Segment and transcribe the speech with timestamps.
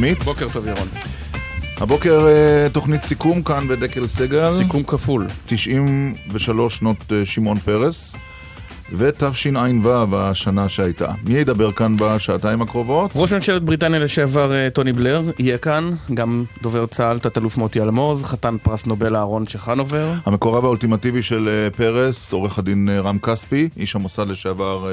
[0.00, 0.18] עמית.
[0.18, 0.88] בוקר טוב ירון.
[1.76, 4.52] הבוקר אה, תוכנית סיכום כאן בדקל סגל.
[4.52, 5.26] סיכום כפול.
[5.46, 8.16] 93 שנות אה, שמעון פרס.
[8.98, 11.12] ותשע"ו השנה שהייתה.
[11.24, 13.10] מי ידבר כאן בשעתיים הקרובות?
[13.14, 18.56] ראש ממשלת בריטניה לשעבר טוני בלר יהיה כאן, גם דובר צה"ל, תת-אלוף מוטי אלמוז, חתן
[18.62, 20.12] פרס נובל אהרון צ'חנובר.
[20.26, 24.88] המקורב האולטימטיבי של פרס, עורך הדין רם כספי, איש המוסד לשעבר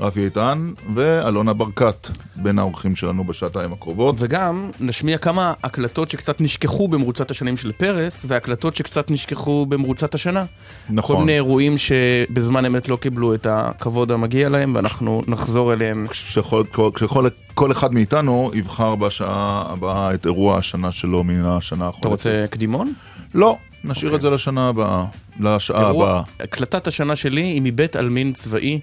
[0.00, 4.14] רפי איתן ואלונה ברקת בין האורחים שלנו בשעתיים הקרובות.
[4.18, 10.44] וגם נשמיע כמה הקלטות שקצת נשכחו במרוצת השנים של פרס, והקלטות שקצת נשכחו במרוצת השנה.
[10.90, 11.16] נכון.
[11.16, 16.06] כל מיני אירועים שבזמן אמת לא קיבלו את הכבוד המגיע להם, ואנחנו נחזור אליהם.
[16.10, 16.62] כשכל
[16.94, 22.00] כשכל, כל אחד מאיתנו יבחר בשעה הבאה את אירוע השנה שלו מן השנה האחרונה.
[22.00, 22.92] אתה רוצה קדימון?
[23.34, 24.14] לא, נשאיר okay.
[24.14, 25.04] את זה לשנה הבאה,
[25.40, 26.22] לשעה הבאה.
[26.40, 28.80] הקלטת השנה שלי היא מבית עלמין צבאי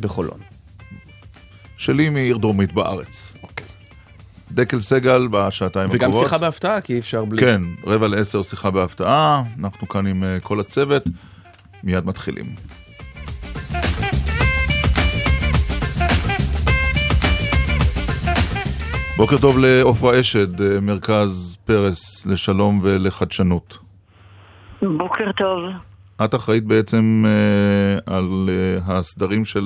[0.00, 0.38] בחולון.
[1.76, 3.32] שלי מעיר דרומית בארץ.
[3.42, 3.66] אוקיי.
[4.52, 6.14] דקל סגל בשעתיים הקרובות.
[6.14, 7.40] וגם שיחה בהפתעה, כי אי אפשר בלי...
[7.40, 11.02] כן, רבע לעשר שיחה בהפתעה, אנחנו כאן עם uh, כל הצוות,
[11.84, 12.46] מיד מתחילים.
[19.16, 23.78] בוקר טוב לעופרה אשד, אה, מרכז פרס לשלום ולחדשנות.
[24.82, 25.60] בוקר טוב.
[26.24, 29.64] את אחראית בעצם uh, על uh, הסדרים של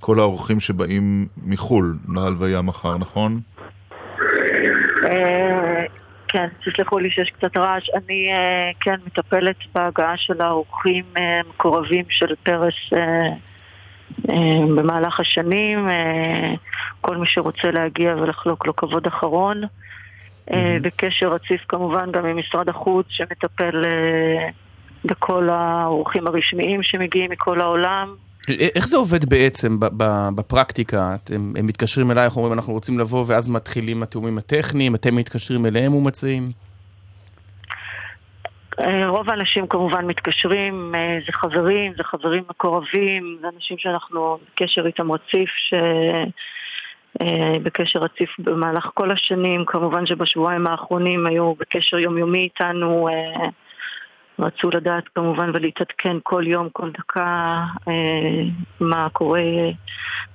[0.00, 3.40] כל האורחים שבאים מחו"ל להלוויה מחר, נכון?
[5.04, 5.84] אה,
[6.28, 7.90] כן, תסלחו לי שיש קצת רעש.
[7.94, 8.28] אני
[8.80, 12.74] כן מטפלת בהגעה של האורחים המקורבים של פרס
[14.76, 15.88] במהלך השנים.
[17.00, 19.62] כל מי שרוצה להגיע ולחלוק לו כבוד אחרון.
[20.82, 23.82] בקשר רציף כמובן גם עם משרד החוץ שמטפל
[25.04, 28.14] בכל האורחים הרשמיים שמגיעים מכל העולם.
[28.48, 29.76] איך זה עובד בעצם
[30.34, 31.14] בפרקטיקה?
[31.14, 35.94] אתם, הם מתקשרים אלייך, אומרים אנחנו רוצים לבוא ואז מתחילים התיאומים הטכניים, אתם מתקשרים אליהם
[35.94, 36.50] ומציעים?
[38.80, 44.86] אה, רוב האנשים כמובן מתקשרים, אה, זה חברים, זה חברים מקורבים, זה אנשים שאנחנו בקשר
[44.86, 45.74] איתם רציף, ש...
[47.20, 53.08] אה, בקשר רציף במהלך כל השנים, כמובן שבשבועיים האחרונים היו בקשר יומיומי איתנו
[54.40, 57.92] רצו לדעת כמובן ולהתעדכן כל יום, כל דקה, אה,
[58.80, 59.42] מה קורה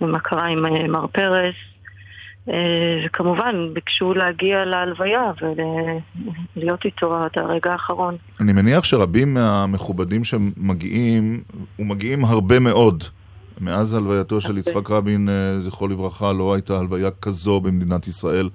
[0.02, 1.56] ומה קרה עם אה, מר פרס.
[2.50, 8.16] אה, וכמובן, ביקשו להגיע להלוויה ולהיות איתו עד הרגע האחרון.
[8.40, 11.44] אני מניח שרבים מהמכובדים שמגיעים,
[11.80, 13.04] ומגיעים הרבה מאוד.
[13.62, 15.30] מאז הלווייתו של יצחק רבין,
[15.60, 18.50] זכרו לברכה, לא הייתה הלוויה כזו במדינת ישראל.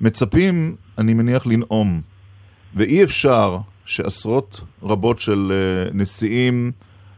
[0.00, 2.00] מצפים, אני מניח, לנאום.
[2.74, 3.58] ואי אפשר
[3.90, 6.72] שעשרות רבות של uh, נשיאים,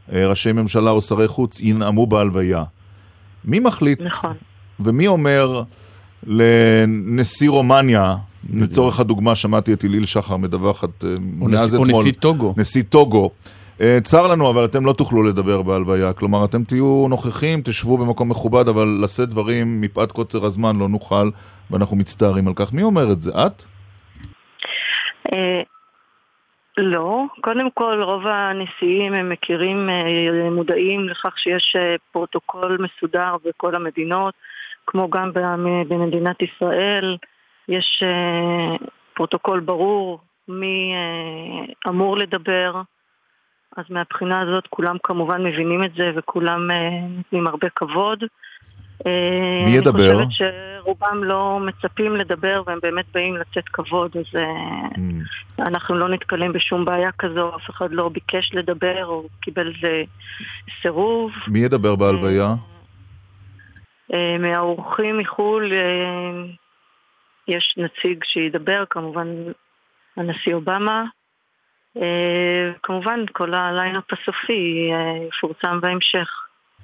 [0.08, 2.64] uh, ראשי ממשלה או שרי חוץ ינאמו בהלוויה.
[3.44, 4.00] מי מחליט?
[4.00, 4.34] נכון.
[4.80, 5.62] ומי אומר
[6.26, 8.14] לנשיא רומניה,
[8.54, 11.90] לצורך הדוגמה, שמעתי את אליל שחר מדווחת uh, מאז אתמול.
[11.92, 12.54] או נשיא טוגו.
[12.56, 13.30] נשיא טוגו.
[14.02, 16.12] צר לנו, אבל אתם לא תוכלו לדבר בהלוויה.
[16.12, 21.30] כלומר, אתם תהיו נוכחים, תשבו במקום מכובד, אבל לשאת דברים מפאת קוצר הזמן לא נוכל,
[21.70, 22.72] ואנחנו מצטערים על כך.
[22.72, 23.30] מי אומר את זה?
[23.46, 23.64] את?
[26.78, 33.74] לא, קודם כל רוב הנשיאים הם מכירים, אה, מודעים לכך שיש אה, פרוטוקול מסודר בכל
[33.74, 34.34] המדינות,
[34.86, 35.30] כמו גם
[35.88, 37.16] במדינת ישראל,
[37.68, 38.76] יש אה,
[39.14, 40.94] פרוטוקול ברור מי
[41.88, 42.80] אמור לדבר,
[43.76, 46.68] אז מהבחינה הזאת כולם כמובן מבינים את זה וכולם
[47.16, 48.24] נותנים הרבה כבוד.
[49.64, 50.18] מי ידבר?
[50.18, 50.50] אני חושבת
[50.82, 55.62] שרובם לא מצפים לדבר והם באמת באים לתת כבוד, אז mm.
[55.62, 59.72] אנחנו לא נתקלים בשום בעיה כזו, אף אחד לא ביקש לדבר או קיבל
[60.82, 61.30] סירוב.
[61.48, 62.54] מי ידבר בהלוויה?
[64.14, 65.72] אה, מהאורחים מחו"ל
[67.48, 69.28] יש נציג שידבר, כמובן
[70.16, 71.04] הנשיא אובמה.
[72.82, 74.90] כמובן כל הליינאפ הסופי
[75.28, 76.41] יפורסם בהמשך.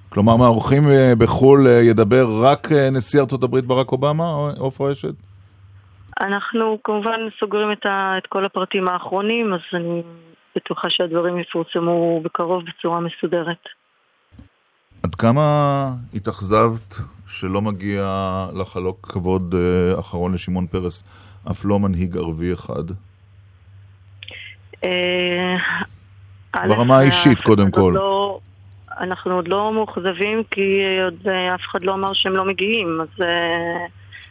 [0.09, 4.25] כלומר, מהאורחים אה, בחו"ל אה, ידבר רק אה, נשיא ארצות הברית ברק אובמה,
[4.59, 5.13] עופרה אשד?
[6.21, 10.03] אנחנו כמובן סוגרים את, ה, את כל הפרטים האחרונים, אז אני
[10.57, 13.69] בטוחה שהדברים יפורסמו בקרוב בצורה מסודרת.
[15.03, 15.43] עד כמה
[16.15, 16.95] התאכזבת
[17.27, 18.05] שלא מגיע
[18.61, 19.55] לחלוק כבוד
[20.01, 21.05] אחרון לשמעון פרס,
[21.51, 22.85] אף לא מנהיג ערבי אחד?
[26.55, 27.93] ברמה האישית, קודם כל.
[27.95, 28.39] לא,
[29.00, 33.25] אנחנו עוד לא מאוכזבים כי עוד אף אחד לא אמר שהם לא מגיעים, אז...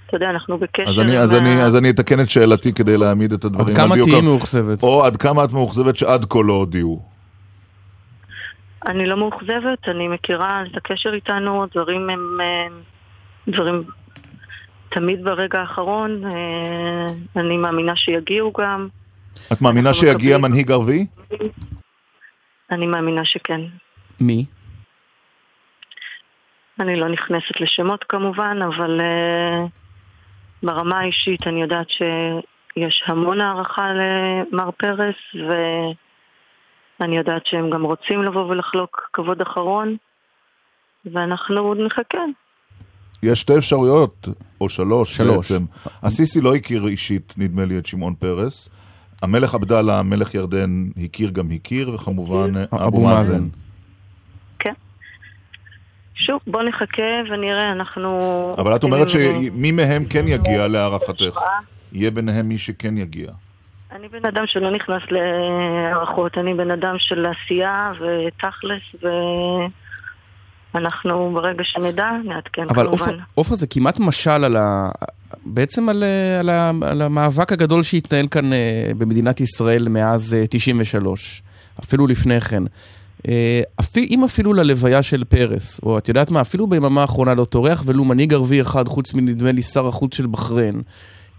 [0.07, 3.33] אתה יודע, אנחנו בקשר אז אני, אז, אני, אז אני אתקן את שאלתי כדי להעמיד
[3.33, 3.67] את הדברים.
[3.67, 4.83] עד כמה תהיי מאוכזבת?
[4.83, 7.01] או עד כמה את מאוכזבת שעד כה לא הודיעו?
[8.87, 12.37] אני לא מאוכזבת, אני מכירה את הקשר איתנו, הדברים הם
[13.47, 13.83] דברים
[14.89, 17.05] תמיד ברגע האחרון, אה,
[17.35, 18.87] אני מאמינה שיגיעו גם.
[19.53, 20.41] את מאמינה שיגיע מקבלים...
[20.41, 21.05] מנהיג ערבי?
[22.71, 23.61] אני מאמינה שכן.
[24.19, 24.45] מי?
[26.79, 29.69] אני לא נכנסת לשמות כמובן, אבל uh,
[30.63, 35.15] ברמה האישית אני יודעת שיש המון הערכה למר פרס,
[36.99, 39.95] ואני יודעת שהם גם רוצים לבוא ולחלוק כבוד אחרון,
[41.05, 42.23] ואנחנו עוד נחכה.
[43.23, 44.27] יש שתי אפשרויות,
[44.61, 45.51] או שלוש, שלוש.
[45.51, 45.65] בעצם.
[46.03, 48.69] הסיסי לא הכיר אישית, נדמה לי, את שמעון פרס.
[49.21, 53.43] המלך עבדאללה, מלך ירדן, הכיר גם הכיר, וכמובן אבו מאזן.
[56.17, 56.23] כן.
[56.23, 58.53] שוב, בוא נחכה ונראה, אנחנו...
[58.57, 61.39] אבל את אומרת שמי מהם כן יגיע להערכתך?
[61.91, 63.31] יהיה ביניהם מי שכן יגיע.
[63.91, 69.07] אני בן אדם שלא נכנס להערכות, אני בן אדם של עשייה ותכלס ו...
[70.75, 73.03] אנחנו ברגע שנדע, נעדכן אבל כמובן.
[73.05, 74.89] אבל עופרה זה כמעט משל על ה...
[75.45, 76.03] בעצם על,
[76.39, 76.71] על, ה...
[76.81, 82.63] על המאבק הגדול שהתנהל כאן אה, במדינת ישראל מאז 93, אה, אפילו לפני כן.
[83.27, 83.61] אה,
[83.97, 88.05] אם אפילו ללוויה של פרס, או את יודעת מה, אפילו ביממה האחרונה לא טורח ולו
[88.05, 90.81] מנהיג ערבי אחד, חוץ מנדמה לי שר החוץ של בחריין,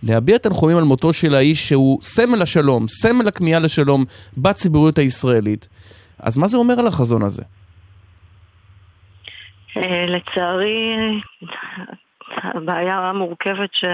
[0.02, 4.04] להביע תנחומים על מותו של האיש שהוא סמל השלום, סמל הכמיהה לשלום
[4.36, 5.69] בציבוריות הישראלית,
[6.19, 7.42] אז מה זה אומר על החזון הזה?
[9.76, 10.96] אה, לצערי,
[12.36, 13.84] הבעיה מורכבת ש...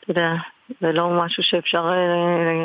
[0.00, 0.32] אתה יודע,
[0.80, 2.64] זה לא משהו שאפשר אה,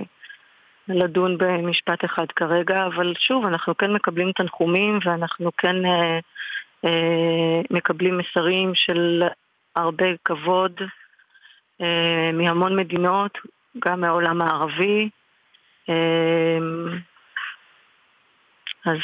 [0.87, 6.19] לדון במשפט אחד כרגע, אבל שוב, אנחנו כן מקבלים תנחומים ואנחנו כן אה,
[7.71, 9.23] מקבלים מסרים של
[9.75, 10.81] הרבה כבוד
[12.33, 13.37] מהמון מדינות,
[13.85, 15.09] גם מהעולם הערבי.
[18.85, 18.97] אז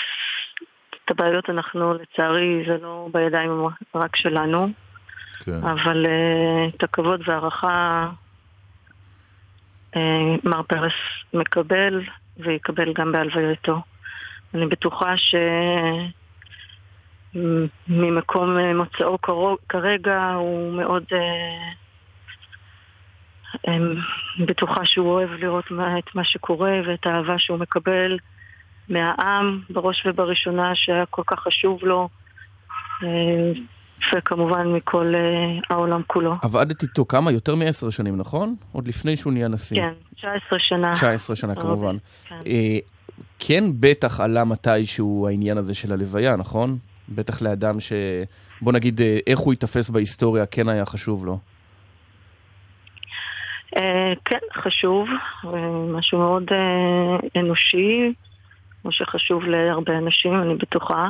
[0.92, 4.68] את הבעיות אנחנו, לצערי, זה לא בידיים רק שלנו.
[5.46, 5.64] כן.
[5.64, 8.10] אבל uh, את הכבוד והערכה
[10.44, 10.94] מר פרס
[11.34, 12.04] מקבל,
[12.38, 13.82] ויקבל גם בהלווייתו.
[14.54, 15.14] אני בטוחה
[17.34, 19.18] שממקום מוצאו
[19.70, 21.04] כרגע הוא מאוד...
[21.04, 21.16] Uh,
[24.40, 25.66] בטוחה שהוא אוהב לראות
[26.00, 28.18] את מה שקורה ואת האהבה שהוא מקבל.
[28.90, 32.10] מהעם, בראש ובראשונה, שהיה כל כך חשוב לו,
[33.04, 33.52] אה,
[34.16, 35.20] וכמובן מכל אה,
[35.70, 36.36] העולם כולו.
[36.42, 37.32] עבדת איתו כמה?
[37.32, 38.56] יותר מעשר שנים, נכון?
[38.72, 39.78] עוד לפני שהוא נהיה נשיא.
[39.78, 40.94] כן, 19 שנה.
[40.94, 41.98] 19 שנה כמובן.
[42.30, 42.36] כן.
[42.48, 42.78] אה,
[43.40, 46.78] כן בטח עלה מתישהו העניין הזה של הלוויה, נכון?
[47.10, 47.94] בטח לאדם ש...
[48.62, 51.40] בוא נגיד, איך הוא ייתפס בהיסטוריה כן היה חשוב לו.
[54.26, 55.08] כן, חשוב,
[55.88, 56.44] משהו מאוד
[57.38, 58.14] אנושי,
[58.82, 61.08] כמו שחשוב להרבה אנשים, אני בטוחה.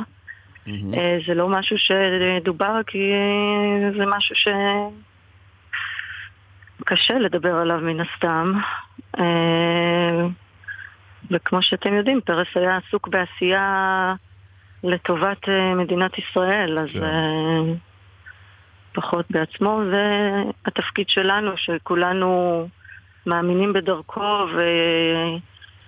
[0.66, 0.96] Mm-hmm.
[1.26, 4.34] זה לא משהו שדובר כי אה, זה משהו
[6.84, 8.52] שקשה לדבר עליו מן הסתם.
[9.18, 10.26] אה,
[11.30, 14.14] וכמו שאתם יודעים, פרס היה עסוק בעשייה
[14.84, 17.74] לטובת מדינת ישראל, אז כן.
[18.92, 20.32] פחות בעצמו, זה
[20.66, 22.68] התפקיד שלנו, שכולנו
[23.26, 24.62] מאמינים בדרכו ו...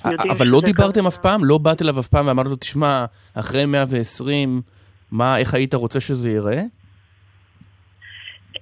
[0.04, 1.44] אבל לא דיברתם אף פעם?
[1.44, 3.04] לא באת אליו אף פעם ואמרת לו, תשמע,
[3.34, 4.62] אחרי 120,
[5.12, 6.62] מה, איך היית רוצה שזה ייראה?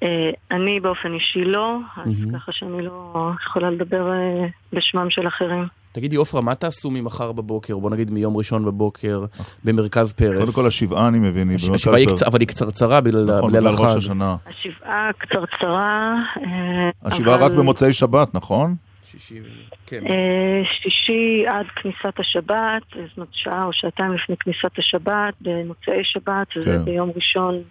[0.03, 5.67] אה, אני באופן אישי לא, אז ככה שאני לא יכולה לדבר אה, בשמם של אחרים.
[5.93, 9.25] תגידי, עופרה, מה תעשו ממחר בבוקר, בוא נגיד מיום ראשון בבוקר,
[9.65, 10.41] במרכז פרס?
[10.41, 11.81] קודם כל השבעה, אני מבין, היא במרכז פרס.
[11.81, 14.37] השבעה היא קצרה, אבל היא קצרצרה בגלל נכון, בגלל ראש השנה.
[14.47, 18.75] השבעה קצרצרה, אה, השבעה רק במוצאי שבת, נכון?
[19.11, 19.41] שישי,
[19.87, 20.07] כן.
[20.07, 26.49] אה, שישי עד כניסת השבת, זאת אומרת שעה או שעתיים לפני כניסת השבת, במוצאי שבת,
[26.51, 26.61] כן.
[26.67, 27.63] וביום ראשון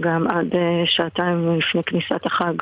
[0.00, 2.54] גם עד אה, שעתיים לפני כניסת החג.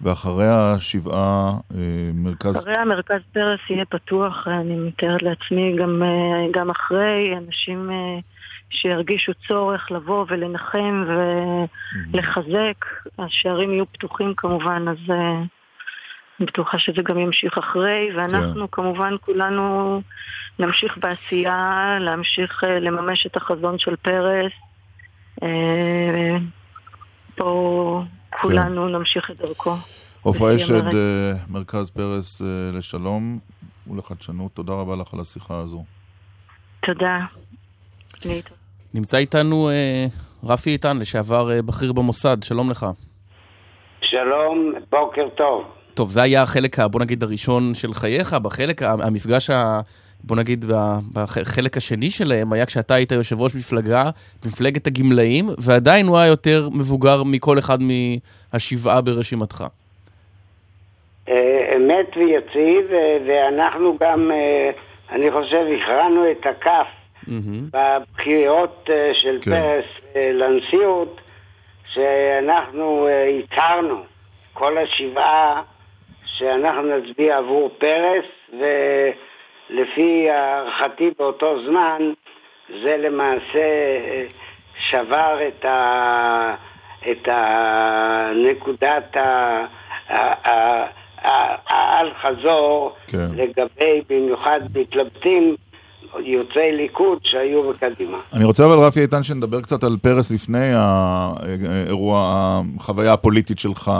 [0.00, 2.62] ואחרי השבעה, אה, מרכז...
[2.62, 6.02] אחרי המרכז פרס יהיה פתוח, אני מתארת לעצמי, גם,
[6.50, 7.90] גם אחרי, אנשים
[8.70, 11.04] שירגישו צורך לבוא ולנחם
[12.12, 12.84] ולחזק,
[13.18, 15.12] השערים יהיו פתוחים כמובן, אז...
[16.40, 18.72] אני בטוחה שזה גם ימשיך אחרי, ואנחנו כן.
[18.72, 20.00] כמובן כולנו
[20.58, 24.52] נמשיך בעשייה, להמשיך uh, לממש את החזון של פרס,
[27.34, 28.02] פה
[28.40, 28.92] כולנו כן.
[28.92, 29.74] נמשיך את דרכו.
[30.22, 30.82] עופרה אשד,
[31.48, 33.38] מרכז פרס לשלום
[33.86, 35.84] ולחדשנות, תודה רבה לך על השיחה הזו.
[36.80, 37.18] תודה.
[38.94, 39.70] נמצא איתנו
[40.44, 42.86] רפי איתן, לשעבר בכיר במוסד, שלום לך.
[44.00, 45.75] שלום, בוקר טוב.
[45.96, 49.80] טוב, זה היה החלק, בוא נגיד, הראשון של חייך, בחלק, המפגש, ה,
[50.24, 50.64] בוא נגיד,
[51.14, 54.02] בחלק השני שלהם היה כשאתה היית יושב ראש מפלגה,
[54.46, 59.64] מפלגת הגמלאים, ועדיין הוא היה יותר מבוגר מכל אחד מהשבעה ברשימתך.
[61.28, 64.70] אה, אמת ויציב, אה, ואנחנו גם, אה,
[65.10, 66.86] אני חושב, הכרענו את הכף
[67.72, 69.50] בבחירות של כן.
[69.50, 69.84] פרס
[70.16, 71.20] לנשיאות,
[71.92, 73.08] שאנחנו
[73.42, 74.02] הצהרנו,
[74.52, 75.62] כל השבעה,
[76.38, 78.24] שאנחנו נצביע עבור פרס,
[79.70, 82.02] ולפי הערכתי באותו זמן,
[82.84, 83.98] זה למעשה
[84.90, 86.54] שבר את, ה...
[87.10, 89.16] את הנקודת
[91.66, 93.26] האל-חזור כן.
[93.34, 95.56] לגבי במיוחד מתלבטים
[96.18, 98.18] יוצאי ליכוד שהיו בקדימה.
[98.32, 102.20] אני רוצה אבל רפי איתן שנדבר קצת על פרס לפני האירוע,
[102.76, 103.90] החוויה הפוליטית שלך.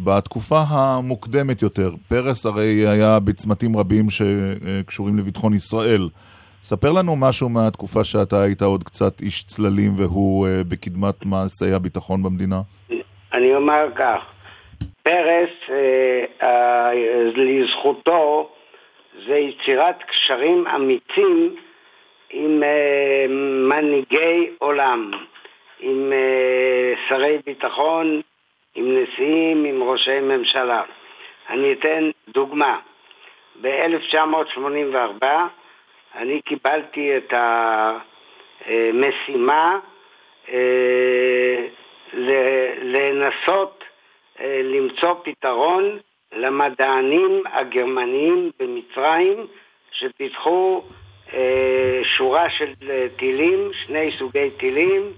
[0.00, 6.08] בתקופה המוקדמת יותר, פרס הרי היה בצמתים רבים שקשורים לביטחון ישראל.
[6.62, 12.22] ספר לנו משהו מהתקופה שאתה היית עוד קצת איש צללים והוא אה, בקדמת מעשי הביטחון
[12.22, 12.60] במדינה.
[13.32, 14.20] אני אומר כך,
[15.02, 16.90] פרס, אה, אה,
[17.34, 18.50] לזכותו,
[19.26, 21.56] זה יצירת קשרים אמיצים
[22.30, 22.62] עם
[23.68, 25.10] מנהיגי עולם,
[25.80, 26.12] עם
[27.08, 28.20] שרי ביטחון,
[28.74, 30.82] עם נשיאים, עם ראשי ממשלה.
[31.50, 32.72] אני אתן דוגמה.
[33.60, 35.24] ב-1984
[36.14, 37.34] אני קיבלתי את
[38.66, 39.78] המשימה
[40.48, 41.66] אה,
[42.82, 43.84] לנסות
[44.40, 45.98] אה, למצוא פתרון
[46.32, 49.46] למדענים הגרמניים במצרים
[49.92, 50.82] שפיתחו
[51.34, 52.72] אה, שורה של
[53.16, 55.12] טילים, שני סוגי טילים,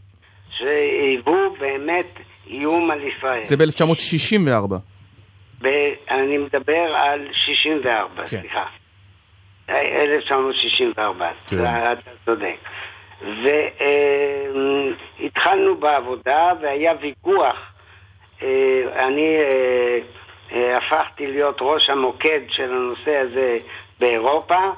[0.50, 2.06] שהיוו באמת
[2.50, 3.44] איום על ישראל.
[3.44, 4.74] זה ב-1964.
[5.62, 8.40] ב- אני מדבר על 64, כן.
[8.40, 8.64] סליחה.
[9.68, 11.56] 1964, כן.
[11.92, 12.56] אתה צודק.
[15.20, 17.72] והתחלנו בעבודה והיה ויכוח.
[18.42, 19.98] אה, אני אה,
[20.52, 23.56] אה, הפכתי להיות ראש המוקד של הנושא הזה
[24.00, 24.70] באירופה,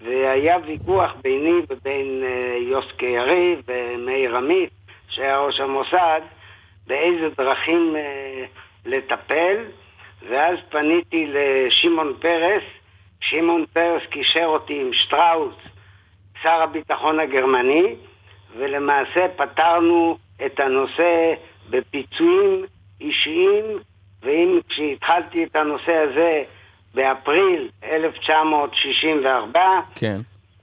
[0.00, 2.24] והיה ויכוח ביני ובין
[2.70, 4.70] יוסקי יריב ומאיר עמית,
[5.08, 6.20] שהיה ראש המוסד,
[6.90, 8.44] באיזה דרכים אה,
[8.86, 9.56] לטפל,
[10.30, 12.62] ואז פניתי לשמעון פרס,
[13.20, 15.54] שמעון פרס קישר אותי עם שטראוס,
[16.42, 17.94] שר הביטחון הגרמני,
[18.58, 21.34] ולמעשה פתרנו את הנושא
[21.70, 22.64] בפיצויים
[23.00, 23.64] אישיים,
[24.22, 26.42] ואם כשהתחלתי את הנושא הזה
[26.94, 29.60] באפריל 1964,
[29.94, 30.20] כן.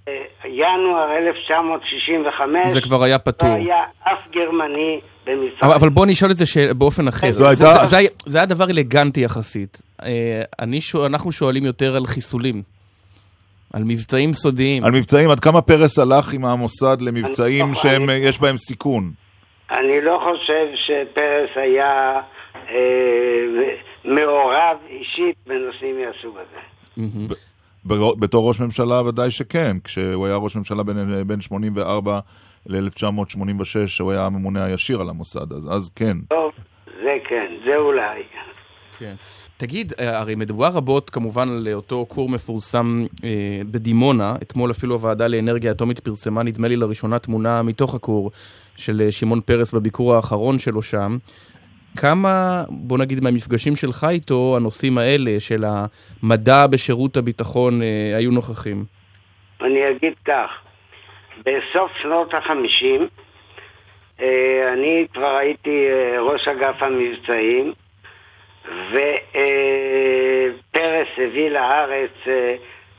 [0.08, 3.50] אה, ינואר 1965, זה כבר היה פתור.
[3.50, 5.52] לא היה אף גרמני במצרים.
[5.64, 6.58] אבל, אבל בוא נשאל את זה ש...
[6.58, 7.32] באופן אחר.
[7.32, 7.68] זו הייתה...
[7.68, 9.82] זה, זה, זה היה דבר אלגנטי יחסית.
[10.04, 12.62] אה, אני שואל, אנחנו שואלים יותר על חיסולים.
[13.74, 14.84] על מבצעים סודיים.
[14.84, 19.12] על מבצעים, עד כמה פרס הלך עם המוסד למבצעים שיש לא בהם סיכון?
[19.72, 22.20] אני לא חושב שפרס היה
[22.70, 22.74] אה,
[24.06, 26.60] מעורב אישית בנושאים מהסוג הזה.
[28.20, 30.84] בתור ראש ממשלה ודאי שכן, כשהוא היה ראש ממשלה
[31.26, 32.20] בין 84
[32.68, 36.18] ל-1986, הוא היה הממונה הישיר על המוסד, אז, אז כן.
[36.30, 36.52] טוב,
[36.86, 38.24] זה כן, זה אולי.
[39.00, 39.16] כן.
[39.58, 45.28] תגיד, אה, הרי מדובר רבות כמובן על אותו כור מפורסם אה, בדימונה, אתמול אפילו הוועדה
[45.28, 48.32] לאנרגיה אטומית פרסמה נדמה לי לראשונה תמונה מתוך הכור
[48.76, 51.18] של אה, שמעון פרס בביקור האחרון שלו שם.
[51.98, 55.66] כמה, בוא נגיד, מהמפגשים שלך איתו, הנושאים האלה של
[56.24, 58.86] המדע בשירות הביטחון אה, היו נוכחים?
[59.62, 60.50] אני אגיד כך,
[61.46, 63.08] בסוף שנות החמישים,
[64.22, 67.74] אה, אני כבר הייתי אה, ראש אגף המבצעים,
[68.92, 69.08] ופרס
[71.18, 72.12] הביא לארץ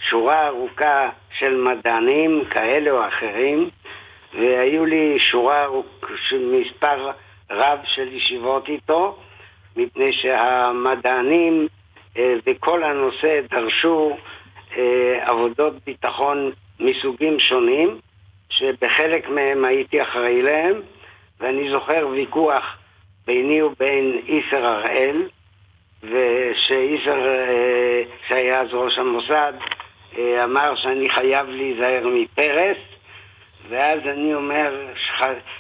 [0.01, 3.71] שורה ארוכה של מדענים כאלה או אחרים,
[4.35, 5.67] והיו לי שורה
[6.29, 7.11] של מספר
[7.51, 9.17] רב של ישיבות איתו,
[9.77, 11.69] מפני שהמדענים
[12.19, 14.17] אה, וכל הנושא דרשו
[14.77, 17.99] אה, עבודות ביטחון מסוגים שונים,
[18.51, 20.81] שבחלק מהם הייתי אחראי להם,
[21.41, 22.77] ואני זוכר ויכוח
[23.27, 25.29] ביני ובין איסר הראל,
[26.03, 29.53] ושאיסר, אה, שהיה אז ראש המוסד,
[30.45, 32.77] אמר שאני חייב להיזהר מפרס,
[33.69, 34.87] ואז אני אומר,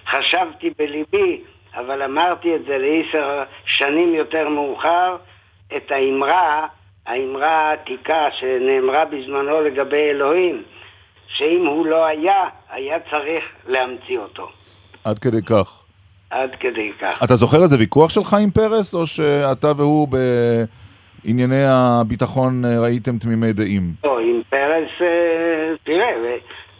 [0.06, 1.40] חשבתי בליבי,
[1.74, 5.16] אבל אמרתי את זה לעשר שנים יותר מאוחר,
[5.76, 6.66] את האמרה,
[7.06, 10.62] האמרה העתיקה שנאמרה בזמנו לגבי אלוהים,
[11.36, 14.48] שאם הוא לא היה, היה צריך להמציא אותו.
[15.04, 15.82] עד כדי כך.
[16.30, 17.22] עד כדי כך.
[17.24, 20.08] אתה זוכר איזה ויכוח שלך עם פרס, או שאתה והוא
[21.24, 23.92] בענייני הביטחון אה, ראיתם תמימי דעים?
[24.04, 26.36] לא, עם פרס, אה, תראה,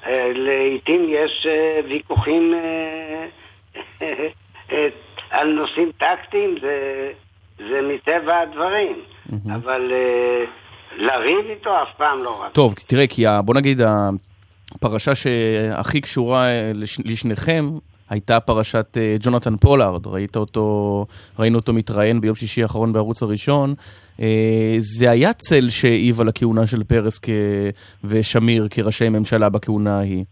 [0.07, 1.47] אה, לעיתים יש
[1.89, 2.55] ויכוחים
[5.31, 7.11] על נושאים טקטיים, זה,
[7.59, 8.97] זה מטבע הדברים.
[9.55, 9.93] אבל
[10.97, 12.51] לריב איתו אף פעם לא רב.
[12.53, 13.81] טוב, תראה, כי בוא נגיד,
[14.79, 16.47] הפרשה שהכי קשורה
[17.05, 17.65] לשניכם
[18.11, 21.07] הייתה פרשת uh, ג'ונתן פולארד, ראית אותו,
[21.39, 23.75] ראינו אותו מתראיין ביום שישי האחרון בערוץ הראשון.
[24.17, 24.23] Uh,
[24.79, 27.29] זה היה צל שהעיב על הכהונה של פרס כ...
[28.05, 30.25] ושמיר כראשי ממשלה בכהונה ההיא.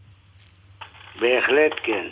[1.20, 2.06] בהחלט כן.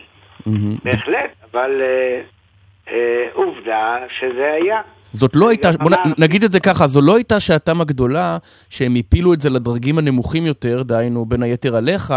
[0.49, 0.81] Mm-hmm.
[0.85, 2.93] בהחלט, אבל uh, uh,
[3.33, 4.81] עובדה שזה היה.
[5.15, 9.35] זאת לא הייתה, בוא נגיד את זה ככה, זו לא הייתה שעתם הגדולה שהם הפילו
[9.35, 12.15] את זה לדרגים הנמוכים יותר, דהיינו בין היתר עליך,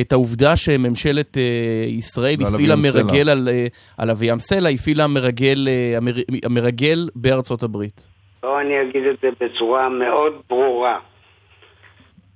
[0.00, 1.42] את העובדה שממשלת אה,
[1.86, 3.66] ישראל הפעילה מרגל על, אה,
[3.98, 6.12] על אביים סלע, הפעילה מרגל, אה, המר,
[6.44, 8.08] המרגל בארצות הברית.
[8.42, 10.98] בואו אני אגיד את זה בצורה מאוד ברורה.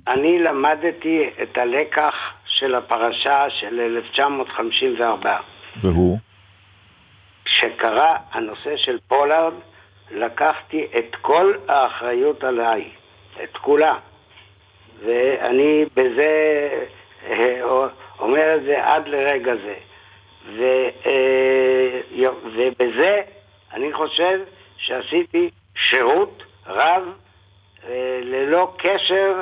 [0.08, 2.14] אני למדתי את הלקח
[2.46, 5.36] של הפרשה של 1954.
[5.82, 6.18] והוא?
[7.44, 9.54] כשקרה הנושא של פולארד,
[10.10, 12.90] לקחתי את כל האחריות עליי,
[13.42, 13.98] את כולה.
[15.04, 16.68] ואני בזה
[17.28, 17.60] אה,
[18.20, 19.75] אומר את זה עד לרגע זה.
[20.56, 20.62] ו,
[21.06, 23.20] אה, ובזה
[23.72, 24.40] אני חושב
[24.76, 27.02] שעשיתי שירות רב
[27.88, 29.40] אה, ללא קשר,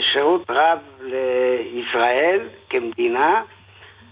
[0.00, 3.42] שירות רב לישראל כמדינה,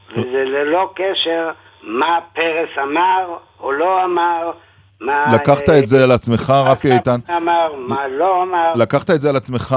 [0.08, 1.50] וזה ללא קשר
[1.82, 4.52] מה פרס אמר או לא אמר,
[5.00, 5.34] מה...
[5.34, 7.20] לקחת את זה על עצמך, רפי איתן.
[7.36, 8.72] אמר, מה לא אמר.
[8.74, 9.76] לקחת את זה על עצמך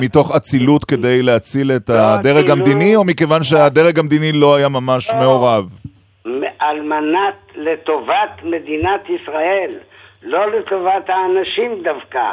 [0.00, 5.10] מתוך אצילות כדי להציל את לא, הדרג המדיני, או מכיוון שהדרג המדיני לא היה ממש
[5.10, 5.20] לא.
[5.20, 5.68] מעורב?
[6.58, 9.70] על מנת לטובת מדינת ישראל,
[10.22, 12.32] לא לטובת האנשים דווקא,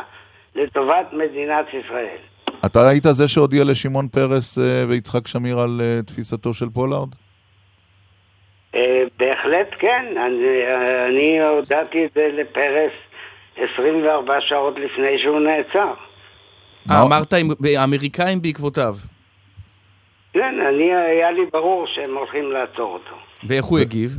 [0.56, 2.18] לטובת מדינת ישראל.
[2.66, 7.10] אתה היית זה שהודיע לשמעון פרס אה, ויצחק שמיר על אה, תפיסתו של פולארד?
[8.76, 10.76] אה, בהחלט כן, אני,
[11.08, 12.92] אני הודעתי את זה לפרס
[13.58, 15.94] 24 שעות לפני שהוא נעצר.
[16.92, 17.34] אה, אמרת
[17.78, 18.96] האמריקאים בעקבותיו.
[20.34, 23.16] כן, אני, היה לי ברור שהם הולכים לעצור אותו.
[23.44, 24.12] ואיך הוא הגיב?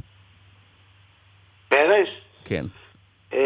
[1.68, 2.08] פרס?
[2.44, 2.64] כן.
[3.34, 3.38] אה,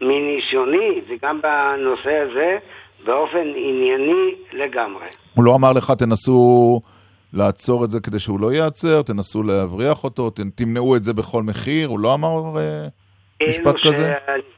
[0.00, 2.58] מניסיוני, וגם בנושא הזה,
[3.04, 5.06] באופן ענייני לגמרי.
[5.34, 6.80] הוא לא אמר לך, תנסו
[7.34, 11.88] לעצור את זה כדי שהוא לא ייעצר, תנסו להבריח אותו, תמנעו את זה בכל מחיר,
[11.88, 12.86] הוא לא אמר אה,
[13.48, 13.86] משפט ש...
[13.86, 14.14] כזה?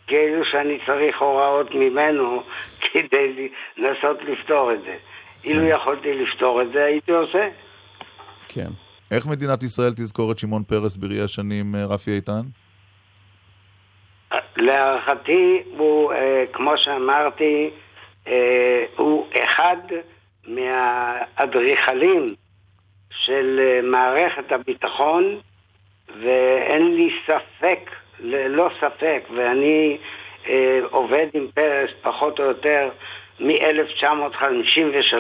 [0.07, 2.43] כאילו שאני צריך הוראות ממנו
[2.93, 4.95] כדי לנסות לפתור את זה.
[5.43, 5.49] כן.
[5.49, 7.49] אילו יכולתי לפתור את זה, הייתי עושה.
[8.49, 8.69] כן.
[9.11, 12.43] איך מדינת ישראל תזכור את שמעון פרס בראי השנים, אה, רפי איתן?
[14.57, 17.71] להערכתי הוא, אה, כמו שאמרתי,
[18.27, 19.77] אה, הוא אחד
[20.47, 22.35] מהאדריכלים
[23.25, 25.41] של אה, מערכת הביטחון,
[26.23, 29.99] ואין לי ספק, ללא ספק, ואני
[30.49, 32.89] אה, עובד עם פרס פחות או יותר
[33.41, 35.17] מ-1953,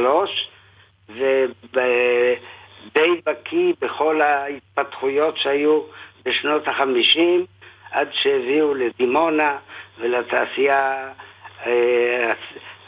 [1.11, 5.81] ודי בקיא בכל ההתפתחויות שהיו
[6.25, 7.47] בשנות החמישים,
[7.91, 9.57] עד שהביאו לדימונה
[9.99, 11.09] ולתעשייה
[11.67, 12.33] אה,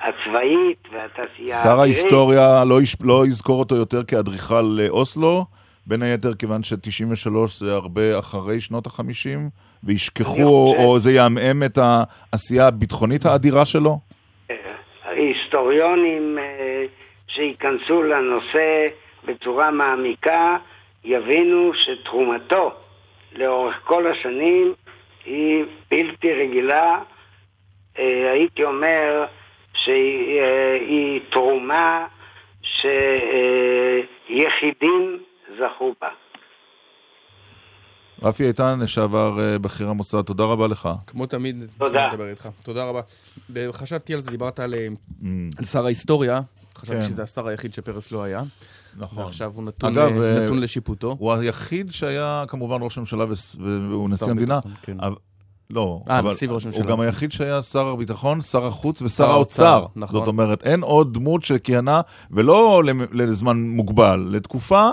[0.00, 1.62] הצבאית והתעשייה האווירית.
[1.62, 5.44] שר ההיסטוריה לא, יש, לא יזכור אותו יותר כאדריכל אוסלו,
[5.86, 9.38] בין היתר כיוון ש-93 זה הרבה אחרי שנות ה-50,
[9.84, 13.98] וישכחו, או, או זה יעמעם את העשייה הביטחונית האדירה שלו?
[15.04, 16.84] היסטוריונים אה,
[17.28, 18.86] שייכנסו לנושא
[19.24, 20.56] בצורה מעמיקה
[21.04, 22.72] יבינו שתרומתו
[23.32, 24.74] לאורך כל השנים
[25.24, 26.98] היא בלתי רגילה.
[27.98, 29.24] אה, הייתי אומר,
[29.74, 32.06] שהיא תרומה
[34.26, 35.22] שיחידים
[35.58, 36.08] זכו בה.
[38.22, 40.88] רפי איתן, לשעבר אה, בכיר המוסד, תודה רבה לך.
[41.06, 42.08] כמו תמיד, תודה.
[42.08, 42.48] לדבר איתך.
[42.62, 43.00] תודה רבה.
[43.72, 44.88] חשבתי על זה, דיברת על, אה,
[45.22, 45.24] mm.
[45.58, 46.40] על שר ההיסטוריה,
[46.76, 47.06] חשבתי כן.
[47.06, 48.42] שזה השר היחיד שפרס לא היה.
[48.96, 49.24] נכון.
[49.24, 50.12] ועכשיו הוא נתון, אגב.
[50.12, 51.16] נתון לשיפוטו.
[51.18, 53.24] הוא היחיד שהיה כמובן ראש הממשלה
[53.58, 54.60] והוא נשיא המדינה.
[54.82, 54.96] כן.
[55.70, 56.86] לא, אה, אבל נשיא וראש הוא ממשלה.
[56.86, 59.86] גם היחיד שהיה שר הביטחון, שר החוץ ושר שר האוצר.
[59.96, 60.18] נכון.
[60.20, 62.00] זאת אומרת, אין עוד דמות שכיהנה,
[62.30, 64.88] ולא לזמן מוגבל, לתקופה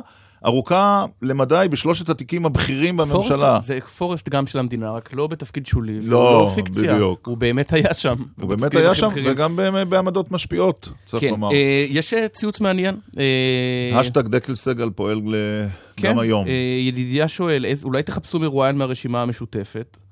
[0.46, 3.38] ארוכה למדי בשלושת התיקים הבכירים בממשלה.
[3.52, 6.00] פורסט, זה פורסט גם של המדינה, רק לא בתפקיד שולי.
[6.02, 6.94] לא, לא פיקציה.
[6.94, 7.28] בדיוק.
[7.28, 8.16] הוא באמת היה שם.
[8.42, 9.32] הוא באמת היה שם, בכירים.
[9.32, 9.60] וגם
[9.90, 11.52] בעמדות משפיעות, צריך כן, לומר.
[11.52, 12.96] אה, יש אה, ציוץ מעניין.
[13.18, 15.66] אה, השטג דקל סגל פועל ל-
[15.98, 16.48] כן, גם היום.
[16.48, 16.52] אה,
[16.88, 20.05] ידידיה שואל, אולי תחפשו מרואיין מהרשימה המשותפת, אה,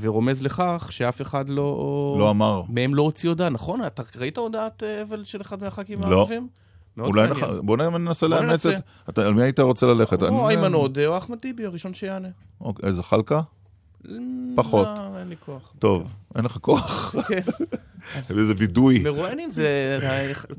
[0.00, 2.16] ורומז לכך שאף אחד לא...
[2.18, 2.62] לא אמר.
[2.68, 3.86] מהם לא הוציא הודעה, נכון?
[3.86, 6.06] אתה ראית הודעת אה, אבל של אחד מהח"כים לא.
[6.06, 6.48] הערבים?
[6.98, 7.30] אולי.
[7.30, 8.66] נח- בוא ננסה לאמץ.
[8.66, 8.80] את...
[9.08, 10.22] אתה- על מי היית רוצה ללכת?
[10.22, 12.28] או אני- איימן עודה או אחמד טיבי, הראשון שיענה.
[12.60, 13.40] אוקיי, זחאלקה?
[14.56, 14.86] פחות.
[14.86, 15.72] לא, אין לי כוח.
[15.78, 17.14] טוב, אין לך כוח.
[17.28, 17.40] כן.
[18.38, 19.02] איזה וידוי.
[19.04, 19.98] מרואיינים זה...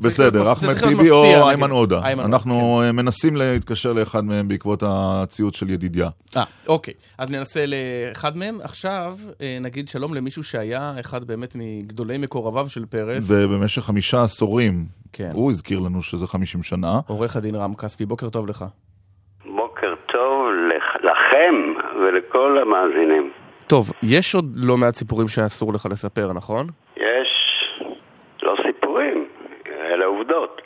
[0.02, 1.24] בסדר, אחמד טיבי או.
[1.50, 2.02] איימן עודה.
[2.12, 6.10] אנחנו אה, מנסים להתקשר לאחד מהם בעקבות הציוץ של ידידיה.
[6.38, 6.94] אה, אוקיי.
[7.18, 8.58] אז ננסה לאחד מהם.
[8.64, 13.24] עכשיו אה, נגיד שלום למישהו שהיה אחד באמת מגדולי מקורביו של פרס.
[13.28, 15.30] ובמשך חמישה עשורים, כן.
[15.34, 17.00] הוא הזכיר לנו שזה 50 שנה.
[17.08, 18.66] עורך הדין רם כספי, בוקר טוב לך.
[19.56, 21.56] בוקר טוב לכ- לכם
[22.00, 23.32] ולכל המאזינים.
[23.68, 26.66] טוב, יש עוד לא מעט סיפורים שאסור לך לספר, נכון?
[26.98, 27.30] יש
[28.44, 29.28] לא סיפורים,
[29.68, 30.62] אלה עובדות.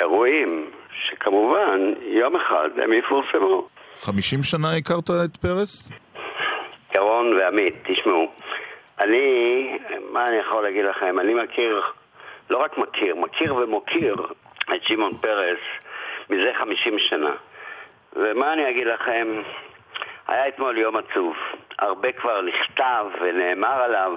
[0.00, 3.68] אירועים שכמובן יום אחד הם יפורסמו.
[3.96, 5.90] 50 שנה הכרת את פרס?
[6.94, 8.30] ירון ועמית, תשמעו,
[9.00, 9.78] אני,
[10.12, 11.20] מה אני יכול להגיד לכם?
[11.20, 11.82] אני מכיר,
[12.50, 14.16] לא רק מכיר, מכיר ומוקיר
[14.74, 15.58] את שמעון פרס
[16.30, 17.32] מזה 50 שנה.
[18.16, 19.42] ומה אני אגיד לכם?
[20.30, 21.34] היה אתמול יום עצוב.
[21.78, 24.12] הרבה כבר נכתב ונאמר עליו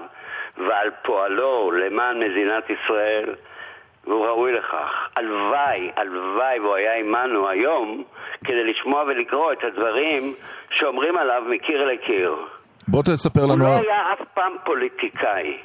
[0.58, 3.36] ועל פועלו למען מדינת ישראל,
[4.04, 5.10] והוא ראוי לכך.
[5.16, 8.04] הלוואי, הלוואי והוא היה עמנו היום
[8.46, 10.34] כדי לשמוע ולקרוא את הדברים
[10.72, 12.36] שאומרים עליו מקיר לקיר.
[12.88, 13.64] בוא תספר הוא לנו...
[13.64, 15.58] לא היה אף פעם פוליטיקאי.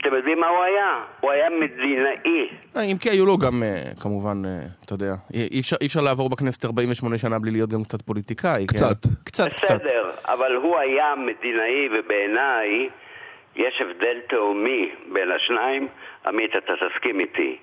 [0.00, 1.04] אתם יודעים מה הוא היה?
[1.20, 2.48] הוא היה מדינאי.
[2.76, 6.00] אה, אם כי היו לו גם, אה, כמובן, אה, אתה יודע, אי אפשר, אי אפשר
[6.00, 8.66] לעבור בכנסת 48 שנה בלי להיות גם קצת פוליטיקאי.
[8.66, 8.76] כן?
[8.76, 8.96] קצת.
[9.24, 9.74] קצת, קצת.
[9.74, 12.88] בסדר, אבל הוא היה מדינאי, ובעיניי
[13.56, 15.86] יש הבדל תהומי בין השניים.
[16.26, 17.56] עמית, אתה תסכים איתי.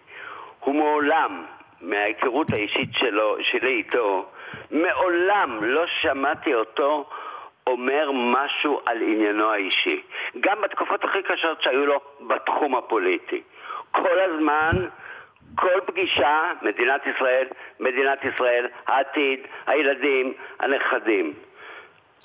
[0.60, 1.46] הוא מעולם,
[1.82, 4.26] מההיכרות האישית שלו, שלי איתו,
[4.72, 7.10] מעולם לא שמעתי אותו
[7.68, 10.02] אומר משהו על עניינו האישי.
[10.40, 13.42] גם בתקופות הכי קשות שהיו לו בתחום הפוליטי.
[13.92, 14.72] כל הזמן,
[15.56, 17.46] כל פגישה, מדינת ישראל,
[17.80, 21.34] מדינת ישראל, העתיד, הילדים, הנכדים.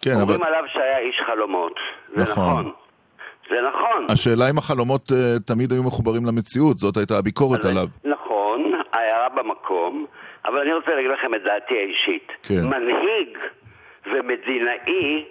[0.02, 1.74] כן, אבל אומרים עליו שהיה איש חלומות.
[2.16, 2.44] זה נכון.
[2.60, 2.72] נכון.
[3.50, 4.06] זה נכון.
[4.10, 7.86] השאלה אם החלומות אה, תמיד היו מחוברים למציאות, זאת הייתה הביקורת אבל- עליו.
[8.04, 10.06] נכון, ההערה במקום,
[10.44, 12.32] אבל אני רוצה להגיד לכם את דעתי האישית.
[12.42, 12.64] כן.
[12.66, 13.38] מנהיג
[14.06, 15.24] ומדינאי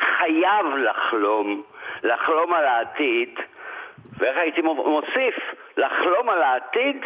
[0.00, 1.62] חייב לחלום,
[2.02, 3.28] לחלום על העתיד,
[4.18, 5.34] ואיך הייתי מוסיף?
[5.76, 6.96] לחלום על העתיד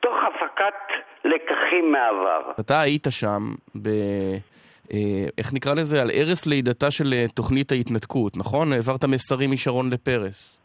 [0.00, 0.74] תוך הפקת
[1.24, 2.52] לקחים מהעבר.
[2.60, 3.42] אתה היית שם
[3.82, 3.88] ב...
[4.92, 6.02] אה, איך נקרא לזה?
[6.02, 8.72] על ערש לידתה של אה, תוכנית ההתנתקות, נכון?
[8.72, 10.60] העברת מסרים משרון לפרס.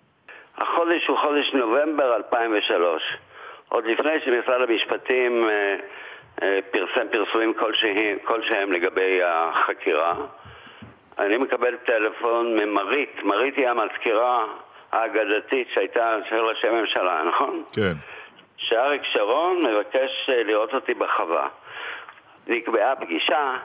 [0.58, 3.04] החודש הוא חודש נובמבר 2003.
[3.70, 5.76] עוד לפני שמשרד המשפטים אה,
[6.72, 10.14] פרסם פרסומים כלשהם, כלשהם לגבי החקירה,
[11.20, 14.46] אני מקבל טלפון ממרית, מרית היא המזכירה
[14.92, 17.64] האגדתית שהייתה של ראשי ממשלה, נכון?
[17.76, 17.94] כן.
[18.58, 21.48] שאריק שרון מבקש אה, לראות אותי בחווה.
[22.48, 23.56] נקבעה פגישה,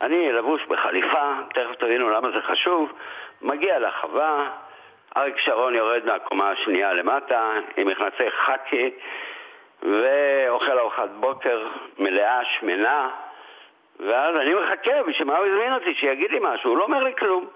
[0.00, 2.92] אני לבוש בחליפה, תכף תבינו למה זה חשוב,
[3.42, 4.50] מגיע לחווה,
[5.16, 8.90] אריק שרון יורד מהקומה השנייה למטה עם מכנסי חאקי
[9.82, 11.66] ואוכל ארוחת בוקר
[11.98, 13.08] מלאה, שמנה
[14.00, 15.94] ואז אני מחכה, בשביל מה הוא הזמין אותי?
[15.94, 17.46] שיגיד לי משהו, הוא לא אומר לי כלום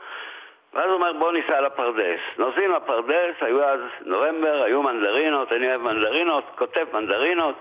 [0.75, 2.21] ואז הוא אומר בוא ניסע לפרדס.
[2.39, 7.55] נוסעים לפרדס, היו אז נובמבר, היו מנדרינות, אני אוהב מנדרינות, כותב מנדרינות,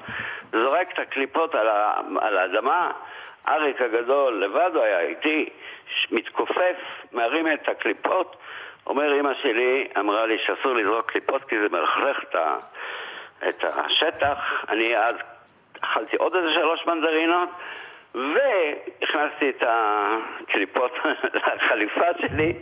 [0.52, 2.92] זורק את הקליפות על, ה, על האדמה,
[3.50, 5.50] אריק הגדול לבד הוא היה איתי,
[6.12, 6.78] מתכופף,
[7.12, 8.36] מרים את הקליפות,
[8.88, 12.58] אומר אמא שלי, אמרה לי שאסור לזרוק קליפות כי זה מלכלך את, ה,
[13.50, 15.16] את השטח, אני אז
[15.82, 17.50] אכלתי עוד איזה שלוש מנדרינות
[18.16, 20.92] והכנסתי את הקליפות
[21.34, 22.54] לחליפה שלי,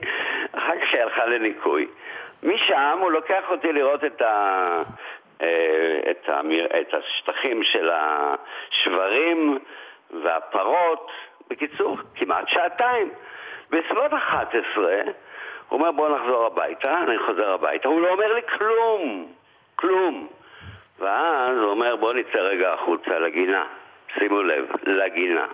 [0.51, 1.87] אחר כך היא הלכה לניקוי.
[2.43, 4.65] משם הוא לוקח אותי לראות את, ה...
[5.41, 6.65] אה, את, המיר...
[6.65, 9.59] את השטחים של השברים
[10.23, 11.11] והפרות,
[11.49, 13.11] בקיצור, כמעט שעתיים.
[13.69, 15.01] בסביבות 11
[15.69, 19.33] הוא אומר בוא נחזור הביתה, אני חוזר הביתה, הוא לא אומר לי כלום,
[19.75, 20.27] כלום.
[21.01, 23.65] ואז הוא אומר בוא נצא רגע החוצה לגינה,
[24.19, 25.45] שימו לב, לגינה.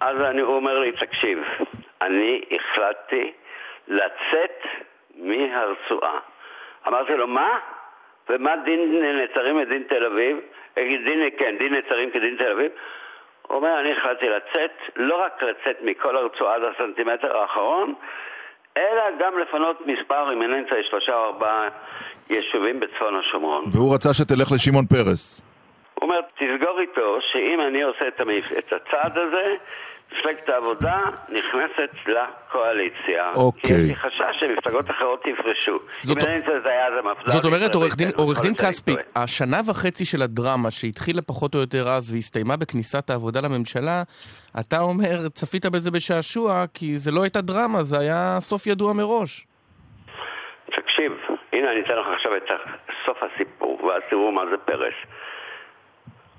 [0.00, 1.44] אז אני, הוא אומר לי, תקשיב,
[2.02, 3.32] אני החלטתי
[3.88, 4.66] לצאת
[5.16, 6.18] מהרצועה.
[6.88, 7.58] אמרתי לו, מה?
[8.28, 10.40] ומה דין נצרים ודין תל אביב?
[10.76, 12.72] דין, כן, דין נצרים כדין תל אביב?
[13.42, 17.94] הוא אומר, אני החלטתי לצאת, לא רק לצאת מכל הרצועה עד הסנטימטר האחרון,
[18.76, 21.68] אלא גם לפנות מספר, אמצע שלושה או ארבעה
[22.30, 23.64] יישובים בצפון השומרון.
[23.72, 25.42] והוא רצה שתלך לשמעון פרס.
[25.94, 28.08] הוא אומר, תסגור איתו שאם אני עושה.
[28.58, 29.54] את הצעד הזה,
[30.12, 33.32] מפלגת העבודה נכנסת לקואליציה.
[33.34, 33.68] אוקיי.
[33.68, 35.78] כי יש לי חשש שמפלגות אחרות יפרשו.
[36.00, 37.30] זאת, אם אין זה היה זה מפד"ל.
[37.30, 41.88] זאת אומרת, עורך דין, עורך דין כספי, השנה וחצי של הדרמה שהתחילה פחות או יותר
[41.88, 44.02] אז והסתיימה בכניסת העבודה לממשלה,
[44.60, 49.46] אתה אומר, צפית בזה בשעשוע, כי זה לא הייתה דרמה, זה היה סוף ידוע מראש.
[50.66, 51.12] תקשיב,
[51.52, 52.42] הנה אני אתן לך עכשיו את
[53.06, 54.94] סוף הסיפור, ואז תראו מה זה פרס.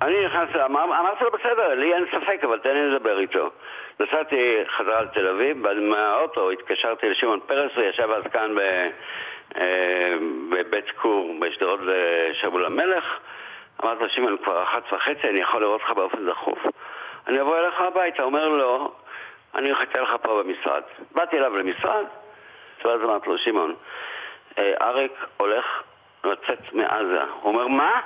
[0.02, 3.50] אני נכנס, אמר, אמרתי לו בסדר, לי אין ספק, אבל תן לי לדבר איתו.
[4.00, 8.60] נסעתי חזרה לתל אביב, מהאוטו התקשרתי לשמעון פרס, הוא ישב אז כאן ב,
[9.58, 10.14] אה,
[10.50, 11.80] בבית כור בשדרות
[12.34, 13.20] שאול המלך.
[13.84, 16.60] אמרתי לו, שמעון, כבר אחת וחצי, אני יכול לראות אותך באופן דחוף.
[17.28, 18.94] אני אבוא אליך הביתה, אומר לו,
[19.56, 20.84] אני אחכה לך פה במשרד.
[21.12, 22.06] באתי אליו למשרד,
[22.86, 23.76] ואז אמרתי לו, שמעון,
[24.58, 25.66] אה, אריק הולך
[26.24, 27.22] לצאת מעזה.
[27.42, 28.02] הוא אומר, מה?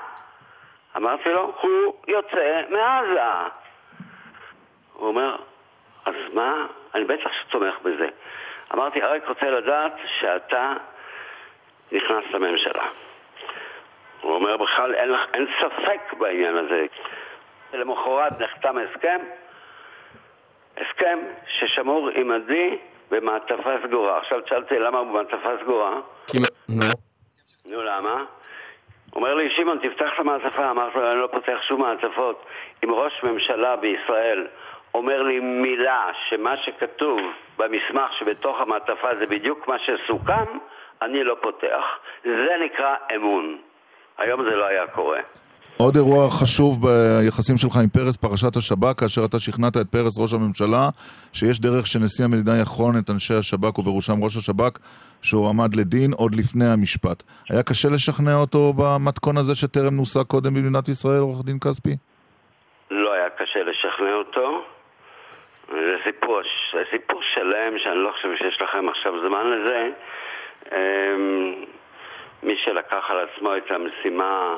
[0.97, 3.49] אמרתי לו, הוא יוצא מעזה.
[4.93, 5.35] הוא אומר,
[6.05, 6.67] אז מה?
[6.95, 8.07] אני בטח שתומך בזה.
[8.73, 10.73] אמרתי, אריק רוצה לדעת שאתה
[11.91, 12.85] נכנס לממשלה.
[14.21, 16.85] הוא אומר, בכלל אין, אין ספק בעניין הזה.
[17.73, 19.19] למחרת נחתם הסכם,
[20.77, 22.77] הסכם ששמור עם עדי
[23.11, 24.17] במעטפה סגורה.
[24.17, 25.99] עכשיו שאלתי למה הוא במעטפה סגורה?
[26.27, 26.37] כי...
[26.69, 26.85] נו.
[27.65, 28.23] נו, למה?
[29.15, 30.71] אומר לי, שמעון, תפתח את המעטפה.
[30.71, 32.45] אמרתי לו, אני לא פותח שום מעטפות.
[32.83, 34.47] אם ראש ממשלה בישראל
[34.93, 37.19] אומר לי מילה שמה שכתוב
[37.57, 40.57] במסמך שבתוך המעטפה זה בדיוק מה שסוכם,
[41.01, 41.83] אני לא פותח.
[42.23, 43.57] זה נקרא אמון.
[44.17, 45.19] היום זה לא היה קורה.
[45.77, 50.33] עוד אירוע חשוב ביחסים שלך עם פרס, פרשת השב"כ, כאשר אתה שכנעת את פרס, ראש
[50.33, 50.89] הממשלה,
[51.33, 54.79] שיש דרך שנשיא המדינה יחון את אנשי השב"כ ובראשם ראש השב"כ,
[55.21, 57.23] שהוא עמד לדין עוד לפני המשפט.
[57.49, 61.95] היה קשה לשכנע אותו במתכון הזה שטרם נוסע קודם במדינת ישראל, עורך דין כספי?
[62.91, 64.63] לא היה קשה לשכנע אותו.
[65.67, 66.41] זה סיפור,
[66.73, 69.89] זה סיפור שלם שאני לא חושב שיש לכם עכשיו זמן לזה.
[70.71, 71.53] אמ,
[72.43, 74.55] מי שלקח על עצמו את המשימה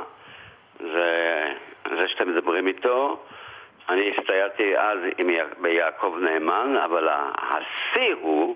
[0.79, 1.53] זה,
[1.97, 3.19] זה שאתם מדברים איתו.
[3.89, 8.55] אני הסתייעתי אז עם, ביעקב נאמן, אבל השיא הוא,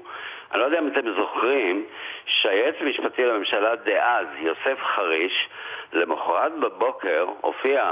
[0.51, 1.85] אני לא יודע אם אתם זוכרים,
[2.25, 5.49] שהיועץ המשפטי לממשלה דאז, יוסף חריש,
[5.93, 7.91] למחרת בבוקר הופיע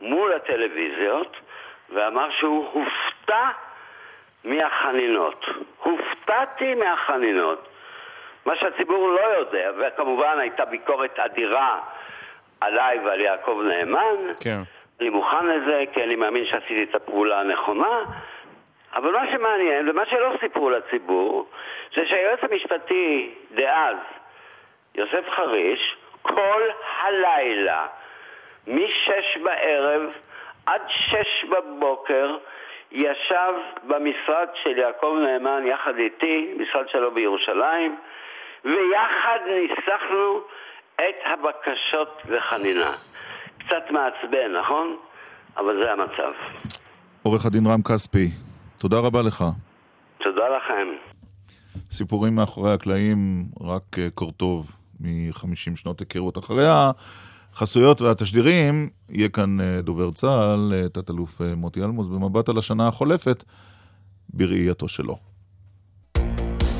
[0.00, 1.36] מול הטלוויזיות
[1.90, 3.50] ואמר שהוא הופתע
[4.44, 5.46] מהחנינות.
[5.82, 7.68] הופתעתי מהחנינות.
[8.46, 11.80] מה שהציבור לא יודע, וכמובן הייתה ביקורת אדירה
[12.60, 14.32] עליי ועל יעקב נאמן.
[14.40, 14.58] כן.
[15.00, 18.02] אני מוכן לזה, כי אני מאמין שעשיתי את הפעולה הנכונה.
[18.94, 21.48] אבל מה שמעניין, ומה שלא סיפרו לציבור,
[21.96, 23.96] זה שהיועץ המשפטי דאז,
[24.94, 26.62] יוסף חריש, כל
[27.00, 27.86] הלילה,
[28.66, 30.02] משש בערב
[30.66, 32.36] עד שש בבוקר,
[32.92, 37.96] ישב במשרד של יעקב נאמן יחד איתי, משרד שלו בירושלים,
[38.64, 40.40] ויחד ניסחנו
[40.96, 42.92] את הבקשות לחנינה.
[43.58, 44.96] קצת מעצבן, נכון?
[45.56, 46.32] אבל זה המצב.
[47.22, 48.28] עורך הדין רם כספי,
[48.78, 49.44] תודה רבה לך.
[50.18, 50.88] תודה לכם.
[51.92, 56.38] סיפורים מאחורי הקלעים, רק אה, קורטוב מ-50 שנות היכרות.
[56.38, 56.66] אחרי
[57.52, 63.44] החסויות והתשדירים, יהיה כאן אה, דובר צה"ל, אה, תת-אלוף מוטי אלמוס, במבט על השנה החולפת,
[64.28, 65.16] בראייתו שלו.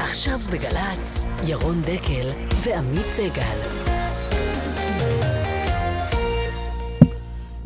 [0.01, 2.29] עכשיו בגל"צ, ירון דקל
[2.65, 3.86] ועמית סגל.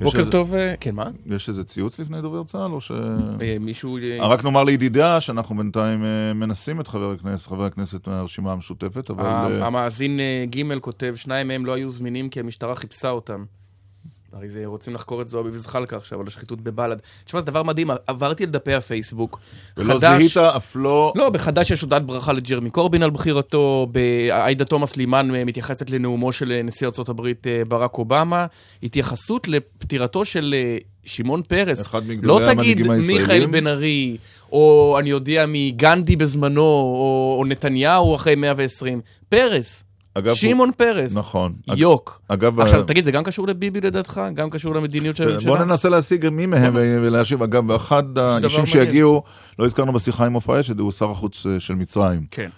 [0.05, 0.31] בוקר איזה...
[0.31, 1.05] טוב, אה, כן, מה?
[1.27, 2.91] יש איזה ציוץ לפני דובר צה"ל, או ש...
[2.91, 3.99] אה, מישהו...
[3.99, 6.01] אה, רק נאמר לידידיה שאנחנו בינתיים
[6.35, 9.63] מנסים את חבר הכנסת, חבר הכנסת מהרשימה המשותפת, אבל...
[9.63, 13.45] המאזין ג' כותב, שניים מהם לא היו זמינים כי המשטרה חיפשה אותם.
[14.33, 16.97] הרי זה, רוצים לחקור את זועבי וזחאלקה עכשיו על השחיתות בבל"ד.
[17.25, 19.41] תשמע, זה דבר מדהים, עברתי על דפי הפייסבוק.
[19.77, 20.01] ולא חדש...
[20.01, 21.13] זיהית אף לא...
[21.17, 26.33] לא, בחדש יש הודעת ברכה לג'רמי קורבין על בחירתו, בעאידה תומא סלימאן אה, מתייחסת לנאומו
[26.33, 28.47] של אה, נשיא ארה"ב אה, ברק אובמה,
[28.83, 30.55] התייחסות לפטירתו של
[31.05, 31.87] שמעון פרס.
[31.87, 34.17] אחד מגדולי לא תגיד מיכאל בן ארי,
[34.53, 39.01] או אני יודע מגנדי בזמנו, או, או נתניהו אחרי 120.
[39.29, 39.85] פרס.
[40.15, 41.17] אגב, שמעון פרס.
[41.17, 41.53] נכון.
[41.77, 42.21] יוק.
[42.29, 44.21] אגב, עכשיו, תגיד, זה גם קשור לביבי לדעתך?
[44.35, 45.51] גם קשור למדיניות של הממשלה?
[45.51, 47.43] בוא ננסה להשיג מי מהם ולהשיב.
[47.43, 49.23] אגב, אחד האישים שיגיעו,
[49.59, 52.27] לא הזכרנו בשיחה עם מופע אשד, הוא שר החוץ של מצרים.
[52.31, 52.51] כן.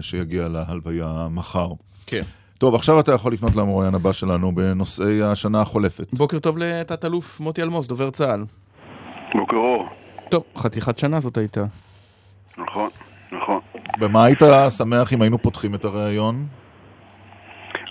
[0.00, 1.68] שיגיע להלוויה מחר.
[2.06, 2.22] כן.
[2.58, 6.14] טוב, עכשיו אתה יכול לפנות למרואיין הבא שלנו בנושאי השנה החולפת.
[6.14, 8.44] בוקר טוב לתת-אלוף מוטי אלמוס, דובר צה"ל.
[9.34, 9.86] בוקר אור.
[10.28, 11.64] טוב, חתיכת שנה זאת הייתה.
[12.58, 12.90] נכון,
[13.32, 13.60] נכון.
[13.98, 14.42] במה היית
[14.78, 16.46] שמח אם היינו פותחים את הריאיון?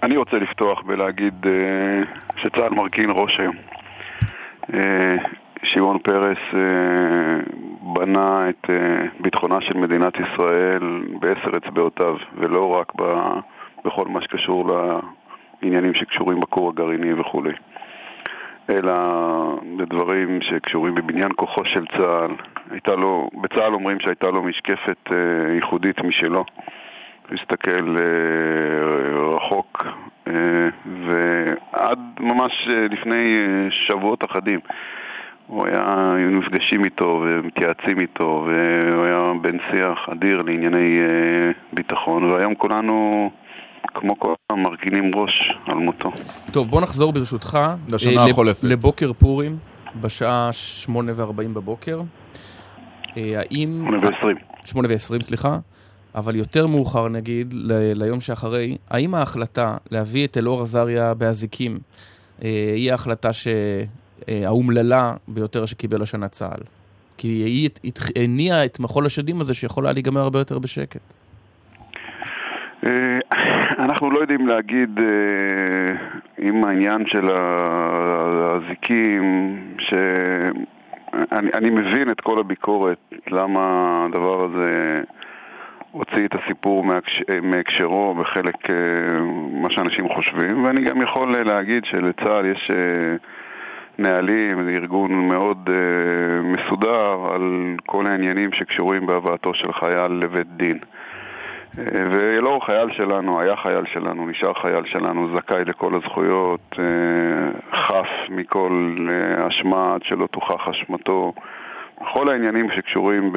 [0.04, 3.56] אני רוצה לפתוח ולהגיד uh, שצה"ל מרכין ראש היום.
[4.72, 4.76] Uh,
[5.64, 6.56] שמעון פרס uh,
[7.82, 8.70] בנה את
[9.20, 13.04] ביטחונה של מדינת ישראל בעשר אצבעותיו, ולא רק ב,
[13.86, 14.72] בכל מה שקשור
[15.62, 17.54] לעניינים שקשורים בכור הגרעיני וכולי,
[18.70, 18.94] אלא
[19.78, 22.32] לדברים שקשורים בבניין כוחו של צה"ל.
[22.96, 25.10] לו, בצה"ל אומרים שהייתה לו משקפת
[25.56, 26.46] ייחודית משלו.
[27.32, 28.02] להסתכל uh,
[29.36, 29.84] רחוק,
[30.28, 30.32] uh,
[31.08, 34.60] ועד ממש uh, לפני uh, שבועות אחדים
[35.48, 42.32] הוא היה, היו נפגשים איתו ומתייעצים איתו, והוא היה בן שיח אדיר לענייני uh, ביטחון,
[42.32, 43.32] והיום כולנו...
[43.94, 46.12] כמו כל פעם מרכינים ראש על מותו.
[46.52, 47.60] טוב, בוא נחזור ברשותך.
[47.90, 48.64] לשנה החולפת.
[48.64, 49.58] לבוקר פורים,
[50.02, 52.02] בשעה שמונה וארבעים בבוקר.
[53.16, 53.86] האם...
[53.86, 54.38] שמונה ועשרים.
[54.66, 55.58] שמונה ועשרים, סליחה.
[56.16, 61.78] אבל יותר מאוחר נגיד, ל- ליום שאחרי, האם ההחלטה להביא את אלאור עזריה באזיקים
[62.44, 63.30] אה, היא ההחלטה
[64.28, 66.64] האומללה ביותר שקיבל השנה צה"ל?
[67.18, 67.70] כי היא
[68.16, 71.14] הניעה את מחול השדים הזה שיכול היה להיגמר הרבה יותר בשקט.
[72.86, 73.20] אה,
[73.80, 75.96] אנחנו לא יודעים להגיד אה,
[76.38, 77.28] עם העניין של
[78.44, 83.62] האזיקים, שאני אני מבין את כל הביקורת, למה
[84.06, 85.02] הדבר הזה
[85.94, 86.86] הוציא את הסיפור
[87.42, 88.76] מהקשרו בחלק אה,
[89.52, 92.72] מה שאנשים חושבים, ואני גם יכול להגיד שלצה"ל יש
[93.98, 95.70] נהלים, ארגון מאוד
[96.44, 100.80] מסודר על כל העניינים שקשורים בהבאתו של חייל לבית דין.
[101.78, 108.98] ולא חייל שלנו, היה חייל שלנו, נשאר חייל שלנו, זכאי לכל הזכויות, אה, חף מכל
[109.12, 111.34] אה, אשמה עד שלא תוכח אשמתו.
[112.14, 113.34] כל העניינים שקשורים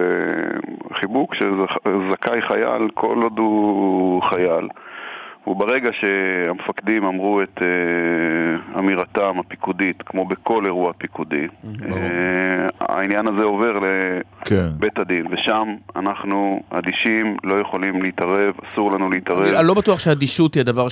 [0.90, 4.68] בחיבוק, שזכאי חייל כל עוד הוא חייל.
[5.46, 11.66] וברגע שהמפקדים אמרו את uh, אמירתם הפיקודית, כמו בכל אירוע פיקודי, uh,
[12.80, 15.00] העניין הזה עובר לבית כן.
[15.00, 19.42] הדין, ושם אנחנו אדישים, לא יכולים להתערב, אסור לנו להתערב.
[19.42, 20.86] אני לא בטוח שהאדישות היא הדבר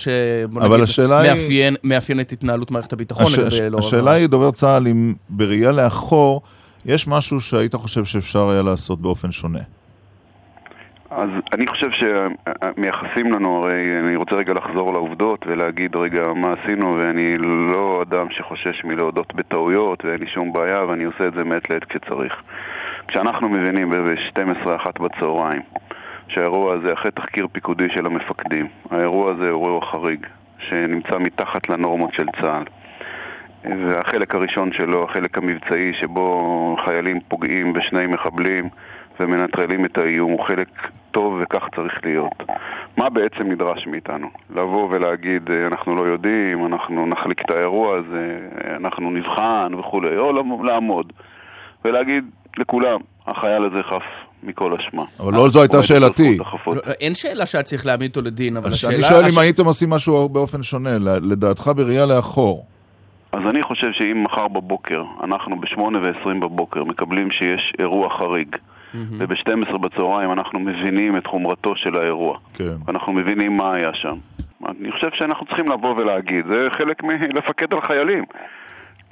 [0.87, 3.27] שמאפיין את התנהלות מערכת הביטחון.
[3.27, 3.38] הש...
[3.38, 3.61] הש...
[3.61, 6.42] לא השאלה היא, דובר צה"ל, אם בראייה לאחור,
[6.87, 9.59] יש משהו שהיית חושב שאפשר היה לעשות באופן שונה.
[11.11, 16.94] אז אני חושב שמייחסים לנו, הרי אני רוצה רגע לחזור לעובדות ולהגיד רגע מה עשינו
[16.99, 17.38] ואני
[17.73, 21.85] לא אדם שחושש מלהודות בטעויות ואין לי שום בעיה ואני עושה את זה מעת לעת
[21.85, 22.42] כשצריך.
[23.09, 25.62] כשאנחנו מבינים ב-12-1 בצהריים
[26.29, 30.27] שהאירוע הזה, אחרי תחקיר פיקודי של המפקדים, האירוע הזה הוא אירוע חריג
[30.59, 32.64] שנמצא מתחת לנורמות של צה"ל
[33.64, 38.68] והחלק הראשון שלו, החלק המבצעי שבו חיילים פוגעים בשני מחבלים
[39.20, 40.68] ומנטרלים את האיום הוא חלק
[41.11, 42.42] טוב וכך צריך להיות.
[42.96, 44.29] מה בעצם נדרש מאיתנו?
[44.50, 48.38] לבוא ולהגיד אה, אנחנו לא יודעים, אנחנו נחליק את האירוע הזה,
[48.77, 50.33] אנחנו נבחן וכולי, או
[50.64, 51.12] לעמוד
[51.85, 52.24] ולהגיד
[52.59, 52.96] לכולם,
[53.27, 54.03] החייל הזה חף
[54.42, 55.05] מכל אשמה.
[55.20, 56.38] אבל לא זו הייתה שאלתי.
[56.66, 58.94] לא, אין שאלה שהיה צריך להעמיד אותו לדין, אבל השאלה...
[58.94, 62.66] אני שואל אם הייתם עושים משהו באופן שונה, לדעתך בראייה לאחור.
[63.35, 68.99] אז אני חושב שאם מחר בבוקר, אנחנו בשמונה ועשרים בבוקר, מקבלים שיש אירוע חריג, mm-hmm.
[69.18, 72.38] וב-12 בצהריים אנחנו מבינים את חומרתו של האירוע.
[72.55, 72.75] כן.
[72.88, 74.16] אנחנו מבינים מה היה שם.
[74.68, 78.25] אני חושב שאנחנו צריכים לבוא ולהגיד, זה חלק מלפקד על חיילים.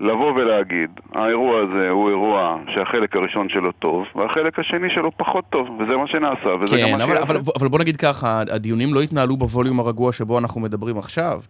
[0.01, 5.69] לבוא ולהגיד, האירוע הזה הוא אירוע שהחלק הראשון שלו טוב, והחלק השני שלו פחות טוב,
[5.81, 9.01] וזה מה שנעשה, וזה כן, גם מה אבל, אבל, אבל בוא נגיד ככה, הדיונים לא
[9.01, 11.41] התנהלו בווליום הרגוע שבו אנחנו מדברים עכשיו.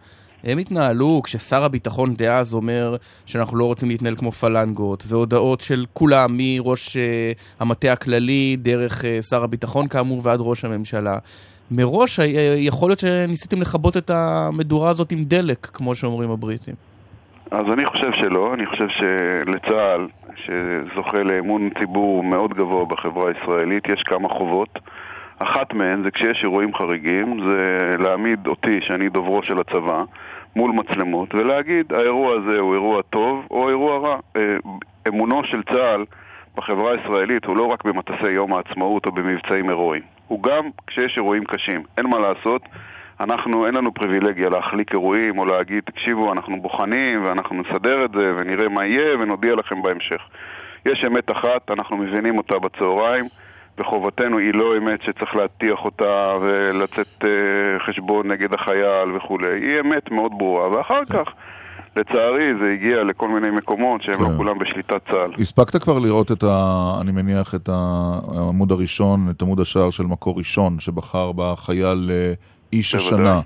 [0.45, 6.31] הם התנהלו כששר הביטחון דאז אומר שאנחנו לא רוצים להתנהל כמו פלנגות, והודעות של כולם,
[6.31, 11.19] מראש uh, המטה הכללי, דרך uh, שר הביטחון כאמור ועד ראש הממשלה.
[11.71, 12.23] מראש uh,
[12.57, 16.75] יכול להיות שניסיתם לכבות את המדורה הזאת עם דלק, כמו שאומרים הבריטים.
[17.51, 20.07] אז אני חושב שלא, אני חושב שלצה"ל,
[20.37, 24.79] שזוכה לאמון ציבור מאוד גבוה בחברה הישראלית, יש כמה חובות.
[25.39, 30.05] אחת מהן זה כשיש אירועים חריגים, זה להעמיד אותי, שאני דוברו של הצבא,
[30.57, 34.19] מול מצלמות, ולהגיד האירוע הזה הוא אירוע טוב או אירוע רע.
[34.37, 34.57] אה,
[35.09, 36.05] אמונו של צה"ל
[36.57, 41.45] בחברה הישראלית הוא לא רק במטסי יום העצמאות או במבצעים הירואיים, הוא גם כשיש אירועים
[41.45, 41.83] קשים.
[41.99, 42.63] אין מה לעשות,
[43.21, 48.33] אנחנו, אין לנו פריבילגיה להחליק אירועים או להגיד, תקשיבו, אנחנו בוחנים ואנחנו נסדר את זה
[48.39, 50.21] ונראה מה יהיה ונודיע לכם בהמשך.
[50.87, 53.29] יש אמת אחת, אנחנו מבינים אותה בצהריים,
[53.79, 57.29] וחובתנו היא לא אמת שצריך להטיח אותה ולצאת אה,
[57.87, 61.33] חשבון נגד החייל וכולי, היא אמת מאוד ברורה, ואחר כך...
[61.97, 64.33] לצערי זה הגיע לכל מיני מקומות שהם לא כן.
[64.33, 65.33] לא כולם בשליטת צה"ל.
[65.39, 66.99] הספקת כבר לראות את ה...
[67.01, 72.33] אני מניח את העמוד הראשון, את עמוד השער של מקור ראשון, שבחר בחייל אה,
[72.73, 73.41] איש השנה.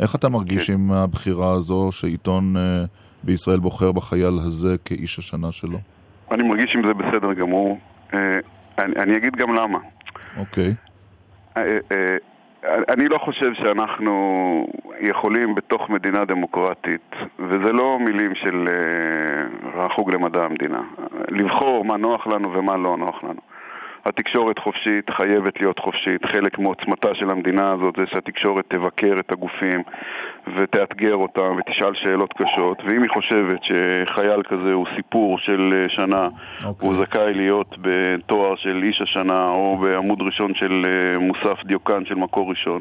[0.00, 0.72] איך אתה מרגיש כן.
[0.72, 2.84] עם הבחירה הזו שעיתון אה,
[3.22, 5.78] בישראל בוחר בחייל הזה כאיש השנה שלו?
[6.30, 7.78] אני מרגיש עם זה בסדר גמור.
[8.80, 9.78] אה, אני, אני אגיד גם למה.
[10.36, 10.74] אוקיי.
[12.64, 14.66] אני לא חושב שאנחנו
[15.00, 18.68] יכולים בתוך מדינה דמוקרטית, וזה לא מילים של
[19.74, 20.80] החוג למדע המדינה,
[21.28, 23.40] לבחור מה נוח לנו ומה לא נוח לנו.
[24.06, 26.24] התקשורת חופשית חייבת להיות חופשית.
[26.24, 29.82] חלק מעוצמתה של המדינה הזאת זה שהתקשורת תבקר את הגופים
[30.56, 32.82] ותאתגר אותם ותשאל שאלות קשות.
[32.86, 36.64] ואם היא חושבת שחייל כזה הוא סיפור של שנה, okay.
[36.64, 36.88] אוקיי.
[36.88, 42.14] הוא זכאי להיות בתואר של איש השנה או בעמוד ראשון של אה, מוסף דיוקן של
[42.14, 42.80] מקור ראשון,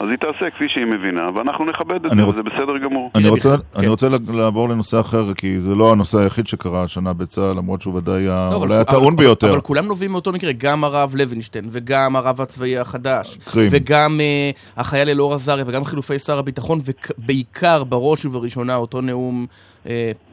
[0.00, 2.34] אז היא תעשה כפי שהיא מבינה, ואנחנו נכבד את זה, רוצ...
[2.34, 3.10] וזה בסדר גמור.
[3.14, 3.78] אני רוצה, כן.
[3.78, 7.94] אני רוצה לעבור לנושא אחר, כי זה לא הנושא היחיד שקרה השנה בצה"ל, למרות שהוא
[7.94, 9.46] ודאי לא, אולי הטעון ביותר.
[9.46, 13.68] אבל, אבל כולם נובעים מאותו מקרה, גם הרב לוינשטיין, וגם הרב הצבאי החדש, קרים.
[13.70, 16.78] וגם uh, החייל אלאור עזריה, וגם חילופי שר הביטחון,
[17.18, 19.46] ובעיקר, בראש ובראשונה, אותו נאום...
[19.84, 19.88] Uh,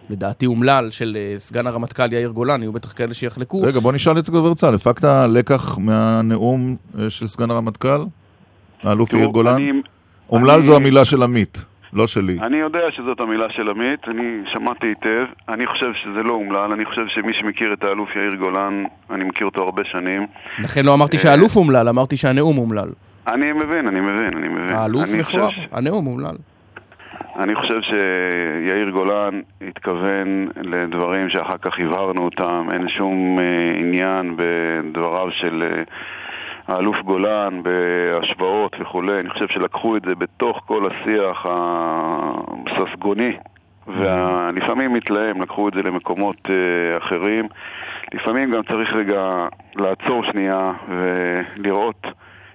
[0.09, 3.61] לדעתי אומלל של uh, סגן הרמטכ"ל יאיר גולן, יהיו בטח כאלה שיחלקו.
[3.61, 6.75] רגע, בוא נשאל את גבר צה"ל, הפקת לקח מהנאום
[7.09, 8.05] של סגן הרמטכ"ל?
[8.83, 9.61] האלוף יאיר גולן?
[10.29, 11.57] אומלל זו המילה של עמית.
[11.93, 12.37] לא שלי.
[12.41, 15.25] אני יודע שזאת המילה של עמית, אני שמעתי היטב.
[15.49, 19.45] אני חושב שזה לא אומלל, אני חושב שמי שמכיר את האלוף יאיר גולן, אני מכיר
[19.45, 20.27] אותו הרבה שנים.
[20.59, 22.89] לכן לא אמרתי שהאלוף אומלל, אמרתי שהנאום אומלל.
[23.27, 24.69] אני מבין, אני מבין, אני מבין.
[24.69, 25.49] האלוף מכוער.
[25.71, 26.35] הנאום אומלל.
[27.39, 35.31] אני חושב שיאיר גולן התכוון לדברים שאחר כך הבהרנו אותם, אין שום אה, עניין בדבריו
[35.31, 35.63] של...
[35.63, 35.83] אה,
[36.67, 41.45] האלוף גולן בהשוואות וכולי, אני חושב שלקחו את זה בתוך כל השיח
[42.65, 43.37] הססגוני
[43.87, 47.47] ולפעמים מתלהם, לקחו את זה למקומות uh, אחרים.
[48.13, 49.29] לפעמים גם צריך רגע
[49.75, 52.07] לעצור שנייה ולראות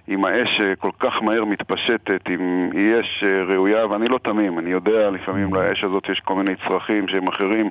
[0.08, 5.10] אם האש כל כך מהר מתפשטת, אם היא אש ראויה, ואני לא תמים, אני יודע
[5.10, 7.70] לפעמים לאש הזאת יש כל מיני צרכים שהם אחרים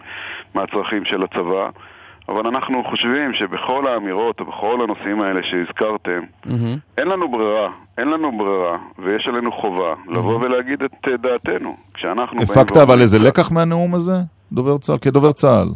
[0.56, 1.70] מהצרכים של הצבא.
[2.32, 6.50] אבל אנחנו חושבים שבכל האמירות ובכל הנושאים האלה שהזכרתם, mm-hmm.
[6.98, 10.12] אין לנו ברירה, אין לנו ברירה, ויש עלינו חובה mm-hmm.
[10.12, 11.76] לבוא ולהגיד את uh, דעתנו.
[11.94, 12.42] כשאנחנו...
[12.42, 14.16] הפקת אבל איזה לקח מהנאום הזה?
[14.52, 14.98] דובר צה"ל?
[14.98, 15.68] כדובר צה"ל.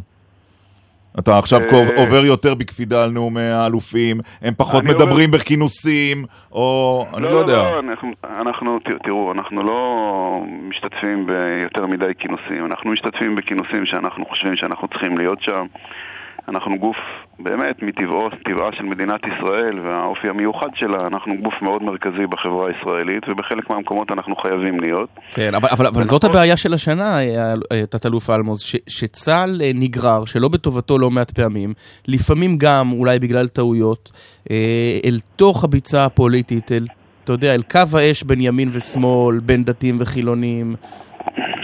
[1.18, 7.06] אתה עכשיו אה, עובר יותר בקפידה על נאומי האלופים, הם פחות מדברים בכינוסים, או...
[7.14, 7.56] אני לא, לא יודע.
[7.56, 7.80] לא,
[8.24, 9.98] אנחנו, תראו, אנחנו לא
[10.68, 15.66] משתתפים ביותר מדי כינוסים, אנחנו משתתפים בכינוסים שאנחנו חושבים שאנחנו צריכים להיות שם.
[16.48, 16.96] אנחנו גוף,
[17.38, 23.28] באמת, מטבעו, טבעה של מדינת ישראל והאופי המיוחד שלה, אנחנו גוף מאוד מרכזי בחברה הישראלית,
[23.28, 25.08] ובחלק מהמקומות אנחנו חייבים להיות.
[25.32, 30.48] כן, אבל, אבל, אבל זאת הבעיה של השנה, אה, תת-אלוף אלמוז, שצה"ל אה, נגרר, שלא
[30.48, 31.74] בטובתו לא מעט פעמים,
[32.08, 34.12] לפעמים גם, אולי בגלל טעויות,
[34.50, 36.86] אה, אל תוך הביצה הפוליטית, אל,
[37.24, 40.76] אתה יודע, אל קו האש בין ימין ושמאל, בין דתיים וחילונים.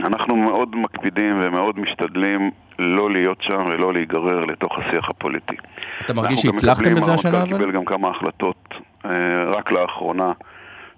[0.05, 5.57] אנחנו מאוד מקפידים ומאוד משתדלים לא להיות שם ולא להיגרר לתוך השיח הפוליטי.
[6.05, 7.38] אתה מרגיש שהצלחתם בזה השנה אבל?
[7.40, 8.74] אנחנו קיבל גם כמה החלטות
[9.05, 9.11] אה,
[9.44, 10.32] רק לאחרונה.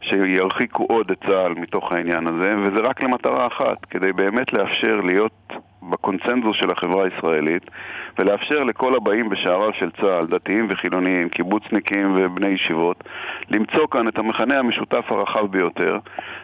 [0.01, 5.53] שירחיקו עוד את צה"ל מתוך העניין הזה, וזה רק למטרה אחת, כדי באמת לאפשר להיות
[5.91, 7.63] בקונצנזוס של החברה הישראלית,
[8.19, 13.05] ולאפשר לכל הבאים בשעריו של צה"ל, דתיים וחילוניים, קיבוצניקים ובני ישיבות,
[13.51, 15.99] למצוא כאן את המכנה המשותף הרחב ביותר,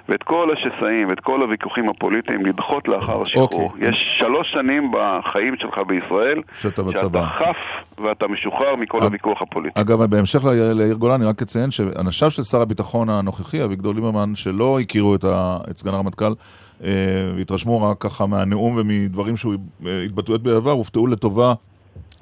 [0.09, 3.49] ואת כל השסעים ואת כל הוויכוחים הפוליטיים לדחות לאחר השחרור.
[3.49, 3.72] Okay.
[3.72, 3.88] אוקיי.
[3.88, 7.57] יש שלוש שנים בחיים שלך בישראל, שאתה, שאתה חף
[7.99, 9.03] ואתה משוחרר מכל אג...
[9.03, 9.80] הוויכוח הפוליטי.
[9.80, 14.80] אגב, בהמשך ליאיר גולן, אני רק אציין שאנשיו של שר הביטחון הנוכחי, אביגדור ליברמן, שלא
[14.80, 15.59] הכירו את, ה...
[15.70, 16.32] את סגן הרמטכ"ל,
[17.37, 19.55] והתרשמו רק ככה מהנאום ומדברים שהוא
[19.87, 21.55] אה, התבטאויות בעבר, הופתעו לטובה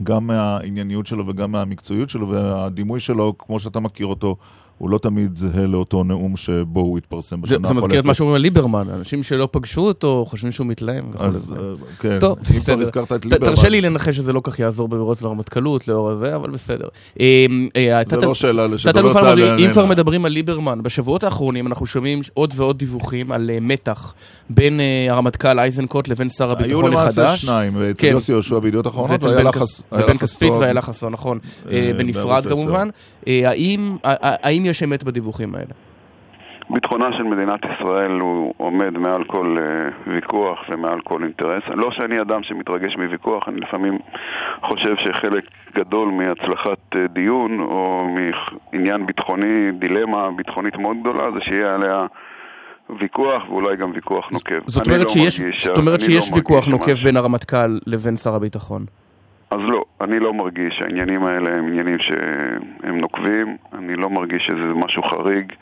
[0.02, 4.36] גם מהענייניות שלו וגם מהמקצועיות שלו, והדימוי שלו, כמו שאתה מכיר אותו,
[4.78, 7.68] הוא לא תמיד זהה לאותו נאום שבו הוא התפרסם בשנה החולפת.
[7.68, 11.04] זה מזכיר את מה שאומרים על ליברמן, אנשים שלא פגשו אותו חושבים שהוא מתלהם.
[11.18, 13.46] אז אה, כן, טוב, אם כבר הזכרת את ליברמן.
[13.46, 16.88] תרשה לי לנחש שזה לא כך יעזור במרוץ לרמטכ"לות לאור הזה, אבל בסדר.
[17.20, 19.58] אה, אה, זה לא שאלה שדובר צה"ל...
[19.58, 24.14] אם כבר מדברים על ליברמן, בשבועות האחרונים אנחנו שומעים עוד ועוד דיווחים על מתח
[24.50, 27.18] בין הרמטכ"ל איזנקוט לבין שר הביטחון החדש.
[27.18, 28.08] היו למעשה שניים, אצל כן.
[28.12, 29.24] יוסי יהושע בידיעות אחרונות,
[29.92, 31.38] ובן כספית והיה חסון, נכון.
[31.96, 32.88] בנפרד כמובן.
[34.42, 35.74] האם יש אמת בדיווחים האלה?
[36.70, 41.62] ביטחונה של מדינת ישראל הוא עומד מעל כל uh, ויכוח ומעל כל אינטרס.
[41.74, 43.98] לא שאני אדם שמתרגש מוויכוח, אני לפעמים
[44.62, 45.44] חושב שחלק
[45.74, 48.06] גדול מהצלחת uh, דיון או
[48.72, 52.06] מעניין ביטחוני, דילמה ביטחונית מאוד גדולה, זה שיהיה עליה...
[53.00, 54.54] ויכוח ואולי גם ויכוח נוקב.
[54.66, 58.34] זאת אומרת לא שיש, מרגיש, זאת אומרת שיש לא ויכוח נוקב בין הרמטכ"ל לבין שר
[58.34, 58.84] הביטחון.
[59.50, 64.74] אז לא, אני לא מרגיש שהעניינים האלה הם עניינים שהם נוקבים, אני לא מרגיש שזה
[64.74, 65.52] משהו חריג.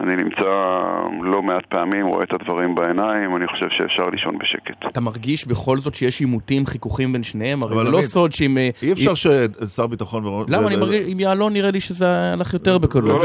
[0.00, 0.82] אני נמצא
[1.22, 4.86] לא מעט פעמים, רואה את הדברים בעיניים, אני חושב שאפשר לישון בשקט.
[4.86, 7.62] אתה מרגיש בכל זאת שיש עימותים, חיכוכים בין שניהם?
[7.62, 8.58] הרי זה לא סוד שאם...
[8.58, 10.44] אה, אי אפשר ששר ביטחון...
[10.48, 10.68] למה?
[10.68, 13.22] אני מרגיש, עם יעלון נראה לי שזה הלך יותר בקלות.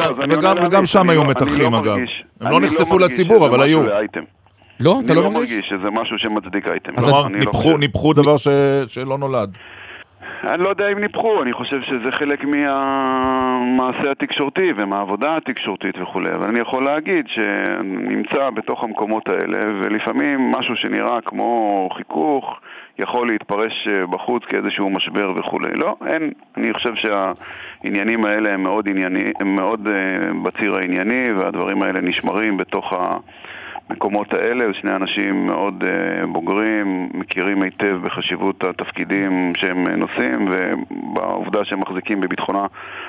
[0.66, 1.98] וגם שם היו מתחים אגב.
[2.42, 3.84] הם לא נחשפו לציבור, אבל היו.
[3.84, 3.90] לא?
[3.90, 4.04] אתה
[4.80, 5.10] לא מרגיש?
[5.10, 6.92] אני לא מרגיש שזה משהו שמצדיק אייטם.
[6.96, 8.36] כלומר, ניפחו דבר
[8.88, 9.58] שלא נולד.
[10.44, 16.50] אני לא יודע אם ניפחו, אני חושב שזה חלק מהמעשה התקשורתי ומהעבודה התקשורתית וכולי, אבל
[16.50, 22.60] אני יכול להגיד שנמצא בתוך המקומות האלה, ולפעמים משהו שנראה כמו חיכוך
[23.00, 25.74] יכול להתפרש בחוץ כאיזשהו משבר וכולי.
[25.78, 26.32] לא, אין.
[26.58, 32.58] אני חושב שהעניינים האלה הם מאוד, ענייני, הם מאוד uh, בציר הענייני, והדברים האלה נשמרים
[32.58, 33.18] בתוך ה...
[33.94, 41.80] המקומות האלה, שני אנשים מאוד uh, בוגרים, מכירים היטב בחשיבות התפקידים שהם נושאים ובעובדה שהם
[41.80, 42.66] מחזיקים בביטחונה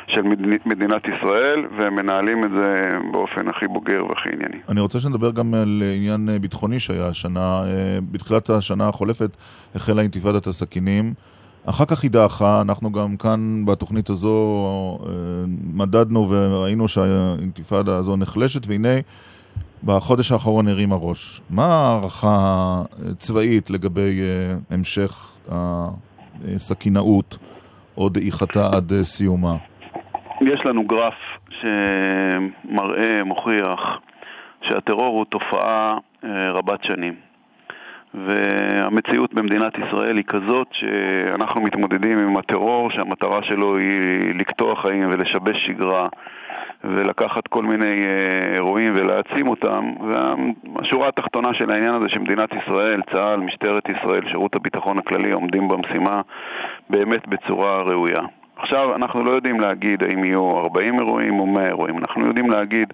[0.07, 0.22] של
[0.66, 2.82] מדינת ישראל והם מנהלים את זה
[3.12, 4.57] באופן הכי בוגר והכי ענייני.
[4.68, 9.30] אני רוצה שנדבר גם על עניין ביטחוני שהיה השנה, אה, בתחילת השנה החולפת
[9.74, 11.14] החלה אינתיפאדת הסכינים.
[11.66, 15.12] אחר כך היא דעכה, אנחנו גם כאן בתוכנית הזו אה,
[15.74, 18.99] מדדנו וראינו שהאינתיפאדה הזו נחלשת, והנה
[19.87, 21.41] בחודש האחרון הרימה ראש.
[21.51, 22.39] מה ההערכה
[23.11, 25.32] הצבאית לגבי uh, המשך
[26.45, 27.37] הסכינאות
[27.97, 29.57] או דעיכתה עד uh, סיומה?
[30.41, 31.14] יש לנו גרף
[31.49, 34.01] שמראה, מוכיח,
[34.62, 37.14] שהטרור הוא תופעה uh, רבת שנים.
[38.14, 45.66] והמציאות במדינת ישראל היא כזאת שאנחנו מתמודדים עם הטרור שהמטרה שלו היא לקטוע חיים ולשבש
[45.66, 46.09] שגרה
[46.85, 53.41] ולקחת כל מיני אה, אירועים ולהעצים אותם והשורה התחתונה של העניין הזה שמדינת ישראל, צה"ל,
[53.41, 56.21] משטרת ישראל, שירות הביטחון הכללי עומדים במשימה
[56.91, 58.21] באמת בצורה ראויה.
[58.57, 62.93] עכשיו, אנחנו לא יודעים להגיד האם יהיו 40 אירועים או 100 אירועים, אנחנו יודעים להגיד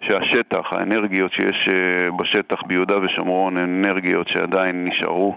[0.00, 5.36] שהשטח, האנרגיות שיש אה, בשטח ביהודה ושומרון הן אנרגיות שעדיין נשארו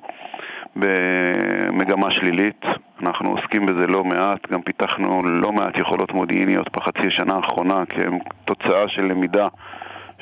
[0.75, 2.65] במגמה שלילית.
[3.01, 8.87] אנחנו עוסקים בזה לא מעט, גם פיתחנו לא מעט יכולות מודיעיניות בחצי השנה האחרונה כתוצאה
[8.87, 9.47] של למידה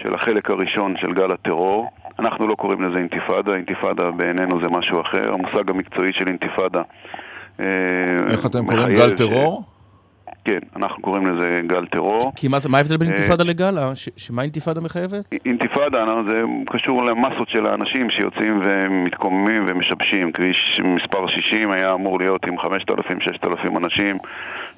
[0.03, 1.89] של החלק הראשון של גל הטרור.
[2.19, 5.33] אנחנו לא קוראים לזה אינתיפאדה, אינתיפאדה בעינינו זה משהו אחר.
[5.33, 6.81] המושג המקצועי של אינתיפאדה
[7.59, 7.65] אה,
[8.31, 9.63] איך אתם קוראים גל טרור?
[9.73, 9.76] ש...
[10.47, 12.31] כן, אנחנו קוראים לזה גל טרור.
[12.35, 13.75] כי מה, מה ההבדל בין אינתיפאדה אה, לגל?
[14.17, 15.33] שמה אינתיפאדה מחייבת?
[15.45, 20.31] אינתיפאדה זה קשור למסות של האנשים שיוצאים ומתקוממים ומשבשים.
[20.31, 24.17] כביש מספר 60 היה אמור להיות עם 5,000-6,000 אנשים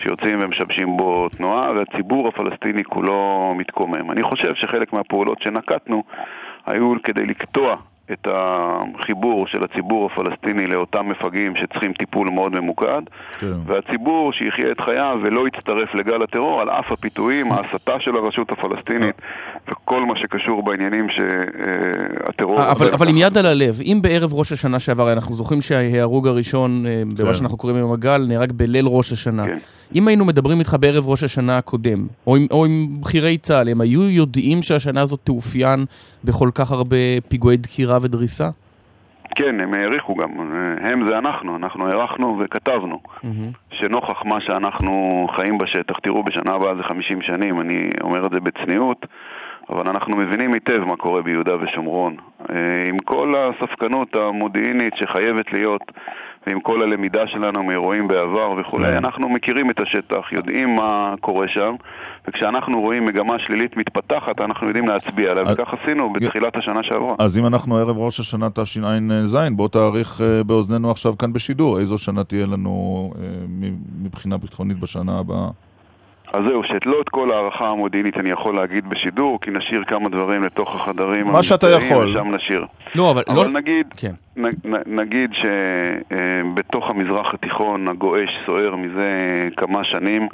[0.04, 4.12] שיוצאים ומשבשים בו תנועה, והציבור הפלסטיני כולו מתקומם.
[4.12, 6.04] אני חושב שחלק מהפעולות שנקטנו
[6.66, 7.76] היו כדי לקטוע
[8.12, 13.02] את החיבור של הציבור הפלסטיני לאותם מפגעים שצריכים טיפול מאוד ממוקד,
[13.40, 13.54] כן.
[13.66, 19.22] והציבור שיחיה את חייו ולא יצטרף לגל הטרור על אף הפיתויים, ההסתה של הרשות הפלסטינית
[19.68, 22.60] וכל מה שקשור בעניינים שהטרור...
[22.60, 26.28] אה, אבל, אבל עם יד על הלב, אם בערב ראש השנה שעבר, אנחנו זוכרים שההרוג
[26.28, 27.24] הראשון, אה, כן.
[27.24, 29.46] במה שאנחנו קוראים היום הגל, נהרג בליל ראש השנה.
[29.46, 29.58] כן.
[29.96, 33.82] אם היינו מדברים איתך בערב ראש השנה הקודם, או עם, או עם בכירי צה"ל, הם
[33.82, 35.86] היו יודעים שהשנה הזאת תאופיין
[36.24, 36.98] בכל כך הרבה
[37.28, 38.50] פיגועי דקירה ודריסה?
[39.36, 40.30] כן, הם העריכו גם.
[40.82, 43.00] הם זה אנחנו, אנחנו הערכנו וכתבנו.
[43.06, 43.28] Mm-hmm.
[43.72, 48.40] שנוכח מה שאנחנו חיים בשטח, תראו, בשנה הבאה זה 50 שנים, אני אומר את זה
[48.40, 49.06] בצניעות,
[49.70, 52.16] אבל אנחנו מבינים היטב מה קורה ביהודה ושומרון.
[52.50, 52.56] אה,
[52.88, 55.92] עם כל הספקנות המודיעינית שחייבת להיות
[56.50, 58.98] ועם כל הלמידה שלנו מאירועים בעבר וכולי, כן.
[58.98, 61.76] אנחנו מכירים את השטח, יודעים מה קורה שם,
[62.28, 67.16] וכשאנחנו רואים מגמה שלילית מתפתחת, אנחנו יודעים להצביע עליה, וכך עשינו בתחילת השנה שעברה.
[67.20, 71.98] אז אם אנחנו ערב ראש השנה תשע"ז, בוא תאריך אה, באוזנינו עכשיו כאן בשידור, איזו
[71.98, 73.24] שנה תהיה לנו אה,
[74.02, 75.48] מבחינה ביטחונית בשנה הבאה?
[76.34, 80.10] אז זהו, שאת לא את כל ההערכה המודיעינית אני יכול להגיד בשידור, כי נשאיר כמה
[80.10, 82.10] דברים לתוך החדרים מה שאתה יכול.
[82.10, 82.66] ושם נשאיר.
[82.96, 83.60] לא, אבל, אבל לא...
[83.60, 84.12] נגיד, כן.
[84.86, 89.18] נגיד שבתוך המזרח התיכון הגועש סוער מזה
[89.58, 90.28] כמה שנים,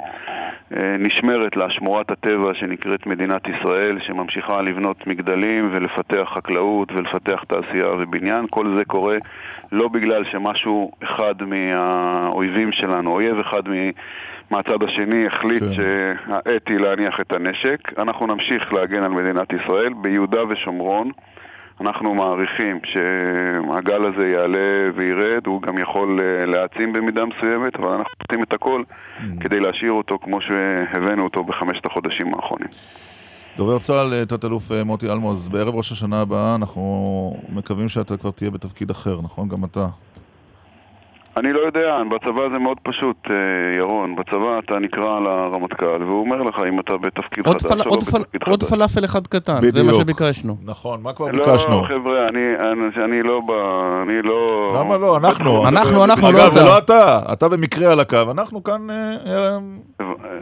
[0.98, 8.46] נשמרת לה שמורת הטבע שנקראת מדינת ישראל, שממשיכה לבנות מגדלים ולפתח חקלאות ולפתח תעשייה ובניין.
[8.50, 9.16] כל זה קורה
[9.72, 13.62] לא בגלל שמשהו אחד מהאויבים שלנו, אויב אחד
[14.50, 15.72] מהצד השני החליט כן.
[15.72, 17.98] שהעת היא להניח את הנשק.
[17.98, 21.10] אנחנו נמשיך להגן על מדינת ישראל ביהודה ושומרון.
[21.80, 28.12] אנחנו מעריכים שהגל הזה יעלה וירד, הוא גם יכול אה, להעצים במידה מסוימת, אבל אנחנו
[28.28, 29.22] עושים את הכל mm.
[29.40, 32.68] כדי להשאיר אותו כמו שהבאנו אותו בחמשת החודשים האחרונים.
[33.56, 38.30] דובר צה"ל, אה, תת-אלוף אה, מוטי אלמוז, בערב ראש השנה הבאה אנחנו מקווים שאתה כבר
[38.30, 39.48] תהיה בתפקיד אחר, נכון?
[39.48, 39.86] גם אתה.
[41.36, 43.34] אני לא יודע, בצבא זה מאוד פשוט, אה,
[43.78, 44.16] ירון.
[44.16, 48.48] בצבא אתה נקרא לרמטכ"ל, והוא אומר לך אם אתה בתפקיד חדש או לא בתפקיד חדש.
[48.48, 49.74] עוד פלאפל אחד קטן, בדיוק.
[49.74, 50.56] זה מה שביקשנו.
[50.64, 51.80] נכון, מה כבר לא, ביקשנו?
[51.80, 52.40] לא, חבר'ה, אני,
[52.72, 53.50] אני, אני לא ב...
[54.02, 54.72] אני לא...
[54.80, 55.16] למה לא?
[55.16, 55.68] אנחנו.
[55.68, 56.44] אנחנו, אנחנו, לא אתה.
[56.44, 57.18] אגב, זה לא אתה.
[57.32, 58.22] אתה במקרה על הקו.
[58.30, 59.58] אנחנו כאן, אה, אה,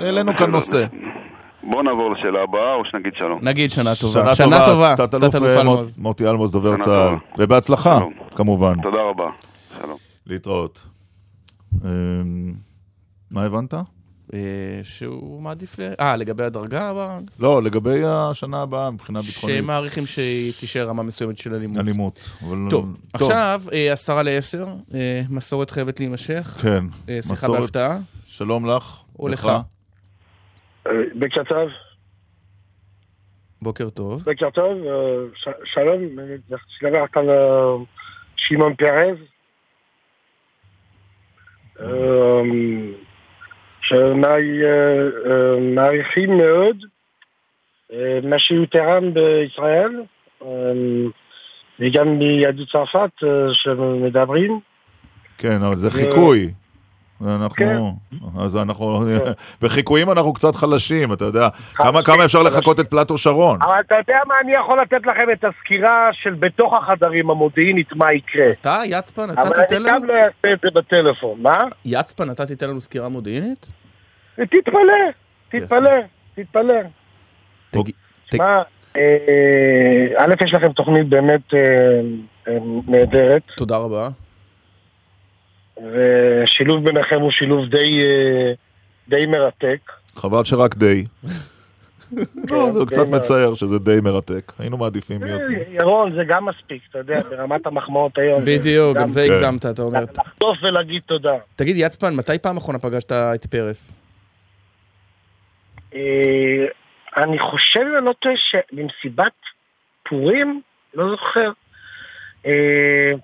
[0.01, 0.85] העלינו כאן נושא.
[1.63, 3.39] בואו נעבור לשאלה הבאה, או שנגיד שלום.
[3.43, 4.35] נגיד שנה טובה.
[4.35, 4.95] שנה טובה.
[4.97, 5.35] תת-אלוף
[5.99, 7.15] מוטי אלמוס, דובר צה"ל.
[7.39, 7.99] ובהצלחה,
[8.35, 8.75] כמובן.
[8.83, 9.27] תודה רבה.
[10.27, 10.83] להתראות.
[11.85, 12.55] אמ,
[13.31, 13.75] מה הבנת?
[14.35, 14.41] אה,
[14.83, 15.83] שהוא מעדיף ל...
[16.01, 17.19] אה, לגבי הדרגה הבאה?
[17.39, 19.57] לא, לגבי השנה הבאה מבחינה ביטחונית.
[19.57, 21.79] שהם מעריכים שהיא תישאר רמה מסוימת של אלימות.
[21.79, 22.31] אלימות.
[22.43, 22.57] אבל...
[22.71, 26.59] טוב, טוב, עכשיו, אה, עשרה לעשר, אה, מסורת חייבת להימשך.
[26.63, 26.85] כן.
[27.07, 27.61] שיחה מסורת...
[27.61, 27.99] בהפתעה.
[28.27, 29.03] שלום לך.
[29.19, 29.43] או לך.
[29.43, 29.53] טוב.
[33.63, 34.25] בוקר טוב.
[34.25, 34.79] בוקר טוב,
[35.65, 36.01] שלום,
[36.83, 37.29] לדבר על
[38.37, 39.34] שמעון פרז.
[45.01, 46.77] שמעריכים מאוד
[48.23, 50.03] מה שהוא תרם בישראל
[51.81, 53.11] וגם מיהדות צרפת
[53.53, 54.61] שמדברים.
[55.39, 56.53] כן, אבל זה חיקוי.
[57.23, 58.41] אנחנו, כן.
[58.41, 59.33] אז אנחנו, כן.
[59.63, 61.49] בחיקויים אנחנו קצת חלשים, אתה יודע.
[61.75, 63.59] כמה, כמה אפשר לחכות את פלטו שרון?
[63.63, 68.13] אבל אתה יודע מה, אני יכול לתת לכם את הסקירה של בתוך החדרים המודיעינית, מה
[68.13, 68.47] יקרה.
[68.61, 69.89] אתה, יצפן, אתה תיתן לנו...
[69.89, 71.59] אבל אני גם לא אעשה את זה בטלפון, מה?
[71.85, 73.67] יצפן, אתה תיתן לנו סקירה מודיעינית?
[74.35, 75.11] תתפלא,
[75.49, 75.91] תתפלא,
[76.35, 76.75] תתפלא.
[78.31, 78.63] תשמע,
[78.97, 81.61] אה, א', יש לכם תוכנית באמת אה,
[82.49, 83.43] אה, נהדרת.
[83.57, 84.09] תודה רבה.
[85.79, 88.53] ושילוב ביניכם הוא שילוב די, אה,
[89.09, 89.93] די מרתק.
[90.17, 91.05] חבל שרק די.
[92.51, 94.53] לא, זה קצת מצער שזה די מרתק.
[94.59, 95.41] היינו מעדיפים להיות...
[95.41, 98.43] אה, ירון, זה גם מספיק, אתה יודע, ברמת המחמאות היום.
[98.45, 100.01] בדיוק, גם זה הגזמת, אתה אומר.
[100.01, 101.35] לחטוף ולהגיד תודה.
[101.57, 103.93] תגיד, יצפן, מתי פעם אחרונה פגשת את פרס?
[105.95, 106.01] אה,
[107.17, 109.33] אני חושב, אני לא טועה, שבמסיבת
[110.09, 110.61] פורים,
[110.95, 111.51] לא זוכר,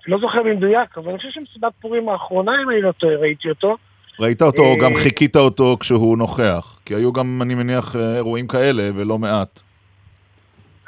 [0.07, 3.77] לא זוכר במדויק, אבל אני חושב שמסיבת פורים האחרונה, אם אני לא טועה, ראיתי אותו.
[4.19, 6.79] ראית אותו, או גם אה, חיכית אותו כשהוא נוכח?
[6.85, 9.61] כי היו גם, אני מניח, אה, אירועים כאלה, ולא מעט.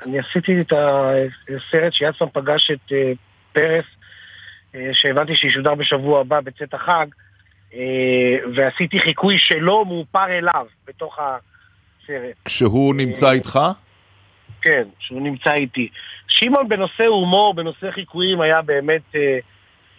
[0.06, 2.92] אני עשיתי את הסרט שיצמן פגש את
[3.54, 3.86] פרס,
[4.94, 7.06] שהבנתי שישודר בשבוע הבא בצאת החג,
[8.56, 12.36] ועשיתי חיקוי שלו מאופר אליו בתוך הסרט.
[12.46, 13.60] כשהוא נמצא איתך?
[14.64, 15.88] כן, שהוא נמצא איתי.
[16.28, 19.38] שמעון בנושא הומור, בנושא חיקויים, היה באמת אה,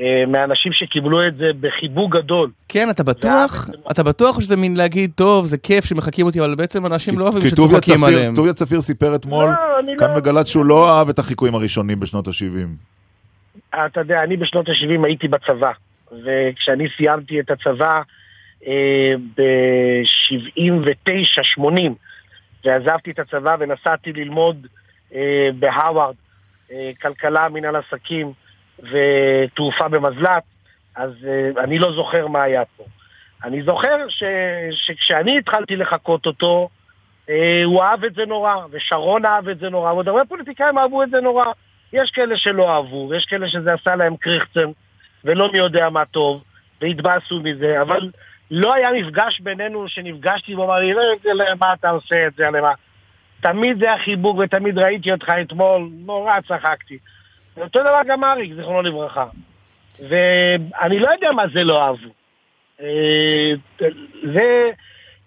[0.00, 2.50] אה, מהאנשים שקיבלו את זה בחיבוק גדול.
[2.68, 3.70] כן, אתה בטוח?
[3.90, 7.42] אתה בטוח שזה מין להגיד, טוב, זה כיף שמחקים אותי, אבל בעצם אנשים לא אוהבים
[7.42, 8.32] שצוחקים עליהם.
[8.32, 9.52] כי טוביה צפיר סיפר אתמול, לא,
[9.98, 10.16] כאן לא...
[10.16, 12.68] בגל"צ, שהוא לא אהב את החיקויים הראשונים בשנות ה-70.
[13.86, 15.72] אתה יודע, אני בשנות ה-70 הייתי בצבא,
[16.12, 18.00] וכשאני סיימתי את הצבא
[18.66, 21.92] אה, ב-79-80,
[22.64, 24.66] ועזבתי את הצבא ונסעתי ללמוד
[25.14, 26.14] אה, בהרווארד
[26.72, 28.32] אה, כלכלה, מנהל עסקים
[28.78, 30.42] ותעופה במזל"ט,
[30.96, 32.84] אז אה, אני לא זוכר מה היה פה.
[33.44, 34.22] אני זוכר ש,
[34.70, 36.68] שכשאני התחלתי לחקות אותו,
[37.30, 41.02] אה, הוא אהב את זה נורא, ושרון אהב את זה נורא, ועוד הרבה פוליטיקאים אהבו
[41.02, 41.44] את זה נורא.
[41.92, 44.70] יש כאלה שלא אהבו, ויש כאלה שזה עשה להם קריכצן,
[45.24, 46.42] ולא מי יודע מה טוב,
[46.80, 48.10] והתבאסו מזה, אבל
[48.51, 50.92] לא היה מפגש בינינו שנפגשתי ואומר לי,
[51.24, 52.72] למה אתה עושה את זה, למה?
[53.40, 56.99] תמיד זה החיבוק ותמיד ראיתי אותך אתמול, נורא צחקתי.
[57.57, 59.26] אותו דבר גם אריק, זיכרונו לברכה.
[60.09, 62.09] ואני לא יודע מה זה לא אהבו.
[62.80, 63.53] אה,
[64.34, 64.70] זה,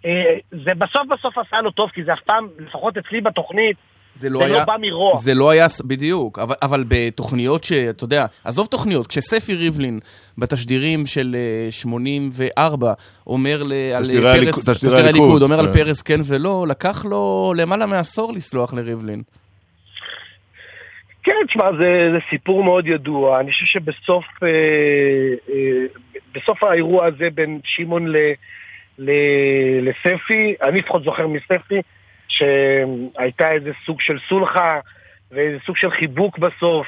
[0.05, 3.77] אה, זה בסוף בסוף עשה לו טוב, כי זה אף פעם, לפחות אצלי בתוכנית,
[4.17, 5.19] זה לא, זה לא היה, לא בא מרוע.
[5.21, 9.99] זה לא היה, בדיוק, אבל, אבל בתוכניות שאתה יודע, עזוב תוכניות, כשספי ריבלין
[10.37, 11.35] בתשדירים של
[11.69, 12.93] 84 אה,
[13.27, 15.73] אומר ל, על פרס, תשדירי הליכוד, אומר על כן.
[15.73, 19.23] פרס כן ולא, לקח לו למעלה מעשור לסלוח לריבלין.
[21.27, 23.39] כן, תשמע, זה, זה סיפור מאוד ידוע.
[23.39, 24.49] אני חושב שבסוף אה,
[25.49, 25.85] אה,
[26.33, 28.13] בסוף האירוע הזה בין שמעון
[29.81, 31.81] לספי, אני לפחות זוכר מספי,
[32.27, 34.79] שהייתה איזה סוג של סולחה
[35.31, 36.87] ואיזה סוג של חיבוק בסוף,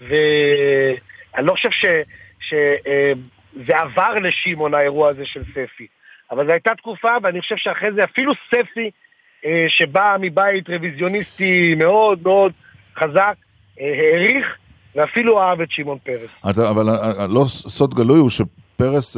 [0.00, 1.84] ואני לא חושב ש...
[2.40, 5.86] שזה עבר לשמעון האירוע הזה של ספי.
[6.30, 8.90] אבל זו הייתה תקופה, ואני חושב שאחרי זה אפילו ספי,
[9.44, 12.52] אה, שבא מבית רוויזיוניסטי מאוד מאוד
[12.96, 13.34] חזק,
[13.80, 14.56] אה, העריך
[14.94, 16.36] ואפילו אהב את שמעון פרס.
[16.44, 19.16] אבל אה, לא סוד גלוי הוא שפרס...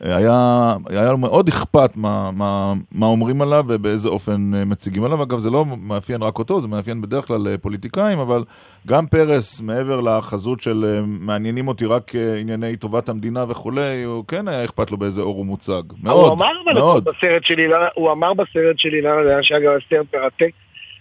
[0.00, 5.22] היה, היה לו מאוד אכפת מה, מה, מה אומרים עליו ובאיזה אופן אה, מציגים עליו.
[5.22, 8.44] אגב, זה לא מאפיין רק אותו, זה מאפיין בדרך כלל אה, פוליטיקאים, אבל
[8.86, 14.48] גם פרס, מעבר לחזות של אה, מעניינים אותי רק ענייני טובת המדינה וכולי, הוא כן
[14.48, 15.82] היה אכפת לו באיזה אור הוא מוצג.
[16.02, 17.04] מאוד, הוא אמר מאוד.
[17.04, 19.02] בסרט שלי, הוא אמר בסרט שלי,
[19.42, 20.50] שאגב, הסרט מרתק,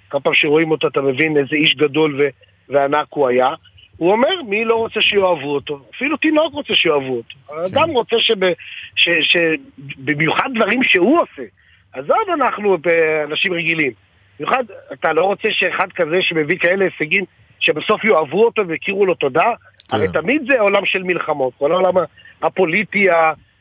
[0.10, 2.22] כל פעם שרואים אותו אתה מבין איזה איש גדול
[2.70, 3.50] וענק הוא היה.
[3.98, 5.80] הוא אומר, מי לא רוצה שיאהבו אותו?
[5.96, 7.36] אפילו תינוק רוצה שיאהבו אותו.
[7.48, 7.54] כן.
[7.58, 8.16] האדם רוצה
[9.22, 11.44] שבמיוחד דברים שהוא עושה.
[11.94, 12.78] עזוב אנחנו
[13.28, 13.92] אנשים רגילים.
[14.40, 17.26] במיוחד, אתה לא רוצה שאחד כזה שמביא כאלה הישגים,
[17.60, 19.42] שבסוף יאהבו אותו ויכירו לו תודה?
[19.90, 19.96] כן.
[19.96, 21.54] הרי תמיד זה עולם של מלחמות.
[21.58, 21.94] כל העולם
[22.42, 23.08] הפוליטי,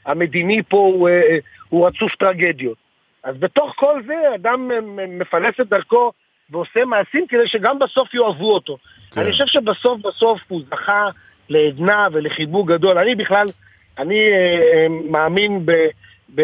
[0.07, 2.79] המדיני פה הוא, אה, הוא רצוף טרגדיות.
[3.25, 4.71] אז בתוך כל זה אדם
[5.19, 6.13] מפלס את דרכו
[6.51, 8.79] ועושה מעשים כדי שגם בסוף יאהבו אותו.
[9.11, 9.21] כן.
[9.21, 11.09] אני חושב שבסוף בסוף הוא זכה
[11.49, 12.99] לעדנה ולחיבוק גדול.
[12.99, 13.47] אני בכלל,
[13.99, 15.73] אני אה, אה, מאמין ב,
[16.35, 16.43] ב,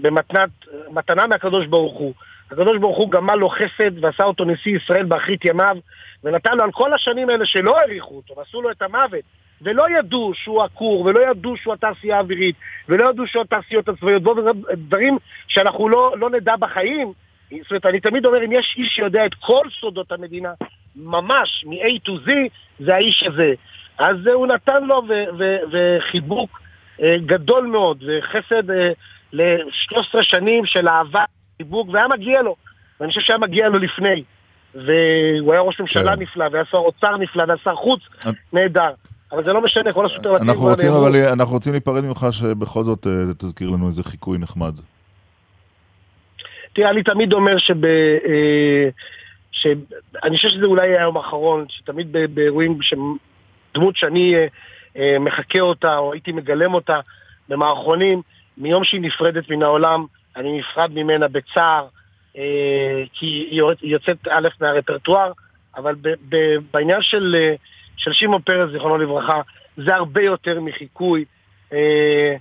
[0.00, 0.50] במתנת,
[0.90, 2.14] מתנה מהקדוש ברוך הוא.
[2.50, 5.76] הקדוש ברוך הוא גמל לו חסד ועשה אותו נשיא ישראל באחרית ימיו,
[6.24, 9.24] ונתן לו על כל השנים האלה שלא העריכו אותו, ועשו לו את המוות,
[9.62, 12.56] ולא ידעו שהוא עקור, ולא ידעו שהוא התעשייה האווירית,
[12.88, 14.22] ולא ידעו שהוא התעשיות הצבאיות,
[14.72, 17.12] דברים שאנחנו לא, לא נדע בחיים.
[17.50, 20.52] זאת אומרת, אני תמיד אומר, אם יש איש שיודע את כל סודות המדינה,
[20.96, 22.30] ממש, מ-A to Z,
[22.80, 23.52] זה האיש הזה.
[23.98, 25.02] אז הוא נתן לו
[25.72, 26.60] וחיבוק
[27.02, 28.90] אה, גדול מאוד, וחסד אה,
[29.32, 31.24] ל-13 שנים של אהבה,
[31.56, 32.56] חיבוק, והיה מגיע לו.
[33.00, 34.24] ואני חושב שהיה מגיע לו לפני.
[34.74, 36.22] והוא היה ראש ממשלה כן.
[36.22, 38.00] נפלא, והיה שר אוצר נפלא, והיה שר חוץ
[38.52, 38.92] נהדר.
[39.32, 40.50] אבל זה לא משנה, כל הסופרלטיבים...
[40.50, 44.74] אנחנו רוצים, אבל אנחנו רוצים להיפרד ממך שבכל זאת אה, תזכיר לנו איזה חיקוי נחמד.
[46.72, 47.74] תראה, אני תמיד אומר שב...
[49.52, 52.78] שאני חושב שזה אולי היום האחרון, שתמיד באירועים,
[53.74, 54.46] דמות שאני אה,
[54.96, 57.00] אה, מחקה אותה, או הייתי מגלם אותה
[57.48, 58.22] במערכונים,
[58.56, 60.04] מיום שהיא נפרדת מן העולם,
[60.36, 61.86] אני נפרד ממנה בצער,
[62.36, 65.32] אה, כי היא יוצאת א' מהרפרטואר,
[65.76, 65.94] אבל
[66.72, 67.54] בעניין של, אה,
[67.96, 69.40] של שמעון פרס, זיכרונו לברכה,
[69.76, 71.24] זה הרבה יותר מחיקוי.
[71.72, 72.36] אה,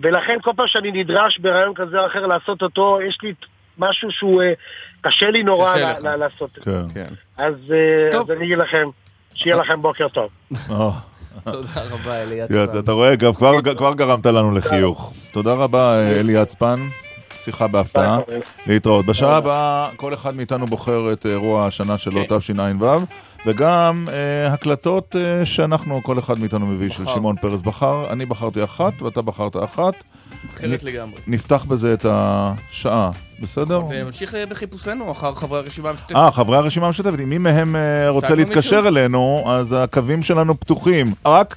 [0.00, 3.34] ולכן כל פעם שאני נדרש ברעיון כזה או אחר לעשות אותו, יש לי
[3.78, 4.52] משהו שהוא אה,
[5.00, 6.70] קשה לי נורא לעשות את זה.
[6.70, 6.94] כן.
[6.94, 7.14] כן.
[7.36, 7.54] אז
[8.12, 8.88] אז אני אגיד לכם,
[9.34, 10.28] שיהיה לכם בוקר טוב.
[10.70, 10.90] אה.
[11.44, 12.78] תודה רבה, אלי יצפן.
[12.78, 13.14] אתה רואה,
[13.76, 15.14] כבר גרמת לנו לחיוך.
[15.32, 16.74] תודה רבה, אלי יצפן.
[17.32, 18.18] שיחה בהפתעה.
[18.66, 19.06] להתראות.
[19.06, 22.38] בשעה הבאה כל אחד מאיתנו בוחר את אירוע השנה שלו, כן.
[22.38, 22.84] תשע"ו,
[23.46, 28.12] וגם אה, הקלטות אה, שאנחנו, כל אחד מאיתנו מביא, של שמעון פרס בחר.
[28.12, 29.94] אני בחרתי אחת ואתה בחרת אחת.
[30.54, 31.20] אחרת לגמרי.
[31.26, 33.10] נפתח בזה את השעה,
[33.42, 33.82] בסדר?
[33.90, 36.16] ונמשיך בחיפושנו אחר חברי הרשימה המשותפת.
[36.16, 37.20] אה, חברי הרשימה המשותפת.
[37.22, 41.14] אם מי מהם אה, רוצה להתקשר אלינו, אז הקווים שלנו פתוחים.
[41.26, 41.56] רק...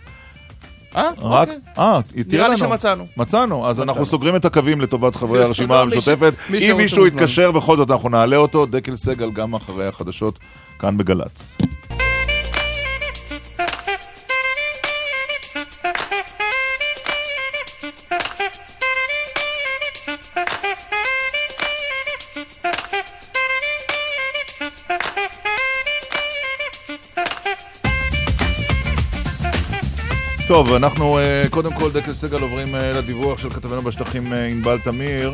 [0.96, 1.60] אה, אוקיי.
[1.78, 3.06] אה, נראה לי שמצאנו.
[3.18, 6.34] מצאנו, אז אנחנו סוגרים את הקווים לטובת חברי הרשימה המשותפת.
[6.54, 8.66] אם מישהו יתקשר, בכל זאת אנחנו נעלה אותו.
[8.66, 10.40] דקל סגל גם אחרי החדשות
[10.80, 11.56] כאן בגל"צ.
[30.52, 34.78] טוב, אנחנו אה, קודם כל, דקל סגל, עוברים אה, לדיווח של כתבנו בשטחים אה, ענבל
[34.84, 35.32] תמיר.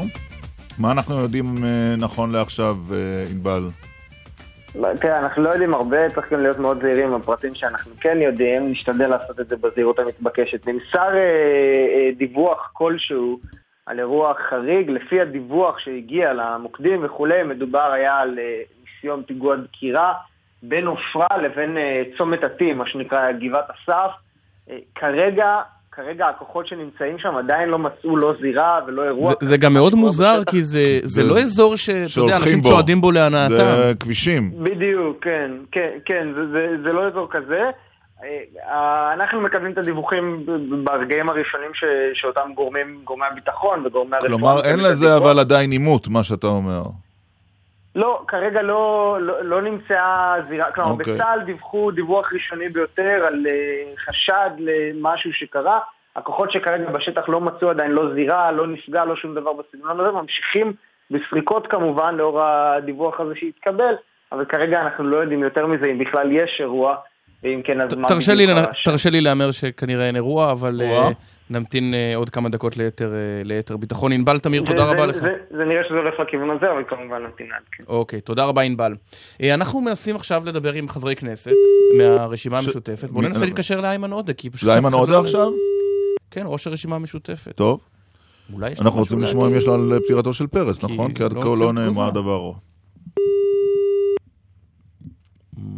[0.79, 1.55] מה אנחנו יודעים
[1.97, 2.75] נכון לעכשיו,
[3.31, 3.61] ענבל?
[4.99, 9.07] תראה, אנחנו לא יודעים הרבה, צריך גם להיות מאוד זהירים בפרטים שאנחנו כן יודעים, נשתדל
[9.07, 10.67] לעשות את זה בזהירות המתבקשת.
[10.67, 11.09] נמסר
[12.17, 13.39] דיווח כלשהו
[13.85, 18.39] על אירוע חריג, לפי הדיווח שהגיע למוקדים וכולי, מדובר היה על
[18.85, 20.13] ניסיון פיגוע דקירה
[20.63, 21.77] בין עופרה לבין
[22.17, 24.26] צומת עתים, מה שנקרא גבעת אסף.
[24.95, 25.61] כרגע,
[25.91, 29.29] כרגע הכוחות שנמצאים שם עדיין לא מצאו לא זירה ולא אירוע.
[29.29, 32.69] זה, זה גם מאוד מוזר, כי זה, זה לא אזור שאתה יודע, אנשים בו.
[32.69, 33.55] צועדים בו להנאתם.
[33.55, 34.51] זה כבישים.
[34.63, 37.61] בדיוק, כן, כן, כן, זה, זה, זה לא אזור כזה.
[38.23, 40.45] אה, אנחנו מקבלים את הדיווחים
[40.83, 44.29] ברגעים הראשונים ש, שאותם גורמים, גורמי הביטחון וגורמי הרפואה.
[44.29, 46.83] כלומר, אין לזה אבל עדיין עימות, מה שאתה אומר.
[47.95, 50.93] לא, כרגע לא, לא, לא נמצאה זירה, כלומר okay.
[50.93, 51.13] אוקיי.
[51.13, 55.79] בצה"ל דיווחו דיווח ראשוני ביותר על uh, חשד למשהו שקרה,
[56.15, 60.11] הכוחות שכרגע בשטח לא מצאו עדיין לא זירה, לא נפגע, לא שום דבר בסגנון הזה,
[60.11, 60.73] ממשיכים
[61.11, 63.93] בסריקות כמובן, לאור הדיווח הזה שהתקבל,
[64.31, 66.95] אבל כרגע אנחנו לא יודעים יותר מזה אם בכלל יש אירוע,
[67.43, 68.65] ואם כן אז מה בדיוק קרה.
[68.85, 70.81] תרשה לי להמר שכנראה אין אירוע, אבל...
[71.49, 74.11] נמתין uh, עוד כמה דקות ליתר, uh, ליתר ביטחון.
[74.11, 75.15] ענבל תמיר, תודה זה, רבה זה, לך.
[75.17, 77.83] זה, זה נראה שזה הולך לכיוון הזה, אבל כמובן נמתין עד כן.
[77.87, 78.93] אוקיי, תודה רבה ענבל.
[78.93, 81.51] Uh, אנחנו מנסים עכשיו לדבר עם חברי כנסת
[81.97, 82.65] מהרשימה ש...
[82.65, 83.11] המשותפת.
[83.11, 84.69] בואו ננסה להתקשר לאיימן עודה, כי פשוט...
[84.69, 85.47] לאיימן עודה עכשיו?
[86.31, 87.55] כן, ראש הרשימה המשותפת.
[87.55, 87.81] טוב.
[88.81, 91.13] אנחנו רוצים לשמוע אם יש לו על פטירתו של פרס, נכון?
[91.13, 92.55] כי עד כה לא נאמר דברו.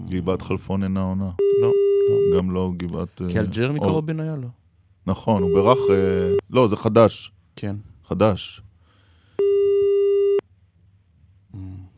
[0.09, 1.30] גבעת חלפון אינה עונה.
[1.61, 1.72] לא,
[2.09, 2.38] לא.
[2.38, 3.22] גם לא גבעת...
[3.30, 4.59] כי על ג'רמי קרובין היה לו.
[5.08, 5.78] נכון, הוא בירך...
[5.89, 7.32] אה, לא, זה חדש.
[7.56, 7.76] כן.
[8.06, 8.62] חדש.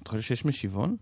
[0.03, 0.95] אתה חושב שיש משיבון?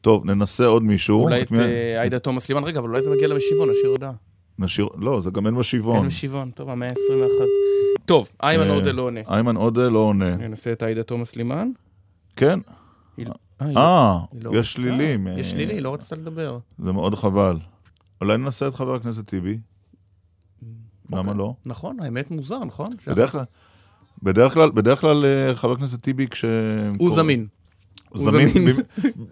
[0.00, 1.22] טוב, ננסה עוד מישהו.
[1.22, 2.64] אולי את אה, עאידה תומאס לימן.
[2.64, 4.12] רגע, אבל אולי זה מגיע למשיבון, נשאיר הודעה.
[4.58, 4.88] נשאיר...
[4.98, 5.96] לא, זה גם אין משיבון.
[5.96, 7.44] אין משיבון, טוב, המאה ה-21.
[8.04, 9.20] טוב, איימן עודה לא עונה.
[9.28, 10.36] איימן עודה לא עונה.
[10.36, 11.68] ננסה את עאידה תומאס לימן.
[12.36, 12.58] כן.
[13.62, 14.18] אה,
[14.52, 15.26] יש שלילים.
[15.26, 16.58] יש שלילי, היא לא רצתה לדבר.
[16.78, 17.58] זה מאוד חבל.
[18.20, 19.58] אולי ננסה את חבר הכנסת טיבי.
[21.10, 21.34] למה אוקיי.
[21.34, 21.54] לא?
[21.66, 22.88] נכון, האמת מוזר, נכון?
[23.06, 23.44] בדרך כלל,
[24.22, 26.44] בדרך כלל, בדרך כלל אה, חבר הכנסת טיבי כש...
[26.98, 27.46] הוא זמין.
[28.14, 28.76] זמין,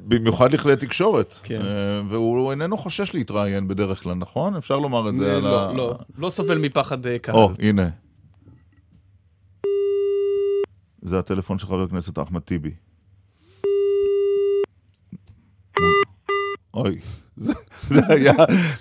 [0.08, 1.34] במיוחד לכלי תקשורת.
[1.42, 1.60] כן.
[1.60, 4.56] אה, והוא איננו חושש להתראיין בדרך כלל, נכון?
[4.56, 5.72] אפשר לומר את זה על לא, ה...
[5.72, 7.34] לא, לא סובל מפחד אה, קהל.
[7.34, 7.88] או, הנה.
[11.02, 12.70] זה הטלפון של חבר הכנסת אחמד טיבי.
[16.74, 16.98] אוי,
[17.88, 18.00] זה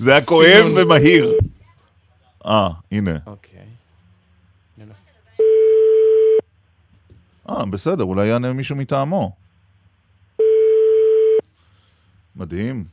[0.08, 1.34] היה כואב ומהיר.
[2.46, 3.18] אה, הנה.
[3.26, 3.66] אוקיי.
[7.50, 9.32] אה, בסדר, אולי יענה מישהו מטעמו.
[12.36, 12.86] מדהים.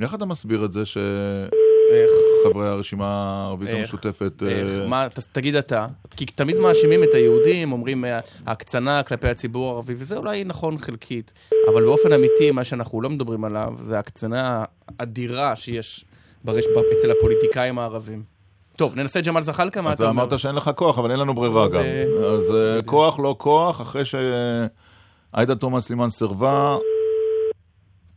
[0.00, 4.42] איך אתה מסביר את זה שחברי הרשימה הערבית המשותפת...
[4.42, 4.88] איך?
[4.88, 5.86] מה, תגיד אתה.
[6.16, 8.04] כי תמיד מאשימים את היהודים, אומרים
[8.46, 11.32] ההקצנה כלפי הציבור הערבי, וזה אולי נכון חלקית,
[11.72, 14.64] אבל באופן אמיתי, מה שאנחנו לא מדברים עליו, זה ההקצנה
[14.98, 16.04] האדירה שיש
[16.44, 16.64] ברש...
[16.98, 18.33] אצל הפוליטיקאים הערבים.
[18.76, 20.24] טוב, ננסה את ג'מאל זחאלקה, מה אתה אומר?
[20.24, 21.80] אתה אמרת שאין לך כוח, אבל אין לנו ברירה גם.
[22.24, 22.52] אז
[22.86, 26.76] כוח, לא כוח, אחרי שעאידה תומא סלימאן סירבה...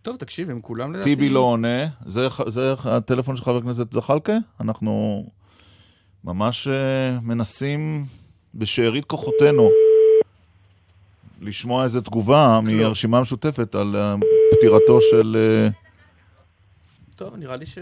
[0.01, 1.03] טוב, תקשיב, הם כולם לדעתי...
[1.03, 1.87] טיבי לא עונה.
[2.05, 4.37] זה, זה הטלפון של חבר הכנסת זחאלקה?
[4.61, 5.23] אנחנו
[6.23, 6.71] ממש uh,
[7.21, 8.05] מנסים
[8.55, 9.69] בשארית כוחותינו
[11.41, 13.95] לשמוע איזו תגובה מהרשימה המשותפת על
[14.51, 15.37] פטירתו של...
[17.15, 17.77] טוב, נראה לי ש...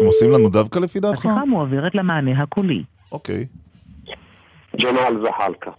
[0.00, 1.18] הם עושים לנו דווקא לפי דעתך?
[1.18, 2.84] השיחה מועברת למענה הקולי.
[3.12, 3.46] אוקיי.
[4.80, 5.70] ג'מאל זחאלקה.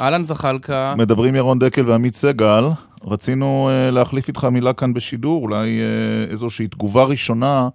[0.00, 0.94] אהלן זחאלקה.
[0.98, 2.64] מדברים ירון דקל ועמית סגל.
[3.04, 7.68] רצינו uh, להחליף איתך מילה כאן בשידור, אולי uh, איזושהי תגובה ראשונה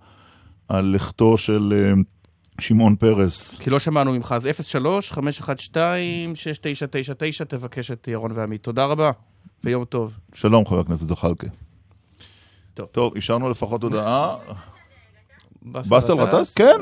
[0.70, 1.98] על לכתו של uh,
[2.62, 3.58] שמעון פרס.
[3.58, 4.50] כי לא שמענו ממך, אז
[5.12, 5.16] 03-512-6999,
[7.48, 8.64] תבקש את ירון ועמית.
[8.64, 9.12] תודה רבה,
[9.64, 10.18] ויום טוב.
[10.34, 11.48] שלום, חבר הכנסת זחאלקה.
[12.78, 12.88] טוב.
[12.92, 14.36] טוב, אישרנו לפחות הודעה.
[15.62, 16.54] באסל גטאס?
[16.54, 16.78] כן.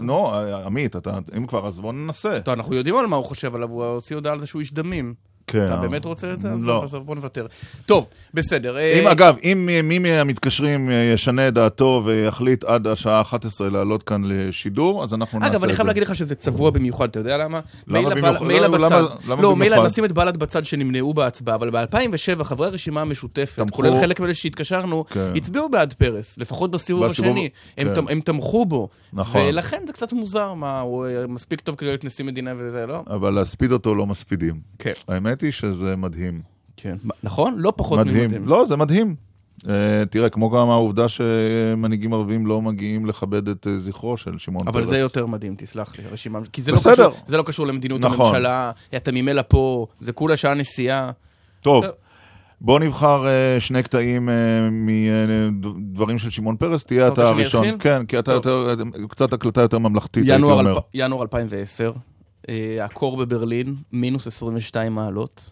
[0.00, 0.34] נו,
[0.66, 0.96] עמית,
[1.36, 2.40] אם כבר, אז בוא ננסה.
[2.40, 4.74] טוב, אנחנו יודעים על מה הוא חושב עליו, הוא הוציא הודעה על זה שהוא איש
[4.74, 5.14] דמים.
[5.50, 5.64] כן.
[5.66, 6.48] אתה באמת רוצה את זה?
[6.66, 6.84] לא.
[6.84, 7.46] אז בוא נוותר.
[7.86, 8.76] טוב, בסדר.
[8.78, 15.02] אם, אגב, אם מי מהמתקשרים ישנה את דעתו ויחליט עד השעה 11 לעלות כאן לשידור,
[15.02, 15.58] אז אנחנו נעשה את זה.
[15.58, 17.60] אגב, אני חייב להגיד לך שזה צבוע במיוחד, אתה יודע למה?
[17.86, 18.44] למה במיוחד?
[18.44, 19.02] מילא בצד.
[19.28, 24.20] לא, מילא נשים את בל"ד בצד שנמנעו בהצבעה, אבל ב-2007 חברי הרשימה המשותפת, כולל חלק
[24.20, 25.04] מאלה שהתקשרנו,
[25.36, 27.48] הצביעו בעד פרס, לפחות בסיבוב השני.
[27.76, 28.88] הם תמכו בו.
[29.12, 29.40] נכון.
[29.40, 33.02] ולכן זה קצת מוזר, מה, הוא מספיק טוב כדי להיות נשיא מדינה וזה, לא?
[33.10, 34.60] אבל להספיד אותו לא מספידים.
[34.78, 34.92] כן.
[35.08, 36.40] האמת היא שזה מדהים.
[36.76, 36.96] כן.
[37.22, 37.54] נכון?
[37.58, 38.22] לא פחות מדהים.
[38.22, 38.48] ממדהים.
[38.48, 39.14] לא, זה מדהים.
[39.60, 39.66] Uh,
[40.10, 44.74] תראה, כמו גם העובדה שמנהיגים ערבים לא מגיעים לכבד את uh, זכרו של שמעון פרס.
[44.74, 46.38] אבל זה יותר מדהים, תסלח לי, הרשימה...
[46.52, 48.26] כי זה, לא קשור, זה לא קשור למדיניות נכון.
[48.26, 51.10] הממשלה, אתה ממילא פה, זה כולה שעה נסיעה.
[51.60, 51.84] טוב.
[52.60, 54.32] בוא נבחר uh, שני קטעים uh,
[55.52, 57.66] מדברים של שמעון פרס, תהיה אתה הראשון.
[57.78, 58.74] כן, כי אתה יותר,
[59.08, 60.78] קצת הקלטה יותר ממלכתית, הייתי אומר.
[60.94, 61.98] ינואר 2010, uh,
[62.82, 65.50] הקור בברלין, מינוס 22 מעלות.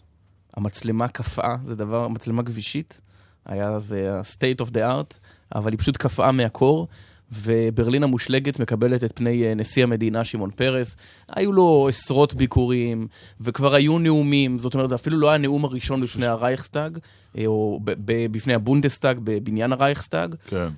[0.56, 3.00] המצלמה קפאה, זה דבר, מצלמה גבישית,
[3.46, 5.18] היה זה ה-state of the art,
[5.54, 6.88] אבל היא פשוט קפאה מהקור,
[7.32, 10.96] וברלין המושלגת מקבלת את פני נשיא המדינה שמעון פרס.
[11.28, 13.06] היו לו עשרות ביקורים,
[13.40, 16.98] וכבר היו נאומים, זאת אומרת, זה אפילו לא היה הנאום הראשון בפני הרייכסטאג,
[17.46, 20.34] או בפני הבונדסטאג, בבניין הרייכסטאג.
[20.48, 20.68] כן.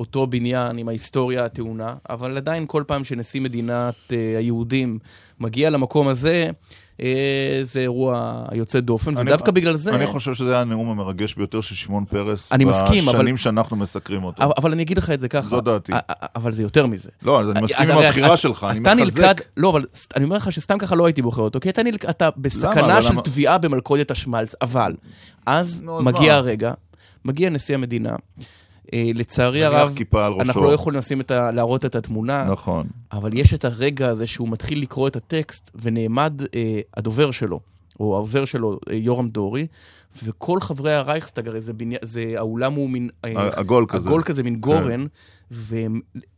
[0.00, 3.94] אותו בניין עם ההיסטוריה הטעונה, אבל עדיין כל פעם שנשיא מדינת
[4.38, 4.98] היהודים
[5.40, 6.50] מגיע למקום הזה, אה,
[7.62, 9.94] זה אירוע יוצא דופן, ודווקא בגלל זה...
[9.94, 13.18] אני חושב שזה היה הנאום המרגש ביותר של שמעון פרס אני מסכים, אבל...
[13.18, 14.42] בשנים שאנחנו מסקרים אותו.
[14.42, 15.48] אבל, אבל אני אגיד לך את זה ככה.
[15.48, 15.92] זו דעתי.
[16.36, 17.10] אבל זה יותר מזה.
[17.22, 19.40] לא, אני מסכים עם הבחירה שלך, אני מחזק.
[19.56, 19.84] לא, אבל
[20.16, 23.14] אני אומר לך שסתם ככה לא הייתי בוחר אותו, כי אתה, אתה בסכנה של.
[23.24, 24.94] תביעה במלכודת השמלץ, אבל
[25.46, 26.72] אז מגיע הרגע,
[27.24, 28.14] מגיע נשיא המדינה.
[28.94, 29.94] אה, לצערי הרב,
[30.40, 31.50] אנחנו לא יכולים לשים את ה...
[31.50, 32.44] להראות את התמונה.
[32.44, 32.86] נכון.
[33.12, 37.60] אבל יש את הרגע הזה שהוא מתחיל לקרוא את הטקסט, ונעמד אה, הדובר שלו,
[38.00, 39.66] או העוזר שלו, אה, יורם דורי,
[40.22, 41.96] וכל חברי הרייכסטאג, הרי זה, בני...
[42.02, 43.08] זה האולם הוא מין...
[43.24, 44.08] אה, עגול כזה.
[44.08, 45.06] עגול כזה, מין גורן,
[45.50, 45.54] כן.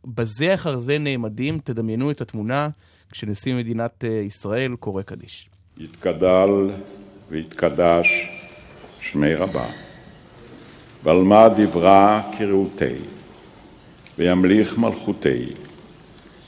[0.05, 2.69] ובזה אחר זה נעמדים, תדמיינו את התמונה,
[3.11, 5.49] כשנשיא מדינת אה, ישראל קורא קדיש.
[5.77, 6.49] יתגדל
[7.29, 8.29] ויתקדש
[8.99, 9.65] שמיה רבא.
[11.05, 12.95] בעלמא די ברא כרעותיה,
[14.17, 15.45] וימליך מלכותיה,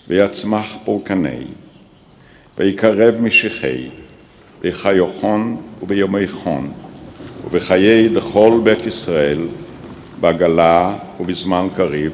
[0.08, 1.44] ויצמח פורקניה,
[2.58, 3.90] ויקרב משיחי,
[4.62, 6.72] בחיוכון וביומי-חון,
[7.46, 9.48] ובחיי דכל בית ישראל,
[10.20, 12.12] בעגלה ובזמן קריב,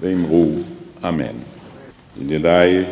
[0.00, 0.50] ואמרו
[1.08, 1.36] אמן.
[2.20, 2.84] ידידיי,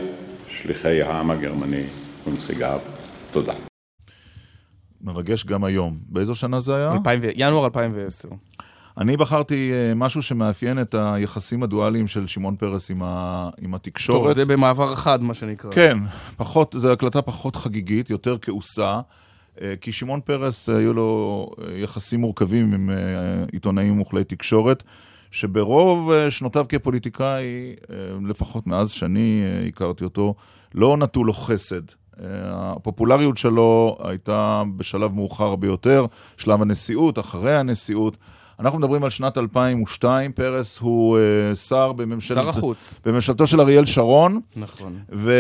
[0.49, 1.85] שליחי העם הגרמני
[2.27, 2.81] ונציגיו,
[3.31, 3.55] תודה.
[5.03, 5.99] מרגש גם היום.
[6.09, 6.93] באיזו שנה זה היה?
[6.93, 8.29] 2000, ינואר 2010.
[8.99, 13.49] אני בחרתי אה, משהו שמאפיין את היחסים הדואליים של שמעון פרס עם, ה...
[13.61, 14.23] עם התקשורת.
[14.23, 15.71] טוב, זה במעבר חד, מה שנקרא.
[15.71, 15.99] כן,
[16.37, 19.01] פחות, זו הקלטה פחות חגיגית, יותר כעוסה.
[19.63, 22.91] אה, כי שמעון פרס, אה, היו לו יחסים מורכבים עם
[23.53, 24.83] עיתונאים וכלי תקשורת,
[25.31, 27.75] שברוב שנותיו כפוליטיקאי,
[28.29, 30.35] לפחות מאז שאני הכרתי אותו,
[30.75, 31.83] לא נטו לו חסד.
[32.45, 38.17] הפופולריות שלו הייתה בשלב מאוחר ביותר, שלב הנשיאות, אחרי הנשיאות.
[38.61, 42.39] אנחנו מדברים על שנת 2002, פרס הוא uh, שר בממשלת...
[42.39, 42.95] שר החוץ.
[43.05, 44.41] בממשלתו של אריאל שרון.
[44.57, 44.99] נכון.
[45.13, 45.33] ו...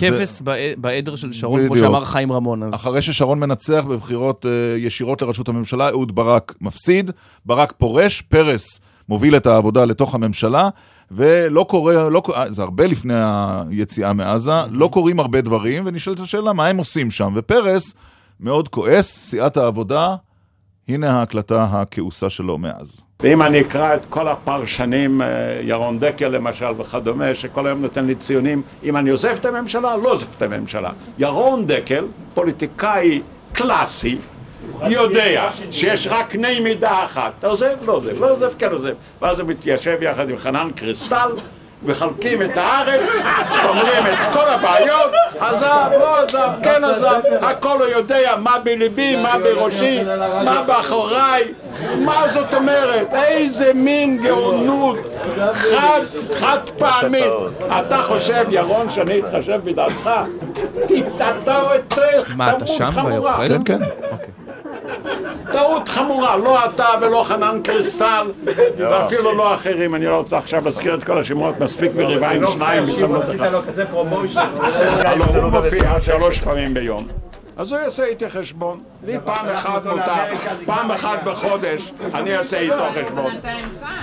[0.00, 0.42] כבש
[0.76, 1.76] בעדר של שרון, בדיוק.
[1.76, 2.62] כמו שאמר חיים רמון.
[2.62, 2.74] אז...
[2.74, 4.48] אחרי ששרון מנצח בבחירות uh,
[4.78, 7.10] ישירות לראשות הממשלה, אהוד ברק מפסיד,
[7.46, 10.68] ברק פורש, פרס מוביל את העבודה לתוך הממשלה.
[11.10, 14.66] ולא קורה, לא, זה הרבה לפני היציאה מעזה, mm-hmm.
[14.70, 17.32] לא קורים הרבה דברים, ונשאלת השאלה מה הם עושים שם.
[17.36, 17.94] ופרס
[18.40, 20.16] מאוד כועס, סיעת העבודה,
[20.88, 23.00] הנה ההקלטה הכעוסה שלו מאז.
[23.20, 25.26] ואם אני אקרא את כל הפרשנים, אה,
[25.62, 30.12] ירון דקל למשל וכדומה, שכל היום נותן לי ציונים, אם אני עוזב את הממשלה, לא
[30.12, 30.90] עוזב את הממשלה.
[31.18, 33.22] ירון דקל, פוליטיקאי
[33.52, 34.18] קלאסי,
[34.82, 37.76] יודע שיש רק קנה מידה אחת, אתה עוזב?
[37.84, 38.94] לא עוזב, לא עוזב, כן עוזב.
[39.22, 41.30] ואז הוא מתיישב יחד עם חנן קריסטל,
[41.84, 43.18] מחלקים את הארץ,
[43.68, 49.38] אומרים את כל הבעיות, עזב, לא עזב, כן עזב, הכל הוא יודע מה בליבי, מה
[49.38, 50.04] בראשי,
[50.44, 51.52] מה באחוריי,
[51.98, 54.98] מה זאת אומרת, איזה מין גאונות
[55.52, 56.00] חד,
[56.34, 57.32] חד פעמית.
[57.68, 60.10] אתה חושב, ירון, שאני אתחשב בדעתך?
[60.86, 61.94] תתעתו את
[62.36, 63.46] מה, אתה שם ביוחד?
[63.48, 63.78] כן, כן.
[65.52, 68.30] טעות חמורה, לא אתה ולא חנן קריסטל
[68.78, 72.86] ואפילו לא אחרים, אני לא רוצה עכשיו להזכיר את כל השמות, מספיק ברבע עם שניים
[72.86, 73.40] בהזדמנות אחת.
[75.04, 77.31] הלוא הוא מופיע שלוש פעמים ביום.
[77.56, 78.82] אז הוא יעשה איתי חשבון.
[79.06, 80.24] לי פעם אחת מותר,
[80.66, 83.32] פעם אחת בחודש אני אעשה איתו חשבון.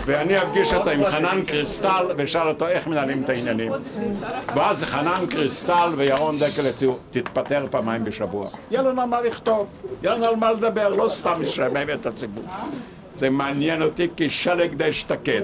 [0.06, 3.72] ואני אפגיש אותו עם חנן קריסטל ואשאל אותו איך מנהלים את העניינים.
[4.56, 8.50] ואז חנן קריסטל וירון דקל הציעו, תתפטר פעמיים בשבוע.
[8.72, 9.68] יהיה לנו על מה לכתוב,
[10.04, 12.43] יהיה לנו על מה לדבר, לא סתם לשעמם את הציבור.
[13.16, 15.41] זה מעניין אותי כשלג דאשתקד,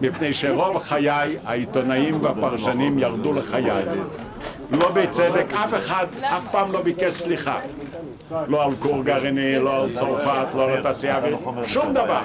[0.00, 3.84] מפני שרוב חיי העיתונאים והפרשנים ירדו לחיי.
[4.72, 7.58] לא בצדק, אף אחד אף פעם לא ביקש סליחה.
[8.48, 11.20] לא על כור גרעיני, לא על צרפת, לא על התעשייה
[11.66, 12.22] שום דבר.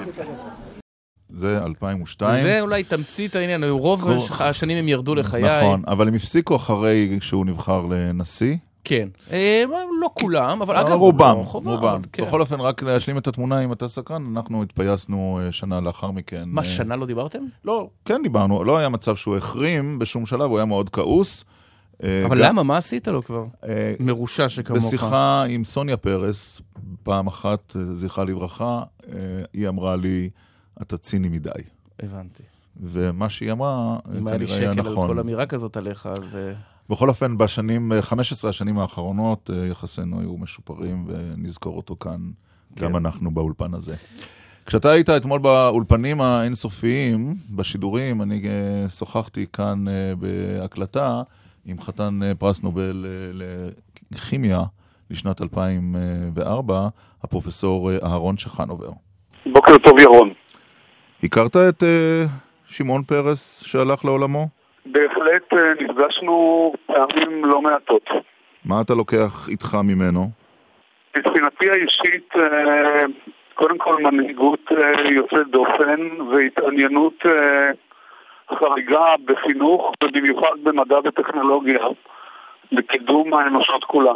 [1.30, 2.42] זה 2002.
[2.42, 5.60] זה אולי תמצית העניין, רוב השנים הם ירדו לחיי.
[5.60, 8.56] נכון, אבל הם הפסיקו אחרי שהוא נבחר לנשיא.
[8.84, 9.08] כן.
[9.32, 9.64] אה,
[10.00, 12.00] לא כולם, אבל אגב, רובם, רובם.
[12.12, 12.22] כן.
[12.24, 16.42] בכל אופן, רק להשלים את התמונה, אם אתה סקרן, אנחנו התפייסנו אה, שנה לאחר מכן.
[16.46, 17.38] מה, אה, שנה לא דיברתם?
[17.64, 21.44] לא, כן דיברנו, לא היה מצב שהוא החרים בשום שלב, הוא היה מאוד כעוס.
[22.02, 22.62] אבל למה?
[22.62, 23.44] מה עשית לו כבר?
[24.00, 24.84] מרושע שכמוך.
[24.84, 26.60] בשיחה עם סוניה פרס,
[27.02, 28.82] פעם אחת, זכרה לברכה,
[29.52, 30.30] היא אמרה לי,
[30.82, 31.50] אתה ציני מדי.
[32.02, 32.42] הבנתי.
[32.82, 34.20] ומה שהיא אמרה, כנראה היה נכון.
[34.20, 36.38] אם היה לי שקל על כל אמירה כזאת עליך, אז...
[36.90, 42.20] בכל אופן, בשנים, 15 השנים האחרונות, אה, יחסינו היו משופרים, ונזכור אותו כאן,
[42.76, 42.84] כן.
[42.84, 43.96] גם אנחנו באולפן הזה.
[44.66, 51.22] כשאתה היית אתמול באולפנים האינסופיים, בשידורים, אני אה, שוחחתי כאן אה, בהקלטה
[51.68, 53.06] עם חתן פרס נובל
[54.12, 54.58] לכימיה
[55.10, 56.88] לשנת 2004,
[57.24, 58.90] הפרופסור אהרון שחנובר.
[59.46, 60.32] בוקר טוב, ירון.
[61.22, 61.82] הכרת את
[62.66, 64.48] שמעון פרס שהלך לעולמו?
[64.86, 68.08] בהחלט אה, נפגשנו פעמים לא מעטות.
[68.64, 70.30] מה אתה לוקח איתך ממנו?
[71.16, 73.02] מבחינתי האישית, אה,
[73.54, 76.00] קודם כל מנהיגות אה, יוצאת דופן
[76.32, 77.70] והתעניינות אה,
[78.48, 81.78] חריגה בחינוך ובמיוחד במדע וטכנולוגיה
[82.72, 84.12] לקידום האנושות כולה.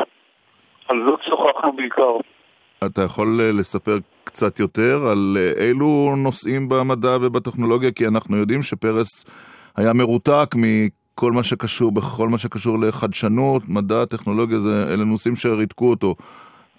[0.88, 2.16] על זאת שוחחנו בעיקר.
[2.86, 7.90] אתה יכול לספר קצת יותר על אילו נושאים במדע ובטכנולוגיה?
[7.92, 9.24] כי אנחנו יודעים שפרס
[9.76, 15.90] היה מרותק מכל מה שקשור, בכל מה שקשור לחדשנות, מדע, טכנולוגיה, זה, אלה נושאים שריתקו
[15.90, 16.14] אותו.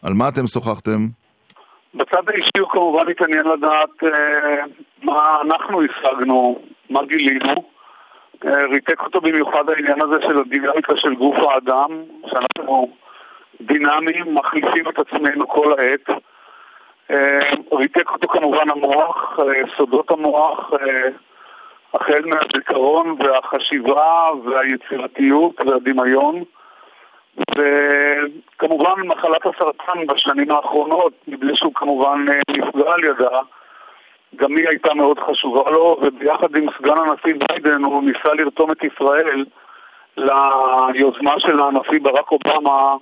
[0.03, 1.07] על מה אתם שוחחתם?
[1.95, 4.65] בצד האישי הוא כמובן התעניין לדעת אה,
[5.03, 6.59] מה אנחנו השגנו,
[6.93, 7.63] מה גילינו.
[8.45, 12.89] אה, ריתק אותו במיוחד העניין הזה של הדינמיקה של גוף האדם, שאנחנו
[13.61, 16.09] דינמיים, מחליפים את עצמנו כל העת.
[17.11, 17.39] אה,
[17.73, 20.71] ריתק אותו כמובן המוח, אה, סודות המוח,
[21.93, 26.43] החל מהזיכרון והחשיבה והיצירתיות והדמיון.
[27.37, 33.39] וכמובן מחלת הסרטן בשנים האחרונות, מבלי שהוא כמובן נפגע על ידה,
[34.35, 38.83] גם היא הייתה מאוד חשובה לו, וביחד עם סגן הנשיא ביידן הוא ניסה לרתום את
[38.83, 39.45] ישראל
[40.17, 42.95] ליוזמה של הנשיא ברק אובמה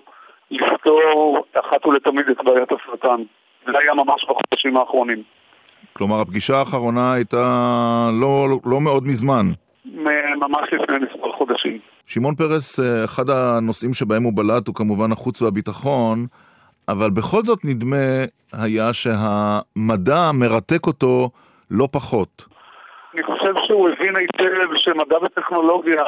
[0.52, 3.22] לפתור אחת ולתמיד את בעיית הסרטן.
[3.66, 5.24] זה היה ממש בחודשים האחרונים.
[5.94, 9.46] כלומר, הפגישה האחרונה הייתה לא, לא מאוד מזמן.
[9.86, 11.80] ממש לפני מספר חודשים.
[12.08, 16.26] שמעון פרס, אה, אחד הנושאים שבהם הוא בלט הוא כמובן החוץ והביטחון,
[16.88, 21.30] אבל בכל זאת נדמה היה שהמדע מרתק אותו
[21.72, 22.46] לא פחות.
[23.14, 26.04] אני חושב שהוא הבין היטב שמדע וטכנולוגיה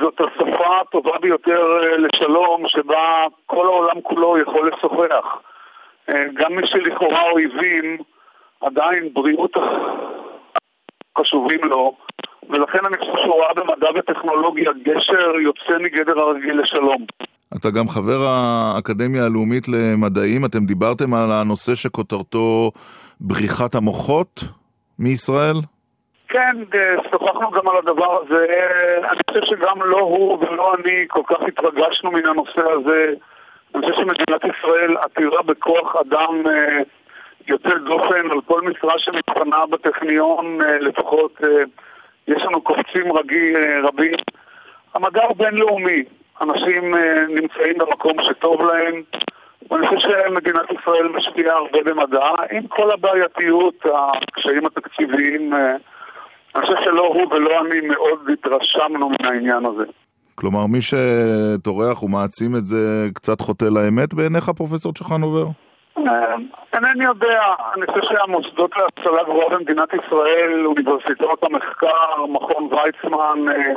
[0.00, 5.26] זאת השפה הטובה ביותר אה, לשלום, שבה כל העולם כולו יכול לשוחח.
[6.08, 7.98] אה, גם מי שלכאורה אויבים,
[8.60, 9.56] עדיין בריאות
[11.18, 11.96] חשובים לו,
[12.50, 17.06] ולכן אני חושב שהוא ראה במדע וטכנולוגיה גשר יוצא מגדר הרגיל לשלום.
[17.56, 22.70] אתה גם חבר האקדמיה הלאומית למדעים, אתם דיברתם על הנושא שכותרתו
[23.20, 24.40] בריחת המוחות
[24.98, 25.56] מישראל?
[26.28, 26.56] כן,
[27.10, 28.46] שוחחנו גם על הדבר הזה.
[29.10, 33.14] אני חושב שגם לא הוא ולא אני כל כך התרגשנו מן הנושא הזה.
[33.74, 36.78] אני חושב שמדינת ישראל עתירה בכוח אדם אה,
[37.48, 41.62] יוצא דופן על כל משרה שמתפנה בטכניון, אה, לפחות אה,
[42.28, 43.52] יש לנו קופצים רגי,
[43.84, 44.14] רבים.
[44.94, 46.02] המדע הוא בינלאומי,
[46.40, 46.94] אנשים
[47.28, 49.02] נמצאים במקום שטוב להם.
[49.70, 55.54] ואני חושב שמדינת ישראל משפיעה הרבה במדע, עם כל הבעייתיות, הקשיים התקציביים.
[56.54, 59.84] אני חושב שלא הוא ולא אני מאוד התרשמנו מן העניין הזה.
[60.34, 65.44] כלומר, מי שטורח ומעצים את זה קצת חוטא לאמת בעיניך, פרופסור צ'חנובר?
[65.98, 66.34] אה,
[66.74, 67.40] אינני יודע,
[67.76, 73.72] אני חושב שהמוסדות להשכלה גבוהה במדינת ישראל, אוניברסיטאות המחקר, מכון ויצמן, אה, אה,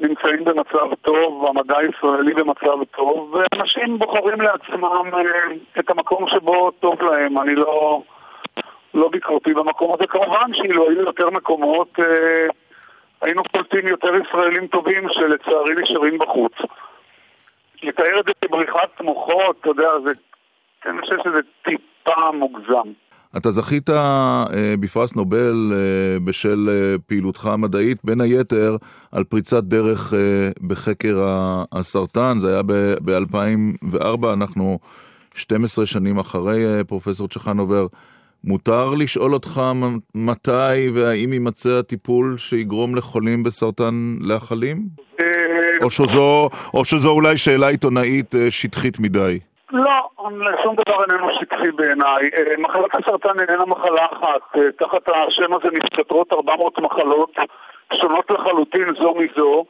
[0.00, 5.10] נמצאים במצב טוב, המדע הישראלי במצב טוב, ואנשים בוחרים לעצמם
[5.78, 7.38] את המקום שבו טוב להם.
[7.38, 8.02] אני לא,
[8.94, 10.06] לא ביקורתי במקום הזה.
[10.06, 11.98] כמובן שאילו היו יותר מקומות...
[13.22, 16.52] היינו קולטים יותר ישראלים טובים שלצערי נשארים בחוץ.
[17.82, 20.10] לתאר את זה כבריחת מוחות, אתה יודע, זה...
[20.86, 22.88] אני חושב שזה טיפה מוגזם.
[23.36, 24.44] אתה זכית אה,
[24.80, 28.76] בפרס נובל אה, בשל אה, פעילותך המדעית, בין היתר
[29.12, 30.14] על פריצת דרך
[30.66, 31.18] בחקר
[31.72, 32.62] הסרטן, זה היה
[33.04, 34.78] ב-2004, אנחנו
[35.34, 37.86] 12 שנים אחרי פרופסור צ'חנובר.
[38.44, 39.62] מותר לשאול אותך
[40.14, 44.88] מתי והאם יימצא הטיפול שיגרום לחולים בסרטן לאכלים?
[45.20, 45.26] אה,
[45.82, 49.38] או שזו, או שזו אולי שאלה עיתונאית שטחית מדי?
[49.72, 50.08] לא,
[50.62, 52.30] שום דבר איננו שטחי בעיניי.
[52.38, 54.58] אה, מחלת הסרטן איננה מחלה אחת.
[54.78, 57.32] תחת השם הזה מסתתרות 400 מחלות
[57.92, 59.64] שונות לחלוטין זו מזו.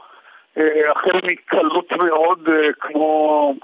[0.90, 2.48] החל מקלות מאוד
[2.80, 3.54] כמו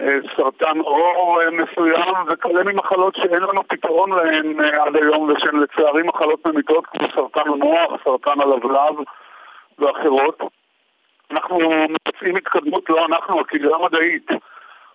[0.00, 5.56] אה, סרטן עור אה, מסוים וכאלה ממחלות שאין לנו פתרון להן אה, עד היום ושהן
[5.56, 8.94] לצערי מחלות ממיתות כמו סרטן המוח, סרטן הלבלב
[9.78, 10.40] ואחרות.
[11.30, 14.30] אנחנו מבצעים התקדמות, לא אנחנו, הקהילה המדעית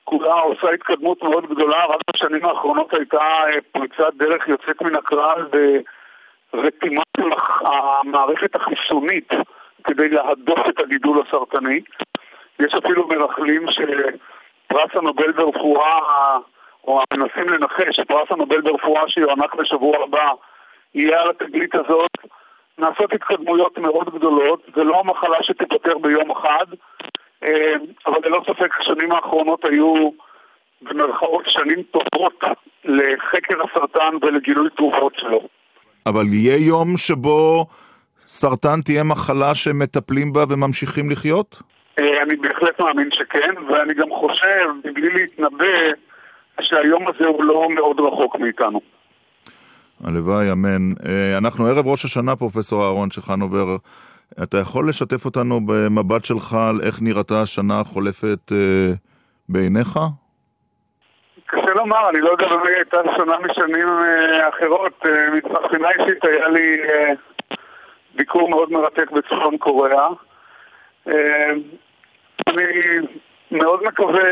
[0.10, 3.24] כולה עושה התקדמות מאוד גדולה, רק בשנים האחרונות הייתה
[3.72, 5.48] פריצת דרך יוצאת מן הכלל
[6.54, 7.18] ברתימת
[7.62, 9.30] המערכת החיסונית
[9.84, 11.82] כדי להדוף את הגידול הסרטני.
[12.60, 13.80] יש אפילו מרכלים ש...
[14.68, 16.38] פרס הנובל ברפואה,
[16.84, 20.28] או מנסים לנחש, פרס הנובל ברפואה שיוענק בשבוע הבא
[20.96, 22.12] יהיה על התגלית הזאת.
[22.78, 26.78] נעשות התקדמויות מאוד גדולות, זה לא מחלה שתיפטר ביום אחד, אה,
[28.08, 30.10] אבל ללא ספק השנים האחרונות היו
[30.82, 32.44] במרכאות שנים טובות
[32.86, 35.48] לחקר הסרטן ולגילוי תרופות שלו.
[36.06, 37.66] אבל יהיה יום שבו
[38.28, 41.62] סרטן תהיה מחלה שמטפלים בה וממשיכים לחיות?
[42.00, 45.94] אה, אני בהחלט מאמין שכן, ואני גם חושב, מבלי להתנבא,
[46.62, 48.82] שהיום הזה הוא לא מאוד רחוק מאיתנו.
[50.04, 50.92] הלוואי, אמן.
[51.08, 53.76] אה, אנחנו ערב ראש השנה, פרופסור אהרון צ'חנובר.
[54.44, 58.94] אתה יכול לשתף אותנו במבט שלך על איך נראתה השנה החולפת אה,
[59.50, 60.00] בעיניך?
[61.46, 65.06] קשה לומר, אני לא יודע במה הייתה שונה משנים אה, אחרות.
[65.06, 66.78] אה, מבחינה אישית היה לי
[68.16, 70.08] ביקור מאוד מרתק בצפון קוריאה.
[71.08, 71.52] אה,
[72.50, 72.64] אני
[73.52, 74.30] מאוד מקווה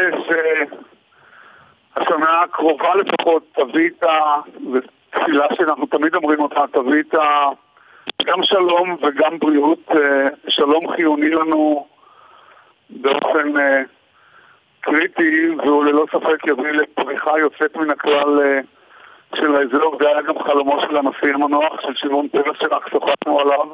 [1.95, 4.13] שהשנה הקרובה לפחות תביא את ה...
[5.09, 7.49] תפילה שאנחנו תמיד אומרים אותה, תביא את ה...
[8.25, 9.79] גם שלום וגם בריאות.
[9.89, 11.87] אה, שלום חיוני לנו
[12.89, 13.81] באופן אה,
[14.81, 18.59] קריטי, והוא ללא ספק יביא לפריחה יוצאת מן הכלל אה,
[19.35, 19.97] של האזור.
[20.01, 23.67] זה היה גם חלומו של הנשיא המנוח, של שמעון פרס, שרק שוחחנו עליו.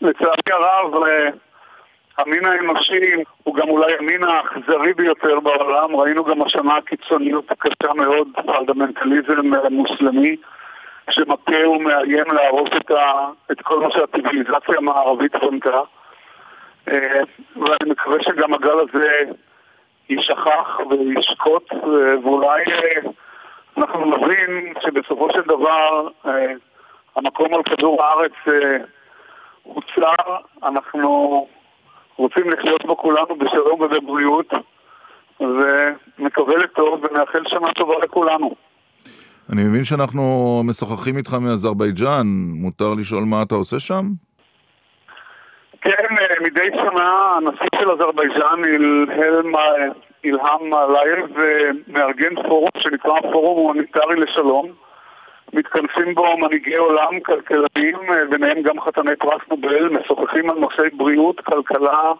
[0.00, 0.94] לצערי הרב,
[2.18, 3.00] המין האנושי
[3.42, 5.96] הוא גם אולי המין האכזרי ביותר בעולם.
[5.96, 10.36] ראינו גם השנה קיצוניות קשה מאוד, פרדמנטליזם מוסלמי,
[11.10, 15.80] שמכה ומאיים להרוס את, ה, את כל מה שהציוויליזציה המערבית בנתה.
[16.88, 17.20] אה,
[17.56, 19.18] ואני מקווה שגם הגל הזה
[20.08, 21.72] יישכח וישקוט,
[22.24, 23.10] ואולי אה,
[23.76, 26.52] אנחנו נבין שבסופו של דבר אה,
[27.16, 28.32] המקום על כדור הארץ
[29.62, 31.46] הוא צר, אנחנו
[32.20, 34.52] רוצים לחיות בו כולנו בשלום ובבריאות,
[35.40, 38.54] ונקווה לטוב ונאחל שנה טובה לכולנו.
[39.52, 40.22] אני מבין שאנחנו
[40.64, 44.04] משוחחים איתך מאזרבייג'אן, מותר לשאול מה אתה עושה שם?
[45.80, 48.62] כן, אה, מדי שנה הנשיא של אזרבייג'אן,
[50.24, 54.72] אילהם עלייב, אה, מארגן פורום שנקרא פורום הומניטרי לשלום.
[55.52, 61.40] מתכנסים בו מנהיגי עולם, כלכלנים, אה, ביניהם גם חתני פרס נובל, משוחחים על נושאי בריאות,
[61.40, 62.12] כלכלה,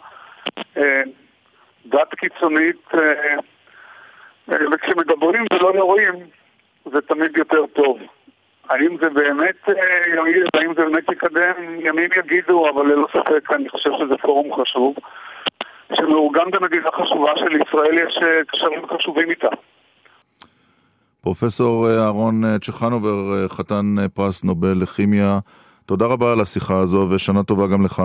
[0.77, 1.03] אה,
[1.87, 3.37] דת קיצונית, אה,
[4.49, 6.15] וכשמדברים ולא יורים,
[6.85, 7.99] זה תמיד יותר טוב.
[8.69, 9.69] האם זה באמת
[10.15, 14.95] יועיל, האם זה באמת יקדם, ימים יגידו, אבל ללא ספק אני חושב שזה פורום חשוב,
[15.95, 19.49] שמאורגן במדינה חשובה שלישראל יש קשרים חשובים איתה.
[21.21, 25.39] פרופסור אה, אהרון אה, צ'חנובר, אה, חתן פרס נובל לכימיה,
[25.87, 28.03] תודה רבה על השיחה הזו ושנה טובה גם לך.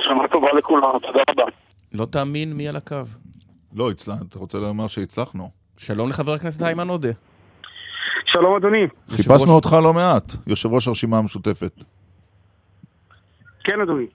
[0.00, 1.44] שנה טובה לכולם, תודה רבה.
[1.92, 2.96] לא תאמין מי על הקו.
[3.74, 4.14] לא, הצלח...
[4.28, 5.50] אתה רוצה לומר שהצלחנו.
[5.76, 7.08] שלום לחבר הכנסת איימן עודה.
[8.26, 8.86] שלום אדוני.
[9.10, 11.72] חיפשנו אותך לא מעט, יושב ראש הרשימה המשותפת.
[13.64, 14.06] כן אדוני.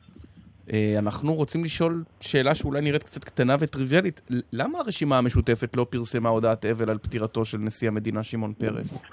[0.73, 4.21] אה, אנחנו רוצים לשאול שאלה שאולי נראית קצת קטנה וטריוויאלית.
[4.53, 9.03] למה הרשימה המשותפת לא פרסמה הודעת אבל על פטירתו של נשיא המדינה שמעון פרס?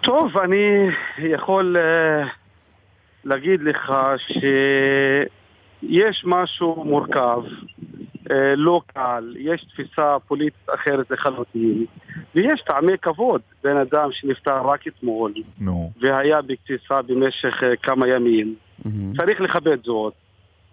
[0.00, 2.26] טוב, אני יכול uh,
[3.24, 7.42] להגיד לך שיש משהו מורכב,
[8.56, 11.84] לא קל, יש תפיסה פוליטית אחרת לחלוטין,
[12.34, 15.70] ויש טעמי כבוד בין אדם שנפטר רק אתמול, no.
[16.00, 18.54] והיה בקציצה במשך uh, כמה ימים.
[18.82, 19.16] Mm-hmm.
[19.16, 20.12] צריך לכבד זאת.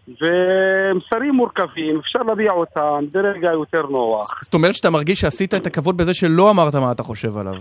[0.07, 4.39] ומסרים מורכבים, אפשר להביע אותם ברגע יותר נוח.
[4.43, 7.53] זאת אומרת שאתה מרגיש שעשית את הכבוד בזה שלא אמרת מה אתה חושב עליו.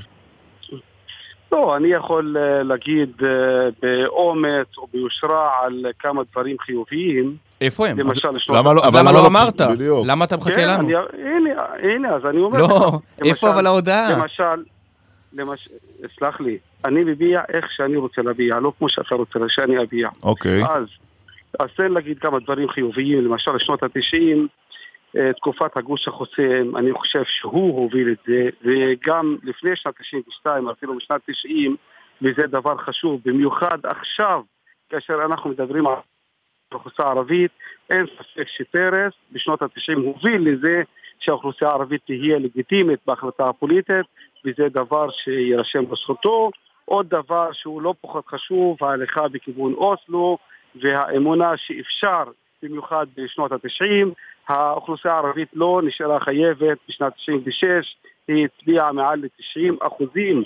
[1.53, 3.23] לא, אני יכול uh, להגיד
[3.83, 7.37] באומץ או ביושרה על כמה דברים חיוביים.
[7.61, 7.99] איפה הם?
[7.99, 9.61] למשל, למה לא, למה לא אמרת?
[10.05, 10.83] למה אתה מחכה כן, לנו?
[10.83, 12.71] אני, הנה, הנה, אז אני אומר לא, לך.
[12.71, 14.19] לא, איפה אבל ההודעה?
[14.19, 14.63] למשל,
[15.33, 15.71] למשל,
[16.19, 20.09] סלח לי, אני מביע איך שאני רוצה להביע, לא כמו שאתה רוצה שאני אביע.
[20.23, 20.65] אוקיי.
[20.65, 20.85] אז,
[21.61, 24.49] אז תן להגיד כמה דברים חיוביים, למשל שנות התשעים,
[25.17, 30.97] אה, תקופת הגוש החוסם, אני חושב שהוא הוביל את זה, וגם לפני שנת 92, אפילו
[30.97, 31.77] בשנת 90,
[32.23, 34.41] וזה דבר חשוב, במיוחד עכשיו,
[34.91, 35.95] כאשר אנחנו מדברים על
[36.73, 37.51] האוכלוסייה הערבית,
[37.91, 40.83] אין ספק שפרס בשנות התשעים הוביל לזה
[41.21, 44.07] שהאוכלוסייה הערבית תהיה לגיטימית בהחלטה הפוליטית,
[44.45, 46.51] וזה דבר שיירשם בזכותו.
[46.85, 50.39] עוד דבר שהוא לא פחות חשוב, ההליכה בכיוון אוסלו
[50.75, 52.25] והאמונה שאפשר,
[52.63, 54.13] במיוחד בשנות התשעים,
[54.49, 57.97] האוכלוסייה הערבית לא נשארה חייבת בשנת 96,
[58.29, 60.45] היא הצביעה מעל ל-90 אחוזים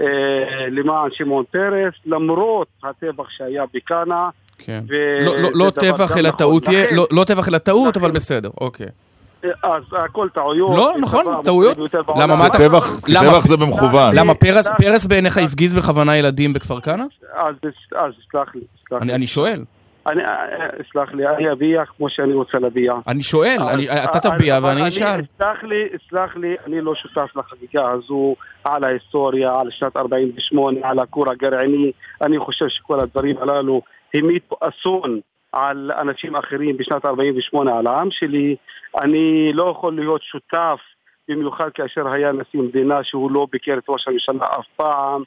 [0.00, 4.28] אה, למען שמעון פרס, למרות הטבח שהיה בכאנה.
[4.58, 4.84] כן.
[5.20, 8.86] לא, לא, לא טבח אלא טעות, לא, לא טבח אלא טעות, אבל בסדר, אוקיי.
[9.62, 10.76] אז הכל טעויות.
[10.76, 11.78] לא, נכון, טעויות.
[12.16, 12.58] למה, מה אתה...
[12.58, 14.14] טבח זה במכוון.
[14.14, 14.34] למה,
[14.78, 17.04] פרס בעיניך הפגיז בכוונה ילדים בכפר כנא?
[17.36, 17.54] אז
[18.32, 19.14] סלח לי, סלח לי.
[19.14, 19.64] אני שואל.
[20.06, 20.22] אני,
[20.92, 22.92] סלח לי, אני אביע כמו שאני רוצה להביע.
[23.06, 23.56] אני שואל,
[24.04, 25.20] אתה תביע ואני אשאל.
[25.38, 30.98] סלח לי, סלח לי, אני לא שותף לחגיגה הזו על ההיסטוריה, על שנת 48, על
[30.98, 31.92] הכור הגרעיני.
[32.22, 33.82] אני חושב שכל הדברים הללו
[34.14, 35.20] המיטו אסון
[35.52, 38.56] על אנשים אחרים בשנת 48' על העם שלי,
[39.00, 40.78] אני לא יכול להיות שותף,
[41.28, 45.22] במיוחד כאשר היה נשיא מדינה שהוא לא ביקר את ראש הממשלה אף פעם.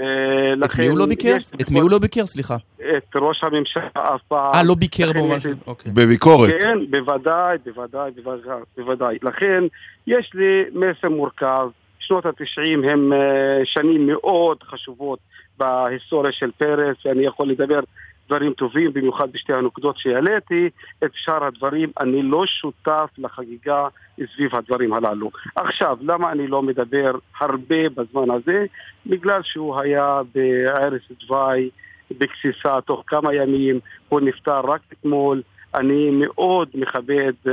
[0.00, 1.36] אה, את מי הוא לא ביקר?
[1.60, 2.26] את מי הוא לא ביקר?
[2.26, 2.56] סליחה.
[2.96, 4.54] את ראש הממשלה אף פעם.
[4.54, 5.52] אה, לא ביקר בו משהו?
[5.66, 5.92] אוקיי.
[5.92, 6.50] בביקורת.
[6.60, 8.10] כן, בוודאי, בוודאי,
[8.76, 9.18] בוודאי.
[9.22, 9.64] לכן,
[10.06, 11.68] יש לי מסר מורכב.
[12.00, 15.18] שנות התשעים הם אה, שנים מאוד חשובות
[15.58, 17.80] בהיסטוריה של פרס, ואני יכול לדבר
[18.30, 20.68] דברים טובים, במיוחד בשתי הנקודות שהעליתי.
[21.04, 23.88] את שאר הדברים, אני לא שותף לחגיגה
[24.34, 25.30] סביב הדברים הללו.
[25.56, 28.64] עכשיו, למה אני לא מדבר הרבה בזמן הזה?
[29.06, 31.70] בגלל שהוא היה בערש דווי,
[32.10, 35.42] בגסיסה תוך כמה ימים, הוא נפטר רק אתמול.
[35.74, 37.52] אני מאוד מכבד אה,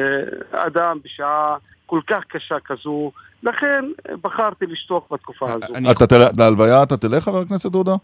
[0.52, 1.56] אדם בשעה
[1.86, 3.12] כל כך קשה כזו,
[3.44, 3.86] לכן
[4.22, 5.74] בחרתי לשתוק בתקופה הזו.
[6.38, 7.96] להלוויה אתה תלך, חבר הכנסת עודה?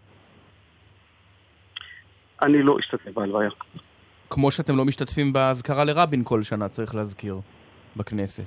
[2.42, 3.50] אני לא אשתתף בהלוויה.
[4.30, 7.40] כמו שאתם לא משתתפים באזכרה לרבין כל שנה, צריך להזכיר,
[7.96, 8.44] בכנסת.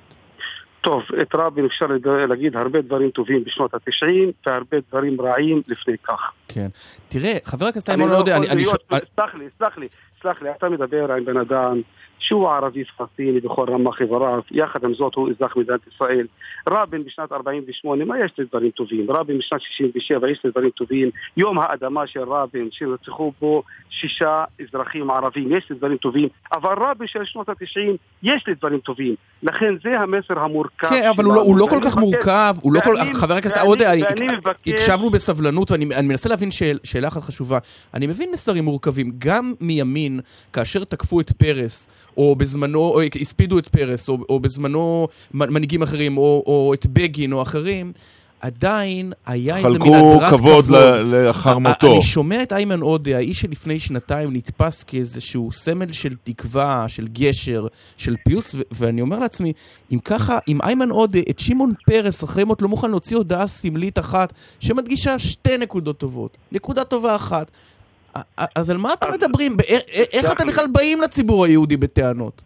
[0.80, 1.86] טוב, את רבין אפשר
[2.28, 6.32] להגיד הרבה דברים טובים בשנות התשעים, והרבה דברים רעים לפני כך.
[6.48, 6.66] כן.
[7.08, 8.48] תראה, חבר הכנסת איימן עודה, אני...
[8.48, 8.64] אני...
[8.64, 9.88] סלח לי, סלח לי,
[10.22, 11.80] סלח לי, אתה מדבר עם בן אדם
[12.30, 16.26] ערבי פלסטיני בכל רמ"ח איבריו, יחד עם זאת הוא אזרח מדינת ישראל.
[16.68, 19.10] רבין בשנת 48, מה יש לדברים טובים?
[19.10, 21.10] רבין בשנת 67, יש לדברים טובים.
[21.36, 26.28] יום האדמה של רבין, שנרצחו בו שישה אזרחים ערבים, יש לדברים טובים.
[26.52, 29.14] אבל רבין של שנות ה-90, יש לדברים טובים.
[29.42, 32.94] לכן זה המסר המורכב כן, אבל הוא לא, לא כל כך מורכב, הוא לא כל...
[33.14, 33.92] חבר הכנסת עודה,
[34.66, 36.50] הקשבנו בסבלנות, ואני מנסה להבין
[36.84, 37.58] שאלה אחת חשובה.
[37.94, 40.20] אני מבין מסרים מורכבים, גם מימין,
[40.52, 46.16] כאשר תקפו את פרס, או בזמנו, או הספידו את פרס, או, או בזמנו מנהיגים אחרים,
[46.16, 47.92] או, או את בגין או אחרים,
[48.40, 50.30] עדיין היה איזה מין הדרת כבוד.
[50.30, 50.64] חלקו כבוד
[51.04, 51.92] לאחר מותו.
[51.92, 57.66] אני שומע את איימן עודה, האיש שלפני שנתיים נתפס כאיזשהו סמל של תקווה, של גשר,
[57.96, 59.52] של פיוס, ואני אומר לעצמי,
[59.92, 63.98] אם ככה, אם איימן עודה, את שמעון פרס אחרי מות לא מוכן להוציא הודעה סמלית
[63.98, 66.36] אחת, שמדגישה שתי נקודות טובות.
[66.52, 67.50] נקודה טובה אחת.
[68.54, 69.52] אז על מה אתם מדברים?
[70.12, 72.42] איך אתם בכלל באים לציבור היהודי בטענות?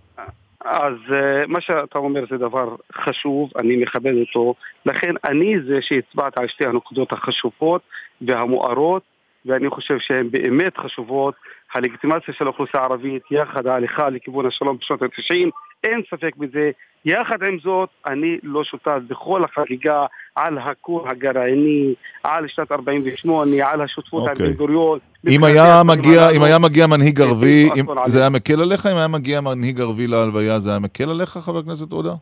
[0.65, 4.55] אז uh, מה שאתה אומר זה דבר חשוב, אני מכבד אותו,
[4.87, 7.83] לכן אני זה שהצבעת על שתי הנקודות החשובות
[8.21, 9.03] והמוארות,
[9.47, 11.35] ואני חושב שהן באמת חשובות.
[11.75, 15.51] הלגיטימציה של האוכלוסייה הערבית יחד ההליכה לכיוון השלום בשנות ה-90,
[15.85, 16.71] אין ספק בזה.
[17.05, 23.81] יחד עם זאת, אני לא שותף בכל החגיגה על הכור הגרעיני, על שנת 48, על
[23.81, 24.31] השותפות okay.
[24.31, 24.99] עם בן גוריון.
[25.29, 27.69] אם היה מגיע, אם היה מגיע מנהיג ערבי,
[28.07, 28.87] זה היה מקל עליך?
[28.87, 32.15] אם היה מגיע מנהיג ערבי להלוויה, זה היה מקל עליך, חבר הכנסת עודה?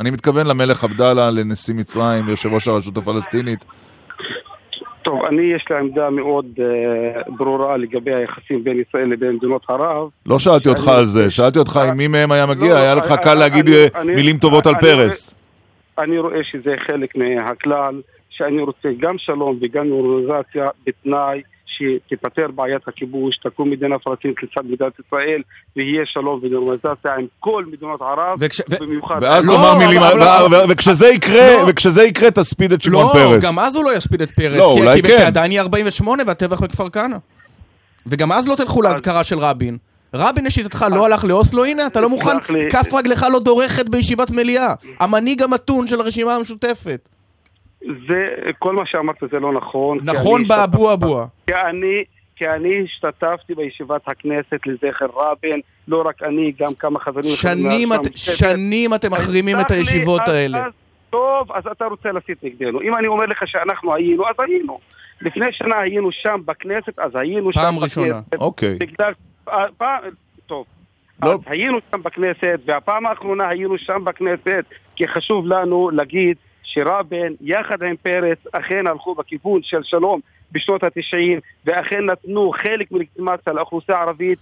[0.00, 3.64] אני מתכוון למלך עבדאללה, לנשיא מצרים, ליושב ראש הרשות הפלסטינית.
[5.04, 10.08] טוב, אני יש לי עמדה מאוד uh, ברורה לגבי היחסים בין ישראל לבין מדינות ערב.
[10.26, 13.14] לא שאלתי אותך על זה, שאלתי אותך אם מי מהם היה מגיע, לא, היה לך
[13.22, 15.34] קל להגיד אה, מילים טובות על פרס.
[15.98, 18.00] אני רואה שזה חלק מהכלל,
[18.30, 24.92] שאני רוצה גם שלום וגם נורמליזציה בתנאי שתיפתר בעיית הכיבוש, תקום מדינה פלסטינית לצד מדינת
[25.06, 25.42] ישראל,
[25.76, 28.60] ויהיה שלום ונורמליזציה עם כל מדינות ערב, וכש...
[28.80, 29.18] במיוחד...
[29.22, 30.02] ואז לא, תאמר מילים...
[30.68, 31.64] וכשזה יקרה, לא.
[31.68, 33.42] וכשזה יקרה תספיד את שמעון לא, פרס.
[33.44, 34.56] לא, גם אז הוא לא יספיד את פרס.
[34.56, 35.16] לא, אולי כן.
[35.16, 37.16] כי עדיין יהיה 48 והטבח בכפר כנא.
[38.06, 39.78] וגם אז לא תלכו לאזכרה של רבין.
[40.14, 42.36] רבין לשיטתך לא הלך לאוסלו, הנה, אתה לא מוכן,
[42.70, 44.74] כף רגלך לא דורכת בישיבת מליאה.
[45.00, 47.08] המנהיג המתון של הרשימה המשותפת.
[48.08, 49.98] זה, כל מה שאמרת זה לא נכון.
[50.04, 51.26] נכון באבו אבוה.
[51.46, 52.04] כי אני,
[52.36, 57.30] כי אני השתתפתי בישיבת הכנסת לזכר רבין, לא רק אני, גם כמה חברים...
[57.30, 60.58] שנים, את, שנים אתם מחרימים את הישיבות לי, האלה.
[60.58, 60.72] אז, אז,
[61.10, 62.80] טוב, אז אתה רוצה להסית נגדנו.
[62.80, 64.78] אם אני אומר לך שאנחנו היינו, אז היינו.
[65.20, 67.74] לפני שנה היינו שם בכנסת, אז היינו שם בכנסת.
[67.74, 68.76] פעם ראשונה, אוקיי.
[68.80, 69.12] בגלל...
[69.48, 70.02] אה, פעם,
[70.46, 70.66] טוב.
[71.22, 71.30] לא.
[71.30, 74.64] אז היינו שם בכנסת, והפעם האחרונה היינו שם בכנסת,
[74.96, 80.20] כי חשוב לנו להגיד שרבין יחד עם פרס אכן הלכו בכיוון של שלום
[80.52, 84.38] בשנות התשעים ואכן נתנו חלק מלגיטימציה לאוכלוסייה הערבית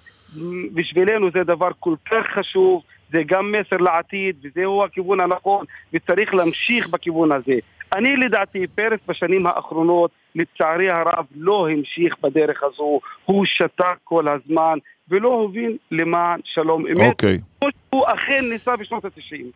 [0.75, 2.83] בשבילנו זה דבר כל כך חשוב
[3.13, 7.59] זה גם מסר לעתיד וזהו הכיוון הנכון וצריך להמשיך בכיוון הזה.
[7.93, 14.79] אני לדעתי פרס בשנים האחרונות לצערי הרב לא המשיך בדרך הזו, הוא שתק כל הזמן
[15.09, 17.39] ולא הוביל למען שלום אמת, אוקיי.
[17.61, 19.51] כמו שהוא אכן ניסה בשנות התשעים.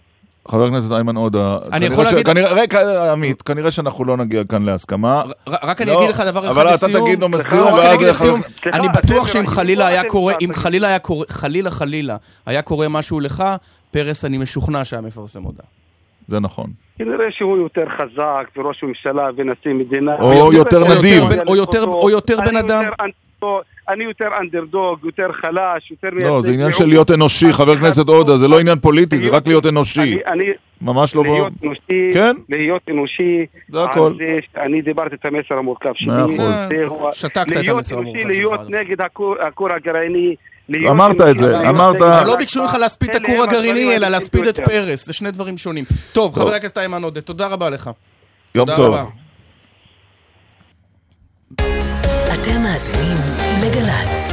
[0.48, 2.26] חבר הכנסת איימן עודה, אני יכול להגיד...
[2.26, 5.22] כנראה, עמית, כנראה שאנחנו לא נגיע כאן להסכמה.
[5.48, 6.58] רק אני אגיד לך דבר אחד לסיום.
[6.58, 8.40] אבל אתה תגיד לו לסיום, רק אני אגיד לסיום.
[8.72, 12.16] אני בטוח שאם חלילה היה קורה, אם חלילה היה קורה, חלילה חלילה,
[12.46, 13.44] היה קורה משהו לך,
[13.90, 15.66] פרס, אני משוכנע שהיה מפרסם הודעה.
[16.28, 16.66] זה נכון.
[16.98, 20.14] כנראה שהוא יותר חזק, וראש ממשלה ונשיא מדינה.
[20.20, 21.22] או יותר נדיב.
[21.86, 22.84] או יותר בן אדם.
[23.42, 26.08] אותו, אני יותר אנדרדוג, יותר חלש, יותר...
[26.12, 29.46] לא, זה עניין של להיות אנושי, חבר הכנסת עודה, זה לא עניין פוליטי, זה רק
[29.46, 30.18] להיות אנושי.
[30.80, 31.22] ממש לא...
[31.22, 32.36] להיות אנושי, כן?
[32.48, 33.46] להיות אנושי.
[33.68, 34.12] זה הכל.
[34.56, 36.06] אני דיברתי את המסר המורכב שלי.
[36.06, 37.14] מאה אחוז.
[37.14, 38.28] שתקת את המסר המורכב שלך.
[38.28, 39.00] להיות אנושי, להיות נגד
[39.40, 40.34] הכור הגרעיני.
[40.88, 42.00] אמרת את זה, אמרת...
[42.00, 45.84] לא ביקשו ממך להספיד את הכור הגרעיני, אלא להספיד את פרס, זה שני דברים שונים.
[46.12, 47.90] טוב, חבר הכנסת איימן עודה, תודה רבה לך.
[48.54, 49.25] יום טוב.
[52.46, 53.16] אתם מאזינים
[53.62, 54.32] לגל"צ.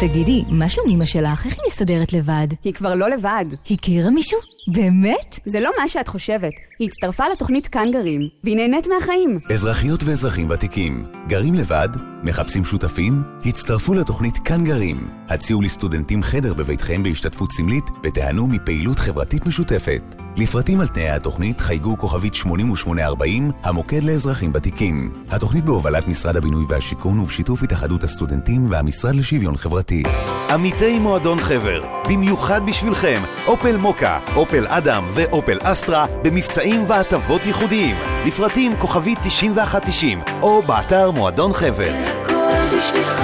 [0.00, 1.46] תגידי, מה שלום אמא שלך?
[1.46, 2.46] איך היא מסתדרת לבד?
[2.64, 3.44] היא כבר לא לבד.
[3.70, 4.38] הכירה מישהו?
[4.68, 5.38] באמת?
[5.44, 6.52] זה לא מה שאת חושבת.
[6.78, 9.30] היא הצטרפה לתוכנית כאן גרים, והיא נהנית מהחיים.
[9.54, 11.88] אזרחיות ואזרחים ותיקים, גרים לבד?
[12.22, 13.22] מחפשים שותפים?
[13.44, 15.08] הצטרפו לתוכנית כאן גרים.
[15.28, 20.02] הציעו לסטודנטים חדר בביתכם בהשתתפות סמלית, ותיהנו מפעילות חברתית משותפת.
[20.36, 25.12] לפרטים על תנאי התוכנית חייגו כוכבית 8840, המוקד לאזרחים ותיקים.
[25.30, 30.02] התוכנית בהובלת משרד הבינוי והשיכון ובשיתוף התאחדות הסטודנטים והמשרד לשוויון חברתי.
[30.50, 34.18] עמיתי מועדון חבר, במיוחד בשבילכם, אופל מוקה,
[34.52, 37.96] אופל אדם ואופל אסטרה במבצעים והטבות ייחודיים.
[38.26, 41.74] לפרטים כוכבית 9190 או באתר מועדון חבר.
[41.76, 43.22] זה הכל בשבילך,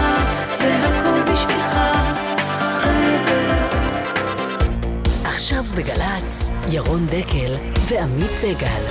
[0.52, 1.78] זה הכל בשבילך,
[2.58, 3.58] חבר.
[5.24, 7.54] עכשיו בגל"צ, ירון דקל
[7.88, 8.82] ועמית סגל.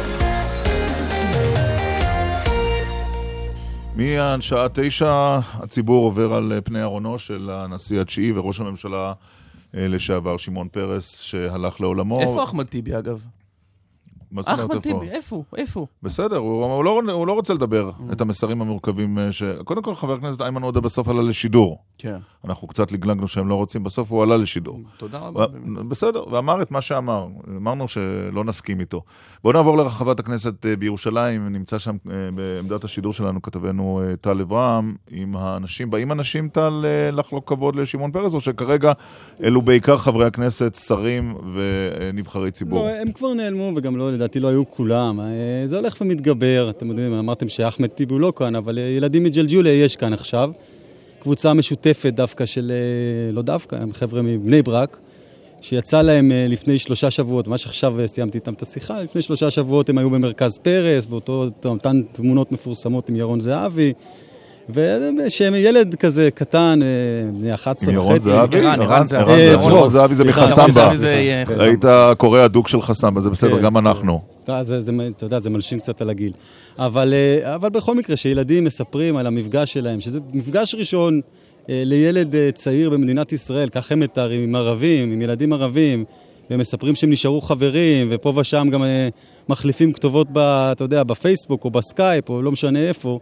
[3.95, 9.36] מהשעה תשע הציבור עובר על פני ארונו של הנשיא התשיעי וראש הממשלה אה,
[9.77, 12.19] לשעבר שמעון פרס שהלך לעולמו.
[12.19, 13.25] איפה אחמד טיבי אגב?
[14.31, 14.99] מה זאת אומרת אחמד איפה?
[14.99, 15.43] טיבי, איפה?
[15.55, 15.85] איפה?
[16.03, 19.43] בסדר, הוא, הוא, לא, הוא לא רוצה לדבר את המסרים המורכבים אה, ש...
[19.63, 21.77] קודם כל, חבר הכנסת איימן עודה בסוף עלה לשידור.
[21.97, 22.17] כן.
[22.45, 24.79] אנחנו קצת לגלגנו שהם לא רוצים, בסוף הוא עלה לשידור.
[24.97, 25.45] תודה רבה.
[25.53, 25.89] ו...
[25.89, 27.27] בסדר, ואמר את מה שאמר.
[27.57, 29.01] אמרנו שלא נסכים איתו.
[29.43, 34.95] בואו נעבור לרחבת הכנסת אה, בירושלים, נמצא שם אה, בעמדת השידור שלנו כתבנו טל אברהם,
[35.11, 35.89] עם האנשים.
[35.89, 38.91] באים אנשים, טל, לחלוק כבוד לשמעון פרס, או שכרגע
[39.43, 42.85] אלו בעיקר חברי הכנסת, שרים ונבחרי ציבור?
[42.85, 45.19] לא, הם כבר נעלמו, וגם לא, לדעתי לא היו כולם.
[45.19, 45.25] אה,
[45.65, 49.83] זה הולך ומתגבר, אתם יודעים, אמרתם שאחמד טיבי הוא לא כאן, אבל אה, ילדים מג'לג'וליה
[49.83, 50.51] יש כאן עכשיו.
[51.19, 54.97] קבוצה משותפת דווקא של, אה, לא דווקא, הם חבר'ה מבני ברק,
[55.61, 59.97] שיצא להם לפני שלושה שבועות, ממש עכשיו סיימתי איתם את השיחה, לפני שלושה שבועות הם
[59.97, 63.93] היו במרכז פרס, באותו, אותן תמונות מפורסמות עם ירון זהבי.
[64.69, 66.87] ושהם ילד כזה קטן, אה,
[67.39, 68.09] בני 11 עם וחצי.
[68.09, 68.57] ירון זהבי?
[68.65, 69.31] ערן, ערן זהבי.
[69.31, 70.61] אה, ירון ירון זהבי זה מחסמבה.
[70.61, 71.63] ירון זהבי זה יהיה חסמבה.
[71.63, 71.85] היית
[72.17, 73.87] קורא הדוק של חסמבה, זה בסדר, כן, גם כן.
[73.87, 74.21] אנחנו.
[74.43, 76.31] אתה זה- זה- אתה יודע, זה מלשין קצת על הגיל.
[76.79, 81.21] אבל, אה, אבל בכל מקרה, שילדים מספרים על המפגש שלהם, שזה מפגש ראשון
[81.69, 86.05] אה, לילד אה, צעיר במדינת ישראל, כך הם מתארים, עם ערבים, עם ילדים ערבים,
[86.49, 89.09] והם מספרים שהם נשארו חברים, ופה ושם גם אה,
[89.49, 93.19] מחליפים כתובות, אתה יודע, בפייסבוק או בסקייפ, או לא משנה איפה.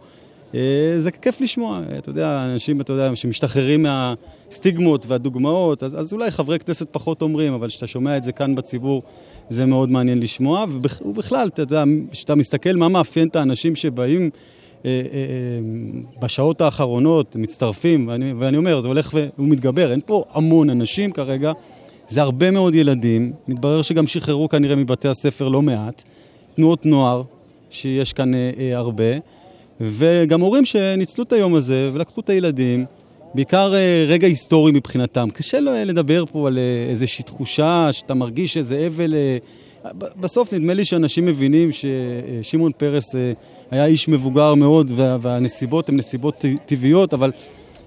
[0.56, 6.30] אה, זה כיף לשמוע, אתה יודע, אנשים, אתה יודע, שמשתחררים מהסטיגמות והדוגמות, אז, אז אולי
[6.30, 9.02] חברי כנסת פחות אומרים, אבל כשאתה שומע את זה כאן בציבור,
[9.48, 14.30] זה מאוד מעניין לשמוע, ובכ, ובכלל, אתה יודע, כשאתה מסתכל מה מאפיין את האנשים שבאים
[14.84, 20.70] אה, אה, אה, בשעות האחרונות, מצטרפים, ואני, ואני אומר, זה הולך ומתגבר, אין פה המון
[20.70, 21.52] אנשים כרגע,
[22.08, 26.04] זה הרבה מאוד ילדים, מתברר שגם שחררו כנראה מבתי הספר לא מעט,
[26.54, 27.22] תנועות נוער,
[27.70, 29.04] שיש כאן אה, אה, הרבה,
[29.80, 32.84] וגם הורים שניצלו את היום הזה ולקחו את הילדים,
[33.34, 35.28] בעיקר אה, רגע היסטורי מבחינתם.
[35.32, 39.14] קשה אה, לדבר פה על אה, איזושהי תחושה שאתה מרגיש איזה אבל...
[40.20, 43.14] בסוף נדמה לי שאנשים מבינים ששמעון פרס
[43.70, 47.32] היה איש מבוגר מאוד וה- והנסיבות הן נסיבות טבעיות, אבל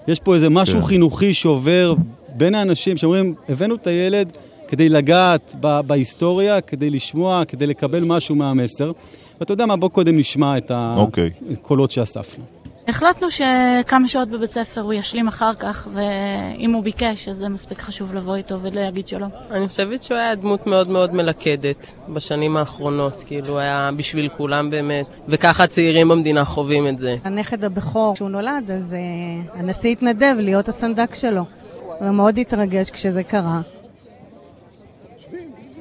[0.07, 0.86] יש פה איזה משהו כן.
[0.86, 1.94] חינוכי שעובר
[2.38, 4.32] בין האנשים שאומרים, הבאנו את הילד
[4.68, 5.56] כדי לגעת
[5.88, 8.91] בהיסטוריה, כדי לשמוע, כדי לקבל משהו מהמסר.
[9.40, 11.30] ואתה יודע מה, בוא קודם נשמע את אוקיי.
[11.52, 12.44] הקולות שאספנו.
[12.88, 17.80] החלטנו שכמה שעות בבית ספר הוא ישלים אחר כך, ואם הוא ביקש, אז זה מספיק
[17.82, 19.30] חשוב לבוא איתו ולהגיד שלום.
[19.52, 25.06] אני חושבת שהוא היה דמות מאוד מאוד מלכדת בשנים האחרונות, כאילו היה בשביל כולם באמת,
[25.28, 27.16] וככה הצעירים במדינה חווים את זה.
[27.24, 31.45] הנכד הבכור, כשהוא נולד, אז uh, הנשיא התנדב להיות הסנדק שלו.
[31.99, 33.61] הוא מאוד התרגש כשזה קרה.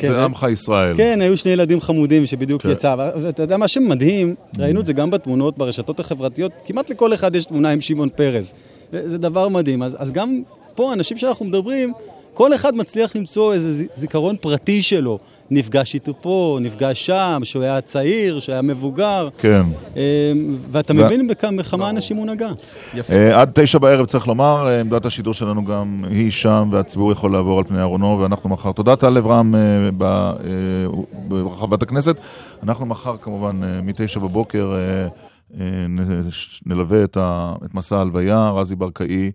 [0.00, 0.96] זה עמך ישראל.
[0.96, 2.70] כן, היו שני ילדים חמודים שבדיוק כן.
[2.70, 2.94] יצא.
[2.98, 7.44] ואתה יודע מה שמדהים, ראינו את זה גם בתמונות ברשתות החברתיות, כמעט לכל אחד יש
[7.44, 8.54] תמונה עם שמעון פרס.
[8.92, 9.82] זה, זה דבר מדהים.
[9.82, 10.42] אז, אז גם
[10.74, 11.92] פה, אנשים שאנחנו מדברים,
[12.38, 15.18] כל אחד מצליח למצוא איזה זיכרון פרטי שלו.
[15.50, 19.28] נפגש איתו פה, נפגש שם, שהוא היה צעיר, שהוא היה מבוגר.
[19.38, 19.62] כן.
[19.96, 20.02] אה,
[20.70, 22.50] ואתה מבין בכמה אנשים הוא נגע.
[23.10, 27.32] אה, עד תשע בערב צריך לומר, אה, עמדת השידור שלנו גם היא שם, והציבור יכול
[27.32, 28.72] לעבור על פני ארונו, ואנחנו מחר.
[28.72, 29.54] תודה טל אברהם
[31.28, 32.16] ברחבת הכנסת.
[32.62, 34.74] אנחנו מחר כמובן מתשע בבוקר
[36.66, 39.30] נלווה את מסע ההלוויה, רזי ברקאי,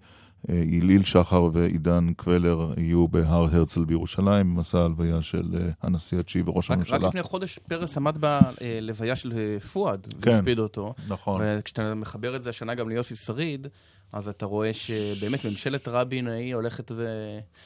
[0.47, 6.77] היליל שחר ועידן קבלר יהיו בהר הרצל בירושלים, במסע ההלוויה של הנשיא התשיעי וראש רק,
[6.77, 6.97] הממשלה.
[6.97, 10.93] רק לפני חודש פרס עמד בלוויה של פואד, כן, והספיד אותו.
[11.07, 11.41] נכון.
[11.43, 13.67] וכשאתה מחבר את זה השנה גם ליוסי שריד,
[14.13, 17.07] אז אתה רואה שבאמת ממשלת רבין ההיא הולכת ו...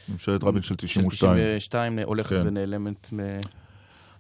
[0.10, 1.38] ממשלת רבין של 92.
[1.38, 2.48] של 92 הולכת כן.
[2.48, 3.20] ונעלמת מ...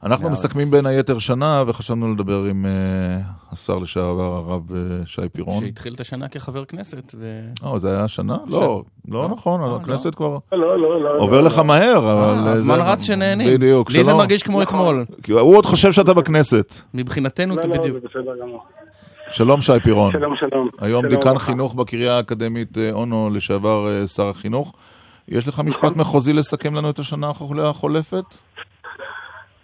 [0.03, 0.45] אנחנו מהארץ.
[0.45, 4.73] מסכמים בין היתר שנה, וחשבנו לדבר עם uh, השר לשעבר הרב uh,
[5.05, 5.63] שי פירון.
[5.65, 7.15] שהתחיל את השנה כחבר כנסת.
[7.19, 7.41] ו...
[7.63, 8.37] אה, זה היה השנה?
[8.47, 8.59] ש- לא,
[9.07, 9.27] לא לא?
[9.29, 11.09] נכון, אה, הכנסת כבר לא, לא, לא.
[11.19, 12.47] עובר לך מהר, אבל...
[12.47, 13.53] הזמן רץ שנהנים.
[13.53, 14.17] בדיוק, לי זה שלום.
[14.19, 15.05] מרגיש כמו אתמול.
[15.23, 16.73] כי הוא עוד חושב שאתה בכנסת.
[16.93, 17.97] מבחינתנו לא, זה לא, בדיוק.
[18.01, 18.63] זה בסדר גמור.
[19.31, 20.11] שלום שי פירון.
[20.11, 20.69] שלום, שלום.
[20.79, 21.45] היום שלום דיקן וברכה.
[21.45, 24.73] חינוך בקריה האקדמית אונו, לשעבר שר החינוך.
[25.27, 28.23] יש לך משפט מחוזי לסכם לנו את השנה החול- החולפת?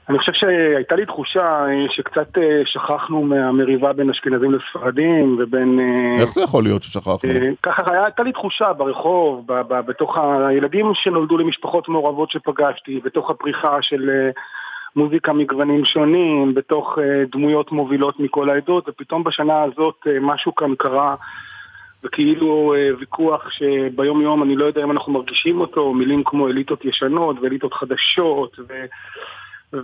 [0.09, 5.79] אני חושב שהייתה לי תחושה אה, שקצת אה, שכחנו מהמריבה בין אשכנזים לספרדים ובין...
[5.79, 7.17] אה, איך זה יכול להיות ששכחנו?
[7.63, 14.09] ככה היה- הייתה לי תחושה ברחוב, בתוך הילדים שנולדו למשפחות מעורבות שפגשתי, בתוך הפריחה של
[14.95, 16.97] מוזיקה מגוונים שונים, בתוך
[17.31, 21.15] דמויות מובילות מכל העדות, ופתאום בשנה הזאת משהו כאן קרה,
[22.03, 27.35] וכאילו ויכוח שביום יום אני לא יודע אם אנחנו מרגישים אותו, מילים כמו אליטות ישנות
[27.41, 28.73] ואליטות חדשות, ו...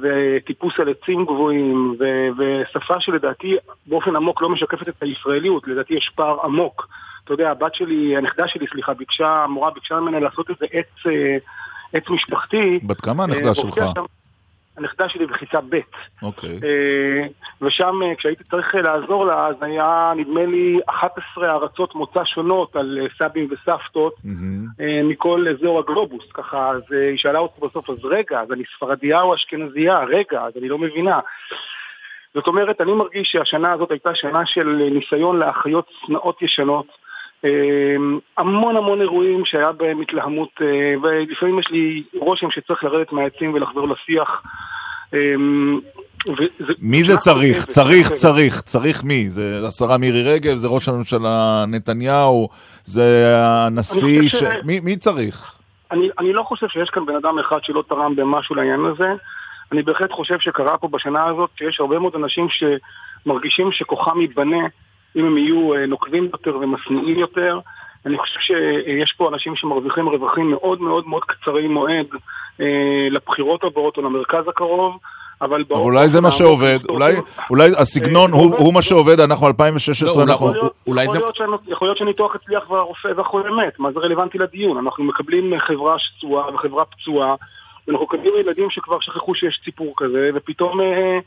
[0.02, 3.56] וטיפוס על עצים גבוהים, ו- ושפה שלדעתי
[3.86, 6.88] באופן עמוק לא משקפת את הישראליות, לדעתי יש פער עמוק.
[7.24, 11.38] אתה יודע, הבת שלי, הנכדה שלי, סליחה, ביקשה, המורה ביקשה ממנה לעשות איזה עץ, אה,
[11.94, 12.80] עץ משפחתי.
[12.84, 13.76] בת כמה אה, הנכדה שלך?
[13.76, 14.19] שם-
[14.78, 15.80] הנכדה שלי בכיתה ב'.
[16.22, 16.60] אוקיי.
[16.64, 17.28] אה,
[17.62, 22.76] ושם אה, כשהייתי צריך אה, לעזור לה, אז היה נדמה לי 11 ארצות מוצא שונות
[22.76, 24.16] על סבים וסבתות
[24.82, 29.22] אה, מכל אזור הגלובוס, ככה, אז היא שאלה אותי בסוף, אז רגע, אז אני ספרדיה
[29.22, 30.00] או אשכנזייה?
[30.04, 31.20] רגע, אז אני לא מבינה.
[32.34, 36.86] זאת אומרת, אני מרגיש שהשנה הזאת הייתה שנה של ניסיון להחיות צנעות ישנות.
[37.46, 37.96] אה,
[38.38, 40.68] המון המון אירועים שהיה בהם התלהמות, אה,
[41.04, 44.42] ולפעמים יש לי רושם שצריך לרדת מהעצים ולחזור לשיח.
[46.28, 47.66] וזה- מי זה צריך?
[47.66, 48.62] צריך, צריך.
[48.62, 49.30] צריך מי?
[49.30, 50.56] זה השרה מירי רגב?
[50.56, 52.50] זה ראש הממשלה נתניהו?
[52.86, 54.30] זה הנשיא?
[54.30, 54.36] ש...
[54.36, 55.52] ש- מי, מי צריך?
[55.92, 59.14] אני, אני לא חושב שיש כאן בן אדם אחד שלא תרם במשהו לעניין הזה.
[59.72, 64.68] אני בהחלט חושב שקרה פה בשנה הזאת שיש הרבה מאוד אנשים שמרגישים שכוחם ייבנה
[65.16, 67.60] אם הם יהיו אה, נוקבים יותר ומשניאים יותר.
[68.06, 72.08] אני חושב שיש פה אנשים שמרוויחים רווחים מאוד מאוד מאוד קצרי מועד
[72.62, 74.98] אה, לבחירות הבאות או למרכז הקרוב.
[75.42, 77.14] אבל אבל באופן אולי זה מה שעובד, אולי,
[77.50, 80.52] אולי הסגנון הוא, הוא מה שעובד, אנחנו 2016, לא, אנחנו...
[80.88, 81.20] אולי- זה...
[81.68, 84.78] יכול להיות שניתוח הצליח והרופא והחולה מת, מה זה רלוונטי לדיון?
[84.78, 87.36] אנחנו מקבלים אה, חברה שצועה וחברה פצועה,
[87.88, 91.20] ואנחנו מקבלים ילדים שכבר שכחו שיש סיפור כזה, ופתאום אה,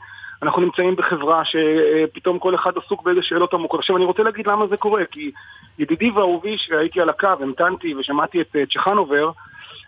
[0.43, 3.79] אנחנו נמצאים בחברה שפתאום כל אחד עסוק באיזה שאלות עמוקות.
[3.79, 5.31] עכשיו אני רוצה להגיד למה זה קורה, כי
[5.79, 9.31] ידידי ואהובי שהייתי על הקו, המתנתי ושמעתי את אה, צ'חנובר,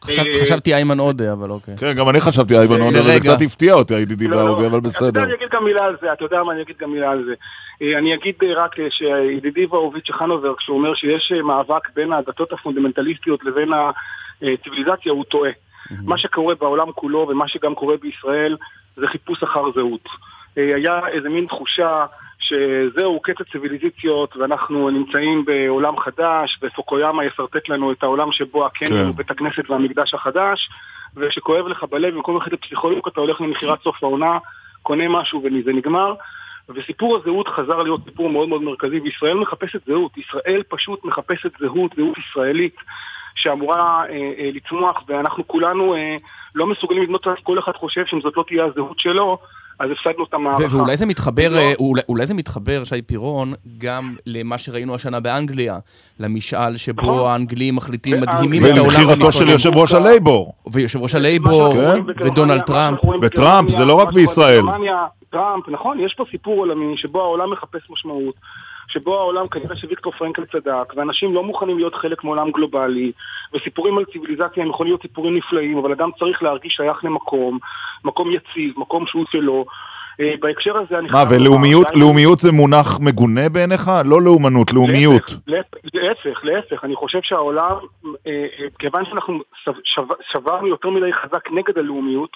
[0.09, 1.77] אה, חשבתי איימן עודה, אבל אוקיי.
[1.77, 3.19] כן, גם אני חשבתי אייבן עודה, וזה.
[3.19, 4.53] קצת הפתיע אותי, הידידי לא, לא.
[4.53, 5.23] אבל אתה יודע, בסדר.
[5.23, 7.33] אני אגיד גם מילה על זה, אתה יודע מה, אני אגיד גם מילה על זה.
[7.81, 13.69] אה, אני אגיד רק שידידי ואהובי צ'חנובר, כשהוא אומר שיש מאבק בין הדתות הפונדמנטליסטיות לבין
[14.41, 15.51] הציוויליזציה, הוא טועה.
[16.05, 18.57] מה שקורה בעולם כולו ומה שגם קורה בישראל
[18.95, 20.09] זה חיפוש אחר זהות.
[20.57, 22.05] אה, היה איזה מין תחושה
[22.39, 29.05] שזהו קץ הציוויליזציות ואנחנו נמצאים בעולם חדש ופוקויאמה ישרטט לנו את העולם שבו הקניון כן.
[29.05, 30.69] הוא בית הכנסת והמקדש החדש
[31.15, 34.37] ושכואב לך בלב, במקום ללכת לפסיכולוג אתה הולך למכירת סוף העונה,
[34.81, 36.13] קונה משהו וזה נגמר
[36.69, 41.91] וסיפור הזהות חזר להיות סיפור מאוד מאוד מרכזי וישראל מחפשת זהות, ישראל פשוט מחפשת זהות,
[41.95, 42.75] זהות ישראלית
[43.35, 46.15] שאמורה אה, אה, לצמוח ואנחנו כולנו אה,
[46.55, 49.37] לא מסוגלים לבנות כל אחד חושב שאם זאת לא תהיה הזהות שלו
[49.79, 50.75] אז הפסדנו את המערכה.
[50.75, 55.77] ואולי זה מתחבר, אה, אולי, אולי זה מתחבר, שי פירון, גם למה שראינו השנה באנגליה,
[56.19, 57.31] למשאל שבו נכון.
[57.31, 58.21] האנגלים מחליטים.
[58.21, 58.85] מדהימים את העולם.
[58.85, 59.49] ולבחירתו של.
[59.49, 60.53] יושב ראש הלייבור.
[60.71, 62.25] ויושב ראש הלייבור, כן.
[62.25, 62.99] ודונלד טראמפ.
[63.21, 64.61] וטראמפ, זה לא רק בישראל.
[65.29, 68.35] טראמפ, נכון, יש פה סיפור עולמי שבו העולם מחפש משמעות,
[68.95, 73.11] שבו העולם, כנראה שוויקטור פרנקל צדק, ואנשים לא מוכנים להיות חלק מעולם גלובלי,
[73.53, 77.59] וסיפורים על ציוויליזציה הם יכולים להיות סיפורים נפלאים, אבל אדם צריך להרגיש שייך למקום,
[78.05, 79.65] מקום יציב, מקום שהוא שלו.
[80.19, 83.91] אה, בהקשר הזה אני מה, חייב לומר, ולאומיות לאומיות זה מונח מגונה בעיניך?
[84.05, 85.33] לא לאומנות, לאומיות.
[85.93, 87.75] להפך, להפך, אני חושב שהעולם,
[88.27, 92.31] אה, אה, כיוון שאנחנו שב- שב- שברנו יותר מדי חזק נגד הלאומיות,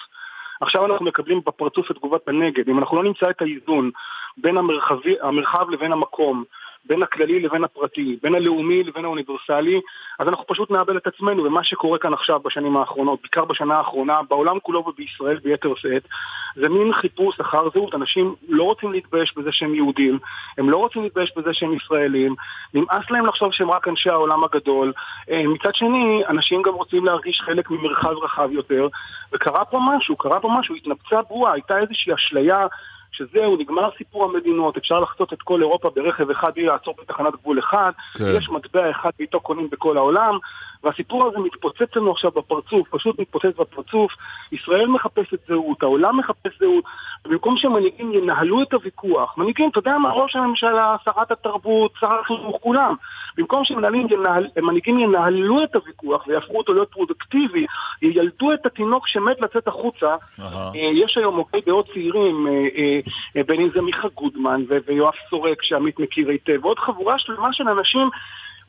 [0.61, 2.69] עכשיו אנחנו מקבלים בפרצוף את תגובת הנגד.
[2.69, 3.91] אם אנחנו לא נמצא את האיזון
[4.37, 6.43] בין המרחבי, המרחב לבין המקום,
[6.85, 9.81] בין הכללי לבין הפרטי, בין הלאומי לבין האוניברסלי,
[10.19, 14.19] אז אנחנו פשוט נאבד את עצמנו, ומה שקורה כאן עכשיו בשנים האחרונות, בעיקר בשנה האחרונה,
[14.29, 16.07] בעולם כולו ובישראל ביתר שאת,
[16.55, 20.19] זה מין חיפוש אחר זהות, אנשים לא רוצים להתבייש בזה שהם יהודים,
[20.57, 22.35] הם לא רוצים להתבייש בזה שהם ישראלים,
[22.73, 24.93] נמאס להם לחשוב שהם רק אנשי העולם הגדול.
[25.29, 28.87] אה, מצד שני, אנשים גם רוצים להרגיש חלק ממרחב רחב יותר,
[29.33, 32.67] וקרה פה משהו, קרה פה משהו, התנפצה בועה, הייתה איזושהי אשליה
[33.11, 37.59] שזהו, נגמר סיפור המדינות, אפשר לחצות את כל אירופה ברכב אחד בלי לעצור בתחנת גבול
[37.59, 38.23] אחד, כן.
[38.37, 40.37] יש מטבע אחד ואיתו קונים בכל העולם,
[40.83, 44.11] והסיפור הזה מתפוצץ לנו עכשיו בפרצוף, פשוט מתפוצץ בפרצוף,
[44.51, 46.83] ישראל מחפשת זהות, העולם מחפש זהות,
[47.25, 52.57] ובמקום שמנהיגים ינהלו את הוויכוח, מנהיגים, אתה יודע מה, ראש הממשלה, שרת התרבות, שר החינוך,
[52.61, 52.95] כולם,
[53.37, 57.65] במקום שמנהלים ינהל, מנהיגים ינהלו את הוויכוח ויהפכו אותו להיות פרודוקטיבי,
[58.01, 62.99] ילדו את התינוק שמת לצאת החוצה, אה, יש היום מוקדי דעות צעירים, אה,
[63.37, 67.69] אה, בין אם זה מיכה גודמן ויואב סורק שעמית מכיר היטב, ועוד חבורה שלמה של
[67.69, 68.09] אנשים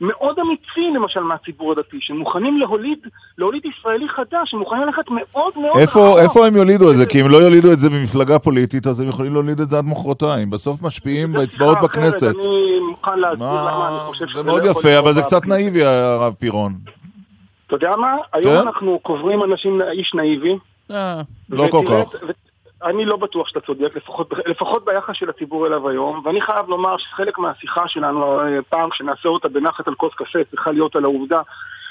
[0.01, 2.99] מאוד אמיצים למשל מהציבור הדתי, שמוכנים להוליד,
[3.37, 7.05] להוליד ישראלי חדש, שמוכנים ללכת מאוד מאוד איפה, איפה הם יולידו את זה?
[7.05, 9.85] כי אם לא יולידו את זה במפלגה פוליטית, אז הם יכולים להוליד את זה עד
[9.85, 10.49] מחרתיים.
[10.49, 12.35] בסוף משפיעים באצבעות אחרת, בכנסת.
[12.35, 15.21] אני מוכן להסביר מה- למה אני חושב שזה זה לא מאוד יכול יפה, אבל זה.
[15.21, 16.73] קצת נאיבי, הרב פירון.
[17.67, 18.15] אתה יודע מה?
[18.33, 18.67] היום כן?
[18.67, 20.57] אנחנו קוברים אנשים, איש נאיבי.
[21.49, 22.15] לא כל כך.
[22.85, 26.97] אני לא בטוח שאתה צודק, לפחות, לפחות ביחס של הציבור אליו היום, ואני חייב לומר
[26.97, 31.41] שחלק מהשיחה שלנו, אה, פעם שנעשה אותה בנחת על כוס קפה, צריכה להיות על העובדה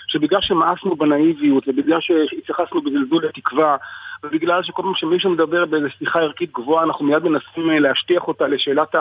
[0.07, 3.77] שבגלל שמאסנו בנאיביות, ובגלל שהתייחסנו בזלזול לתקווה,
[4.25, 8.49] ובגלל שכל פעם שמישהו מדבר באיזו שיחה ערכית גבוהה, אנחנו מיד מנסים אה, להשטיח אותה
[8.49, 8.95] לשאלת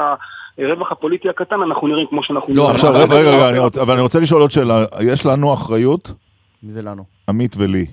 [0.58, 2.72] הרווח הפוליטי הקטן, אנחנו נראים כמו שאנחנו לא.
[2.72, 4.86] עכשיו, רגע, רגע, רגע, אני רוצה- אבל אני רוצה לשאול עוד שאלה.
[5.02, 6.12] יש לנו אחריות?
[6.64, 7.04] מי זה לנו?
[7.30, 7.86] עמית ולי.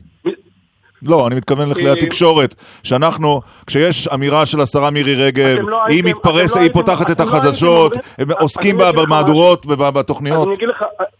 [1.06, 6.56] לא, אני מתכוון לכלי התקשורת, שאנחנו, כשיש אמירה של השרה מירי רגב, לא היא מתפרסת,
[6.56, 10.48] לא היא פותחת את לא החדשות, הם עוסקים לך במהדורות ובתוכניות.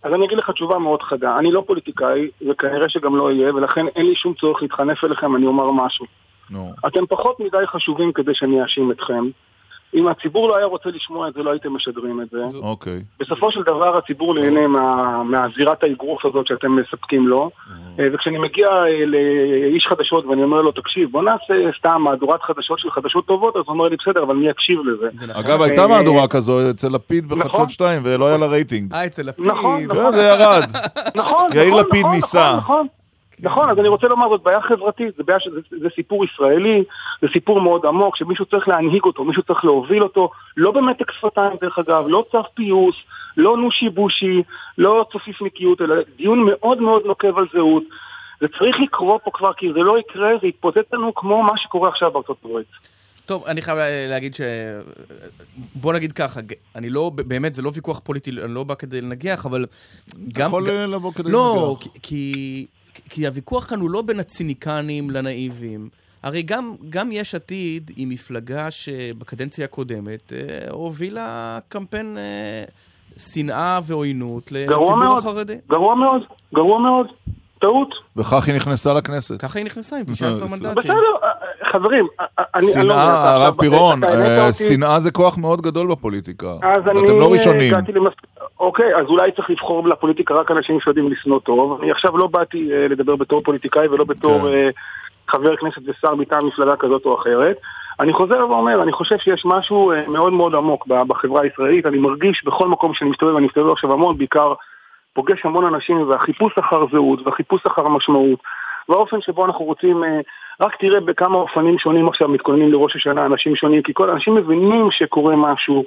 [0.03, 1.37] אז אני אגיד לך תשובה מאוד חדה.
[1.39, 5.47] אני לא פוליטיקאי, וכנראה שגם לא אהיה, ולכן אין לי שום צורך להתחנף אליכם, אני
[5.47, 6.07] אומר משהו.
[6.87, 9.25] אתם פחות מדי חשובים כדי שאני אאשים אתכם.
[9.97, 12.59] אם הציבור לא היה רוצה לשמוע את זה, לא הייתם משדרים את זה.
[12.63, 13.03] אוקיי.
[13.21, 17.51] בסופו של דבר הציבור נהנה מה, מהזירת האגרוף הזאת שאתם מספקים לו,
[17.99, 22.79] אה, וכשאני מגיע אה, לאיש חדשות ואני אומר לו, תקשיב, בוא נעשה סתם מהדורת חדשות
[22.79, 25.09] של חדשות טובות, אז הוא אומר לי, בסדר, אבל מי יקשיב לזה?
[25.33, 27.39] אגב, הייתה אה, מהדורה כזו אצל לפיד נכון.
[27.39, 28.95] בחדשות 2, ולא היה לה רייטינג.
[28.95, 29.47] אה, אצל לפיד.
[29.47, 30.13] נכון, נכון.
[30.13, 30.63] זה ירד.
[31.15, 32.59] נכון, יאיר נכון, לפיד נכון, ניסה.
[33.41, 33.71] נכון, נכון.
[33.71, 36.85] אז אני רוצה לומר, זאת בעיה חברתית, זה, בעיה, זה, זה סיפור ישראלי,
[37.23, 41.53] זה סיפור מאוד עמוק, שמישהו צריך להנהיג אותו, מישהו צריך להוביל אותו, לא במתק שפתיים
[41.61, 42.95] דרך אגב, לא צו פיוס,
[43.37, 44.43] לא נושי בושי,
[44.79, 47.83] לא צופיפניקיות, אלא דיון מאוד מאוד נוקב על זהות.
[48.41, 51.89] זה צריך לקרות פה כבר, כי זה לא יקרה, זה יתפוצץ לנו כמו מה שקורה
[51.89, 52.67] עכשיו בארצות הברית.
[53.27, 54.41] טוב, אני חייב להגיד ש...
[55.75, 56.41] בוא נגיד ככה,
[56.77, 59.67] אני לא, באמת, זה לא ויכוח פוליטי, אני לא בא כדי לנגח, אבל
[60.33, 60.47] גם...
[60.47, 61.83] יכול גם- לבוא כדי לא, לנגח.
[61.83, 62.67] כי, כי,
[63.09, 65.89] כי הוויכוח כאן הוא לא בין הציניקנים לנאיבים.
[66.23, 70.39] הרי גם, גם יש עתיד היא מפלגה שבקדנציה הקודמת אה,
[70.71, 72.65] הובילה קמפיין אה,
[73.17, 75.57] שנאה ועוינות גרוע לציבור מאוד, החרדי.
[75.69, 76.23] גרוע מאוד,
[76.55, 77.07] גרוע מאוד,
[77.59, 77.95] טעות.
[78.17, 79.43] וכך היא נכנסה לכנסת.
[79.43, 80.75] ככה היא נכנסה עם 19 מנדטים.
[80.77, 80.93] בסדר,
[81.23, 82.67] אה, אה, חברים, אה, אה, אני...
[82.67, 86.53] שנאה, הרב פירון, אה, שנאה זה כוח מאוד גדול בפוליטיקה.
[86.63, 87.75] אז אני אתם לא ראשונים.
[87.75, 88.13] הגעתי למס...
[88.61, 91.81] אוקיי, אז אולי צריך לבחור לפוליטיקה רק אנשים שיודעים לשנוא טוב.
[91.83, 94.47] אני עכשיו לא באתי אה, לדבר בתור פוליטיקאי ולא בתור כן.
[94.47, 94.69] אה,
[95.29, 97.57] חבר כנסת ושר מטעם מפלגה כזאת או אחרת.
[98.01, 101.87] אני חוזר ואומר, אני חושב שיש משהו אה, מאוד מאוד עמוק בחברה הישראלית.
[101.87, 104.53] אני מרגיש בכל מקום שאני מסתובב, אני מסתובב עכשיו המון, בעיקר
[105.17, 108.39] פוגש המון אנשים, והחיפוש אחר זהות, והחיפוש אחר משמעות,
[108.89, 110.21] והאופן שבו אנחנו רוצים, אה,
[110.61, 114.89] רק תראה בכמה אופנים שונים עכשיו מתכוננים לראש השנה, אנשים שונים, כי כל אנשים מבינים
[114.91, 115.85] שקורה משהו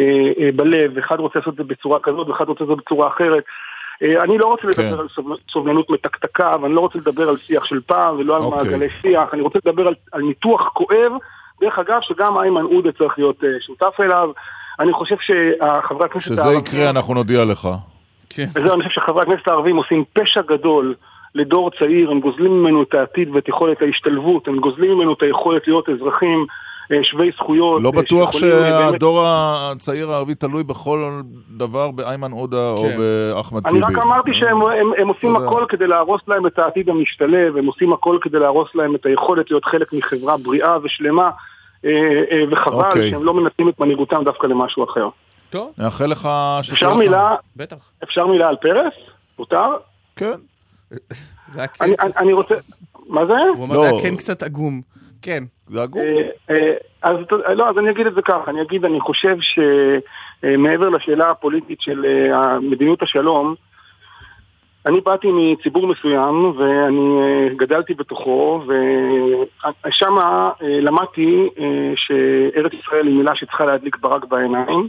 [0.00, 2.82] אה, אה, בלב, אחד רוצה לעשות את זה בצורה כזאת, ואחד רוצה לעשות את זה
[2.84, 3.44] בצורה אחרת.
[4.02, 5.06] אני לא רוצה לדבר על
[5.52, 8.58] סובלנות- מתקתקה, ואני לא רוצה לדבר על שיח של פעם, ולא על אוקיי.
[8.58, 11.12] מעגלי שיח, אני רוצה לדבר על, על ניתוח כואב,
[11.60, 14.30] דרך אגב, שגם איימן עודה צריך להיות שותף אליו.
[14.80, 16.58] אני חושב שחברי הכנסת הערבים...
[16.58, 17.68] יקרה, אנחנו נודיע לך.
[18.54, 20.94] וזהו, אני חושב שחברי הכנסת הערבים עושים פשע גדול
[21.34, 25.68] לדור צעיר, הם גוזלים ממנו את העתיד ואת יכולת ההשתלבות, הם גוזלים ממנו את היכולת
[25.68, 26.46] להיות אזרחים
[26.92, 27.82] אה, שווי זכויות.
[27.82, 32.96] לא אה, בטוח אה, באמת- שהדור הצעיר הערבי תלוי בכל דבר באיימן עודה או כן.
[32.98, 33.92] באחמד אני טיבי.
[33.92, 35.46] רק אמרתי שהם הם, הם עושים תודה.
[35.46, 39.50] הכל כדי להרוס להם את העתיד המשתלב, הם עושים הכל כדי להרוס להם את היכולת
[39.50, 41.30] להיות חלק מחברה בריאה ושלמה,
[42.50, 43.10] וחבל אוקיי.
[43.10, 45.08] שהם לא מנצלים את מנהיגותם דווקא למשהו אחר.
[45.52, 45.72] טוב.
[45.78, 46.28] נאחל לך
[46.62, 47.34] שתהיה אפשר לך- מילה?
[47.56, 47.92] בטח.
[48.04, 48.92] אפשר מילה על פרס?
[49.38, 49.66] מותר?
[50.16, 50.32] כן.
[51.52, 52.54] זה היה אני, אני, רוצה...
[53.08, 53.32] מה זה?
[53.56, 54.80] הוא אמר, זה היה כן קצת עגום.
[55.22, 55.44] כן.
[55.70, 56.00] דאגו.
[57.02, 57.16] אז,
[57.56, 62.04] לא, אז אני אגיד את זה ככה, אני אגיד, אני חושב שמעבר לשאלה הפוליטית של
[62.62, 63.54] מדיניות השלום,
[64.86, 67.20] אני באתי מציבור מסוים ואני
[67.56, 68.62] גדלתי בתוכו
[69.86, 70.14] ושם
[70.62, 71.48] למדתי
[71.96, 74.88] שארץ ישראל היא מילה שצריכה להדליק ברק בעיניים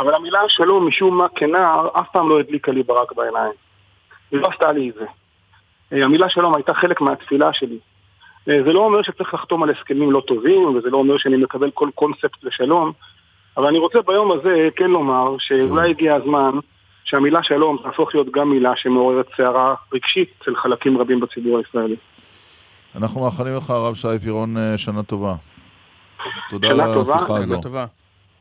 [0.00, 3.52] אבל המילה שלום משום מה כנער אף פעם לא הדליקה לי ברק בעיניים.
[4.30, 6.04] היא לא עשתה לי את זה.
[6.04, 7.78] המילה שלום הייתה חלק מהתפילה שלי.
[8.46, 11.88] זה לא אומר שצריך לחתום על הסכמים לא טובים וזה לא אומר שאני מקבל כל
[11.94, 12.92] קונספט לשלום
[13.56, 16.50] אבל אני רוצה ביום הזה כן לומר שאולי הגיע הזמן
[17.04, 21.96] שהמילה שלום תהפוך להיות גם מילה שמעוררת סערה רגשית אצל חלקים רבים בציבור הישראלי.
[22.94, 25.34] אנחנו מאחלים לך, הרב שי פירון, שנה טובה.
[26.50, 27.54] תודה על השיחה הזו.
[27.54, 27.86] שנה טובה.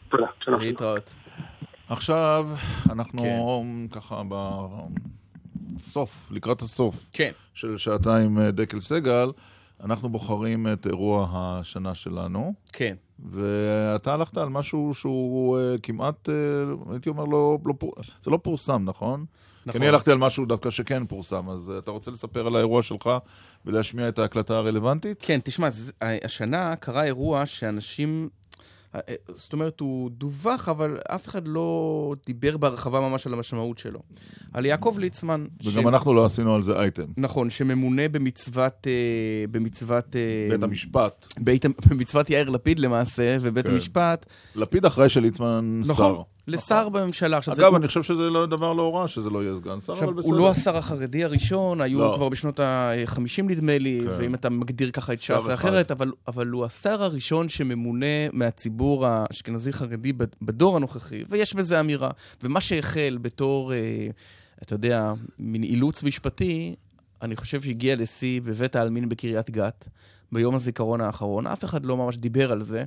[0.10, 0.28] תודה.
[0.40, 1.14] שנה להתראות.
[1.90, 2.48] עכשיו,
[2.90, 4.00] אנחנו כן.
[4.00, 4.22] ככה
[5.76, 7.32] בסוף, לקראת הסוף כן.
[7.54, 9.32] של שעתיים דקל סגל,
[9.84, 12.54] אנחנו בוחרים את אירוע השנה שלנו.
[12.74, 12.96] כן.
[13.30, 17.74] ואתה הלכת על משהו שהוא uh, כמעט, uh, הייתי אומר, לא, לא,
[18.24, 19.26] זה לא פורסם, נכון?
[19.66, 19.82] נכון.
[19.82, 23.10] אני הלכתי על משהו דווקא שכן פורסם, אז אתה רוצה לספר על האירוע שלך
[23.66, 25.18] ולהשמיע את ההקלטה הרלוונטית?
[25.22, 25.68] כן, תשמע,
[26.02, 28.30] השנה קרה אירוע שאנשים...
[29.34, 34.00] זאת אומרת, הוא דווח, אבל אף אחד לא דיבר בהרחבה ממש על המשמעות שלו.
[34.54, 35.46] על יעקב ליצמן.
[35.64, 35.86] וגם ש...
[35.86, 37.06] אנחנו לא עשינו על זה אייטם.
[37.18, 38.88] נכון, שממונה במצוות...
[39.52, 40.16] במצוות...
[40.50, 41.26] בית המשפט.
[41.40, 43.74] בית, במצוות יאיר לפיד למעשה, ובית כן.
[43.74, 44.26] המשפט...
[44.56, 46.16] לפיד אחרי שליצמן נכון.
[46.16, 46.22] שר.
[46.50, 47.38] לשר בממשלה.
[47.38, 47.68] אגב, זה...
[47.78, 50.32] אני חושב שזה לא דבר לא רע שזה לא יהיה סגן שר, אבל בסדר.
[50.32, 52.14] הוא לא השר החרדי הראשון, היו לא.
[52.16, 54.14] כבר בשנות ה-50 נדמה לי, כן.
[54.18, 60.14] ואם אתה מגדיר ככה את ש"ס אחרת, אבל, אבל הוא השר הראשון שממונה מהציבור האשכנזי-חרדי
[60.42, 62.10] בדור הנוכחי, ויש בזה אמירה.
[62.44, 63.78] ומה שהחל בתור, אה,
[64.62, 66.76] אתה יודע, מין אילוץ משפטי,
[67.22, 69.90] אני חושב שהגיע לשיא בבית העלמין בקריית גת.
[70.32, 72.84] ביום הזיכרון האחרון, אף אחד לא ממש דיבר על זה,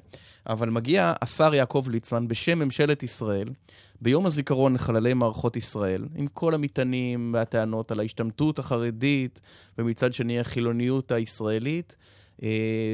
[0.46, 3.48] אבל מגיע השר יעקב ליצמן בשם ממשלת ישראל,
[4.00, 9.40] ביום הזיכרון לחללי מערכות ישראל, עם כל המטענים והטענות על ההשתמטות החרדית,
[9.78, 11.96] ומצד שני החילוניות הישראלית,
[12.42, 12.48] אה,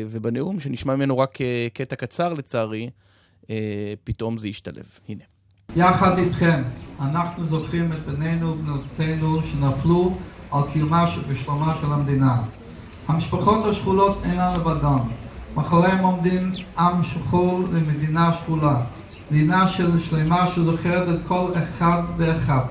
[0.06, 1.38] ובנאום שנשמע ממנו רק
[1.74, 2.90] קטע קצר לצערי,
[3.50, 4.86] אה, פתאום זה ישתלב.
[5.08, 5.24] הנה.
[5.76, 6.62] יחד איתכם,
[7.00, 10.18] אנחנו זוכרים את בנינו ובנותינו שנפלו
[10.50, 12.36] על קיומה ושלומה של המדינה.
[13.08, 14.98] המשפחות השכולות אינן לבדן.
[15.56, 18.76] מאחוריהם עומדים עם שכול למדינה שכולה.
[19.30, 22.62] מדינה של שלמה שזוכרת את כל אחד ואחד.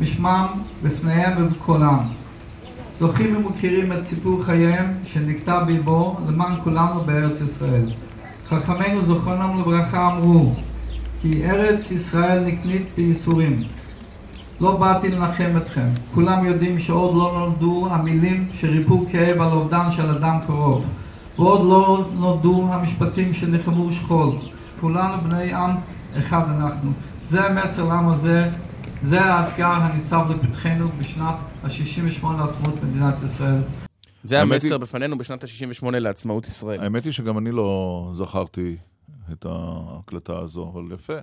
[0.00, 0.46] בשמם,
[0.82, 1.98] בפניהם ובקולם.
[3.00, 7.90] זוכים ומכירים את סיפור חייהם שנקטע ביבו למען כולנו בארץ ישראל.
[8.48, 10.54] חכמינו זכרונם לברכה אמרו
[11.20, 13.62] כי ארץ ישראל נקנית בייסורים
[14.60, 15.88] לא באתי לנחם אתכם.
[16.14, 20.84] כולם יודעים שעוד לא נולדו המילים שריפו כאב על אובדן של אדם קרוב.
[21.36, 24.28] ועוד לא נולדו המשפטים שנחמו שכול.
[24.80, 25.70] כולנו בני עם
[26.18, 26.92] אחד אנחנו.
[27.28, 28.50] זה המסר לעם הזה,
[29.02, 33.60] זה האתגר הניצב לפתחנו בשנת ה-68 לעצמאות מדינת ישראל.
[34.24, 34.76] זה המסר היא...
[34.76, 36.80] בפנינו בשנת ה-68 לעצמאות ישראל.
[36.80, 38.76] האמת היא שגם אני לא זכרתי
[39.32, 41.16] את ההקלטה הזו, אבל יפה.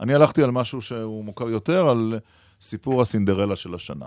[0.00, 2.18] אני הלכתי על משהו שהוא מוכר יותר, על...
[2.60, 4.06] סיפור הסינדרלה של השנה.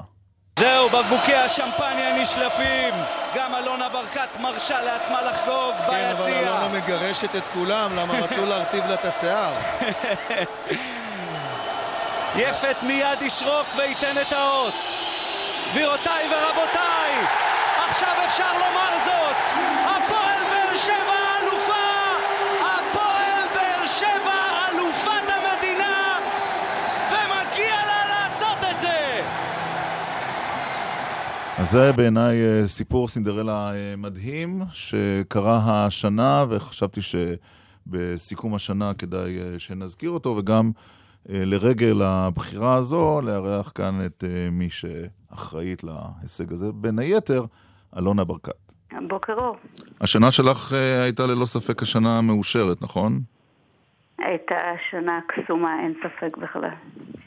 [0.59, 2.93] זהו, בקבוקי השמפניה נשלפים.
[3.35, 6.15] גם אלונה ברקת מרשה לעצמה לחגוג כן, ביציע.
[6.15, 9.53] כן, אבל אלונה מגרשת את כולם, למה רצו להרטיב לה את השיער.
[12.35, 14.73] יפת מיד ישרוק וייתן את האות.
[15.71, 17.11] גבירותיי ורבותיי,
[17.87, 19.35] עכשיו אפשר לומר זאת.
[19.85, 21.12] הפועל באר שבע
[31.63, 39.59] אז זה בעיניי אה, סיפור סינדרלה אה, מדהים שקרה השנה, וחשבתי שבסיכום השנה כדאי אה,
[39.59, 40.71] שנזכיר אותו, וגם
[41.25, 47.45] לרגל הבחירה הזו, לארח כאן את מי שאחראית להישג הזה, בין היתר,
[47.97, 48.51] אלונה ברקת.
[49.09, 49.55] בוקר אור.
[50.01, 50.73] השנה שלך
[51.03, 53.21] הייתה ללא ספק השנה מאושרת, נכון?
[54.17, 56.69] הייתה שנה קסומה, אין ספק בכלל.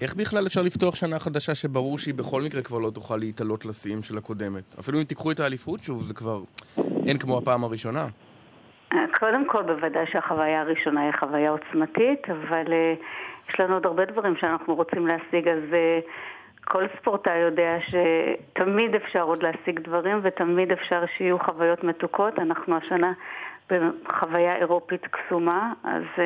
[0.01, 4.03] איך בכלל אפשר לפתוח שנה חדשה שברור שהיא בכל מקרה כבר לא תוכל להתעלות לשיאים
[4.03, 4.79] של הקודמת?
[4.81, 6.41] אפילו אם תיקחו את האליפות שוב, זה כבר
[7.07, 8.07] אין כמו הפעם הראשונה.
[9.19, 14.37] קודם כל, בוודאי שהחוויה הראשונה היא חוויה עוצמתית, אבל uh, יש לנו עוד הרבה דברים
[14.37, 16.07] שאנחנו רוצים להשיג, אז uh,
[16.65, 22.39] כל ספורטאי יודע שתמיד אפשר עוד להשיג דברים ותמיד אפשר שיהיו חוויות מתוקות.
[22.39, 23.13] אנחנו השנה
[23.71, 26.21] בחוויה אירופית קסומה, אז uh,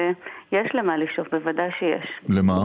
[0.53, 2.21] יש למה לשאוף, בוודאי שיש.
[2.29, 2.65] למה?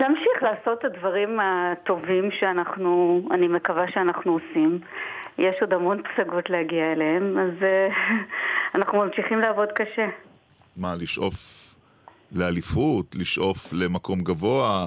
[0.00, 4.78] להמשיך לעשות את הדברים הטובים שאנחנו, אני מקווה שאנחנו עושים.
[5.38, 7.92] יש עוד המון פסגות להגיע אליהם, אז uh,
[8.74, 10.08] אנחנו ממשיכים לעבוד קשה.
[10.76, 11.34] מה, לשאוף
[12.32, 13.14] לאליפות?
[13.14, 14.86] לשאוף למקום גבוה?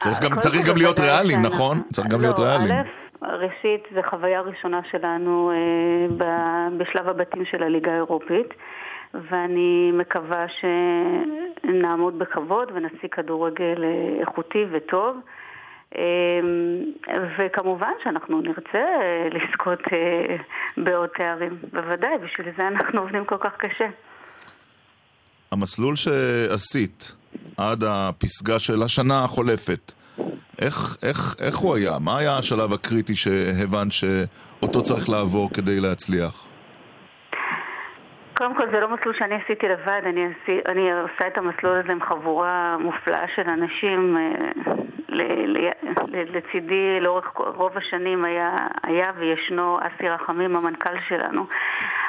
[0.00, 1.82] צריך גם, צריך גם להיות ריאליים, נכון?
[1.92, 2.70] צריך גם להיות ריאליים.
[2.70, 8.54] לא, ראשית, זו חוויה ראשונה שלנו אה, בשלב הבתים של הליגה האירופית.
[9.14, 13.84] ואני מקווה שנעמוד בכבוד ונשיג כדורגל
[14.20, 15.16] איכותי וטוב.
[15.98, 16.84] אמ,
[17.38, 18.84] וכמובן שאנחנו נרצה
[19.30, 20.36] לזכות אה,
[20.76, 23.86] בעוד תארים, בוודאי, בשביל זה אנחנו עובדים כל כך קשה.
[25.50, 27.16] המסלול שעשית
[27.56, 29.92] עד הפסגה של השנה החולפת,
[30.58, 31.98] איך, איך, איך הוא היה?
[31.98, 36.51] מה היה השלב הקריטי שהבנת שאותו צריך לעבור כדי להצליח?
[38.42, 41.92] קודם כל זה לא מסלול שאני עשיתי לבד, אני, עשי, אני עושה את המסלול הזה
[41.92, 44.16] עם חבורה מופלאה של אנשים.
[44.16, 44.52] אה,
[45.08, 45.70] ל, ל,
[46.08, 51.46] ל, לצידי לאורך רוב השנים היה, היה וישנו אסי רחמים, המנכ"ל שלנו.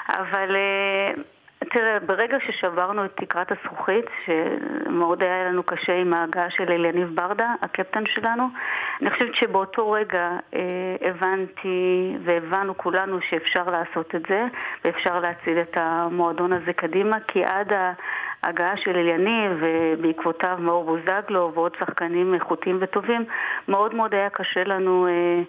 [0.09, 1.13] אבל אה,
[1.73, 7.53] תראה, ברגע ששברנו את תקרת הזכוכית, שמאוד היה לנו קשה עם ההגעה של אליניב ברדה,
[7.61, 8.43] הקפטן שלנו,
[9.01, 10.59] אני חושבת שבאותו רגע אה,
[11.01, 14.45] הבנתי והבנו כולנו שאפשר לעשות את זה,
[14.85, 17.73] ואפשר להציל את המועדון הזה קדימה, כי עד
[18.43, 23.25] ההגעה של אליניב ובעקבותיו מאור בוזגלו ועוד שחקנים איכותיים וטובים,
[23.67, 25.41] מאוד מאוד היה קשה לנו אה,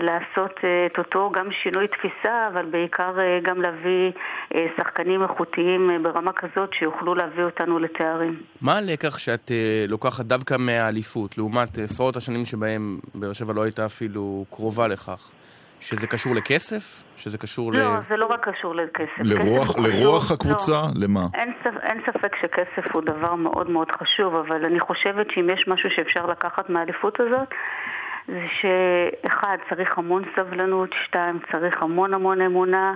[0.00, 4.12] לעשות אה, את אותו גם שינוי תפיסה, אבל בעיקר אה, גם להביא
[4.76, 8.42] שחקנים איכותיים ברמה כזאת שיוכלו להביא אותנו לתארים.
[8.62, 9.50] מה הלקח שאת
[9.88, 15.32] לוקחת דווקא מהאליפות, לעומת עשרות השנים שבהם באר שבע לא הייתה אפילו קרובה לכך?
[15.80, 17.02] שזה קשור לכסף?
[17.16, 17.82] שזה קשור לא, ל...
[17.82, 19.18] לא, זה לא רק קשור לכסף.
[19.18, 20.32] לרוח, כסף לרוח חשוב.
[20.32, 20.72] הקבוצה?
[20.72, 20.88] לא.
[21.04, 21.20] למה?
[21.34, 25.68] אין, ספ, אין ספק שכסף הוא דבר מאוד מאוד חשוב, אבל אני חושבת שאם יש
[25.68, 27.48] משהו שאפשר לקחת מהאליפות הזאת,
[28.28, 32.94] זה שאחד, צריך המון סבלנות, שתיים, צריך המון המון אמונה.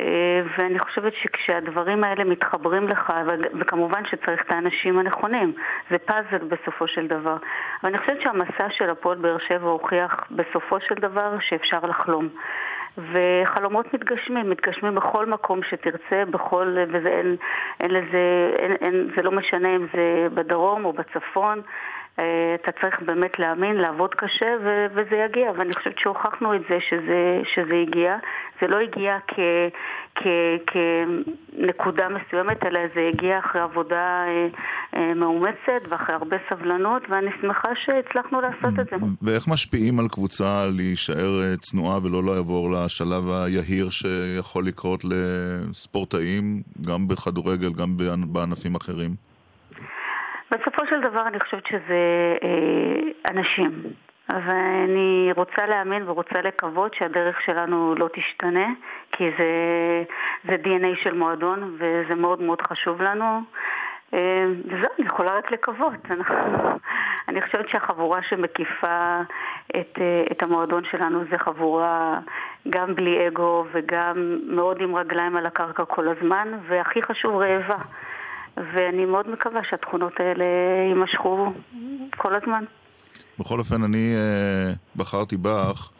[0.00, 3.12] אה, ואני חושבת שכשהדברים האלה מתחברים לך,
[3.60, 5.52] וכמובן שצריך את האנשים הנכונים,
[5.90, 7.36] זה פאזל בסופו של דבר.
[7.82, 12.28] אבל אני חושבת שהמסע של הפועל באר שבע הוכיח בסופו של דבר שאפשר לחלום.
[13.12, 17.36] וחלומות מתגשמים, מתגשמים בכל מקום שתרצה, בכל, וזה אין,
[17.80, 21.62] אין לזה, אין, אין, זה לא משנה אם זה בדרום או בצפון.
[22.18, 22.24] אה,
[22.54, 25.52] אתה צריך באמת להאמין, לעבוד קשה, ו- וזה יגיע.
[25.58, 28.16] ואני חושבת שהוכחנו את זה שזה, שזה הגיע.
[28.60, 29.70] זה לא הגיע כ-
[30.14, 30.72] כ-
[31.56, 34.46] כנקודה מסוימת, אלא זה הגיע אחרי עבודה אה,
[34.96, 38.96] אה, מאומצת ואחרי הרבה סבלנות, ואני שמחה שהצלחנו לעשות את זה.
[39.22, 47.72] ואיך משפיעים על קבוצה להישאר צנועה ולא לעבור לשלב היהיר שיכול לקרות לספורטאים, גם בכדורגל,
[47.72, 47.96] גם
[48.32, 49.27] בענפים אחרים?
[50.50, 53.82] בסופו של דבר אני חושבת שזה אה, אנשים.
[54.28, 58.66] ואני רוצה להאמין ורוצה לקוות שהדרך שלנו לא תשתנה,
[59.12, 59.44] כי זה,
[60.44, 63.40] זה DNA של מועדון וזה מאוד מאוד חשוב לנו.
[64.14, 66.06] אה, וזהו, אני יכולה רק לקוות.
[67.28, 69.20] אני חושבת שהחבורה שמקיפה
[69.70, 72.18] את, אה, את המועדון שלנו זה חבורה
[72.70, 77.78] גם בלי אגו וגם מאוד עם רגליים על הקרקע כל הזמן, והכי חשוב רעבה.
[78.72, 80.44] ואני מאוד מקווה שהתכונות האלה
[80.88, 81.52] יימשכו
[82.16, 82.64] כל הזמן.
[83.38, 85.90] בכל אופן, אני uh, בחרתי בך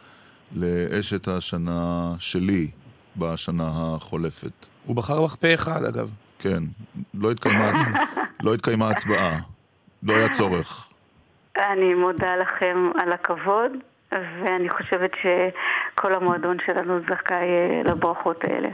[0.56, 2.70] לאשת השנה שלי
[3.16, 4.66] בשנה החולפת.
[4.84, 6.10] הוא בחר בך פה אחד, אגב.
[6.38, 6.62] כן,
[7.14, 7.80] לא התקיימה, הצ...
[8.44, 9.38] לא התקיימה הצבעה,
[10.02, 10.92] לא היה צורך.
[11.56, 13.72] אני מודה לכם על הכבוד,
[14.12, 18.68] ואני חושבת שכל המועדון שלנו זכאי אה, לברכות האלה.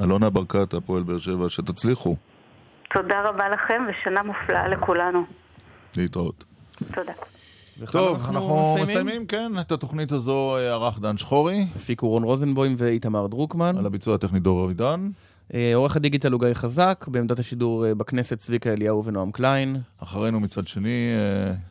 [0.00, 2.16] אלונה ברקת, הפועל באר שבע, שתצליחו.
[2.94, 5.24] תודה רבה לכם ושנה מופלאה לכולנו.
[5.96, 6.44] להתראות.
[6.94, 7.12] תודה.
[7.92, 11.66] טוב, אנחנו, אנחנו מסיימים, כן, את התוכנית הזו אה, ערך דן שחורי.
[11.76, 13.76] הפיקו רון רוזנבוים ואיתמר דרוקמן.
[13.78, 15.10] על הביצוע הטכני דור אבידן.
[15.54, 19.76] אה, עורך הדיגיטל הוא גיא חזק, בעמדת השידור אה, בכנסת צביקה אליהו ונועם קליין.
[20.02, 21.10] אחרינו מצד שני,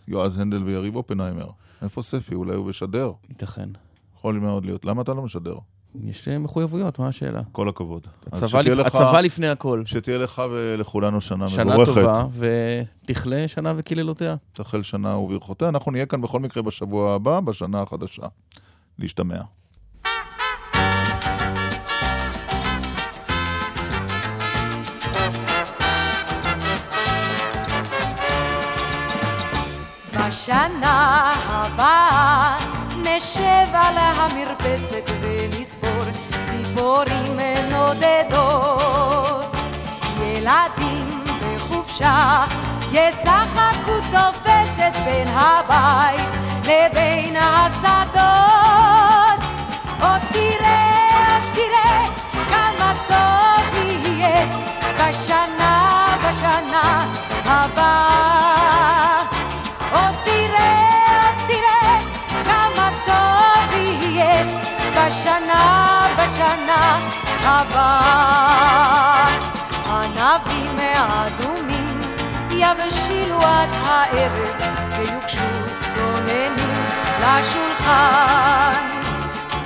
[0.07, 1.49] יועז הנדל ויריב אופנהיימר.
[1.81, 2.35] איפה ספי?
[2.35, 3.11] אולי הוא משדר.
[3.29, 3.69] ייתכן.
[4.15, 4.85] יכול מאוד להיות.
[4.85, 5.55] למה אתה לא משדר?
[5.95, 7.41] יש לי מחויבויות, מה השאלה?
[7.51, 8.07] כל הכבוד.
[8.27, 8.77] הצבא, לפ...
[8.77, 9.83] לך, הצבא לפני הכל.
[9.85, 11.93] שתהיה לך ולכולנו שנה, שנה מבורכת.
[11.93, 12.25] שנה טובה,
[13.03, 14.35] ותכלה שנה וקללותיה.
[14.53, 15.69] תחל שנה וברכותיה.
[15.69, 18.23] אנחנו נהיה כאן בכל מקרה בשבוע הבא, בשנה החדשה.
[18.99, 19.41] להשתמע.
[30.13, 32.78] בשנה הבאה
[33.19, 36.03] נשב על המרפסת ונספור
[36.45, 37.39] ציפורים
[37.71, 39.55] נודדות.
[40.21, 41.07] ילדים
[41.41, 42.45] בחופשה
[42.91, 46.29] ישחקו תופסת בין הבית
[46.63, 48.23] לבין השדות.
[50.01, 52.05] עוד תראה, עוד תראה,
[52.49, 54.45] כמה טוב יהיה
[54.97, 57.05] בשנה, בשנה
[57.45, 58.48] הבאה.
[65.09, 66.99] בשנה, בשנה
[67.43, 69.25] הבאה.
[69.89, 71.99] ענבים האדומים
[72.51, 74.61] יבשילו עד הערב
[74.97, 75.49] ויוגשו
[75.93, 76.85] צוננים
[77.21, 78.87] לשולחן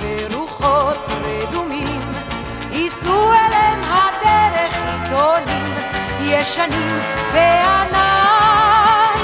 [0.00, 2.00] ורוחות רדומים
[2.70, 5.74] ייסעו אליהם הדרך עיתונים
[6.20, 6.98] ישנים
[7.32, 9.18] וענן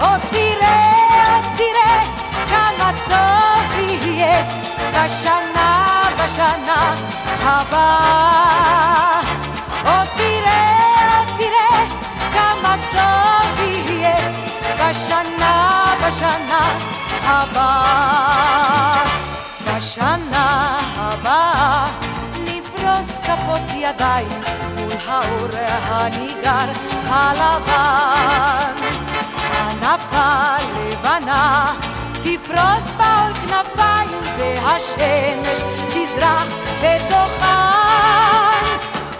[0.00, 2.02] עוד תראה, עוד תראה
[2.48, 4.44] כמה טוב יהיה
[4.92, 5.47] בשנה,
[6.28, 6.94] בשנה
[7.42, 9.20] הבאה
[9.84, 11.86] עוד תראה, עוד תראה
[12.34, 14.16] כמה טוב יהיה
[14.74, 16.78] בשנה, בשנה
[17.24, 19.04] הבאה.
[19.66, 21.86] בשנה הבאה
[22.44, 24.42] נפרוס כפות ידיים
[24.76, 25.48] מול האור
[25.82, 26.72] הניגר
[27.08, 28.74] הלבן.
[29.60, 31.74] ענפה לבנה
[32.28, 36.48] תפרוס בעול כנפיים והשמש תזרח
[36.82, 38.64] בתוכן.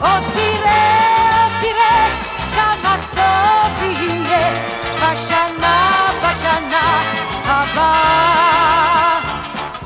[0.01, 2.09] עוד תראה, עוד תראה
[2.55, 4.51] כמה טוב יהיה
[4.97, 7.03] בשנה, בשנה
[7.45, 9.19] הבאה.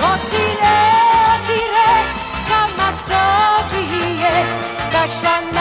[0.01, 0.93] עוד תראה,
[1.27, 2.03] עוד תראה
[2.49, 4.47] כמה טוב יהיה
[4.91, 5.52] בשנה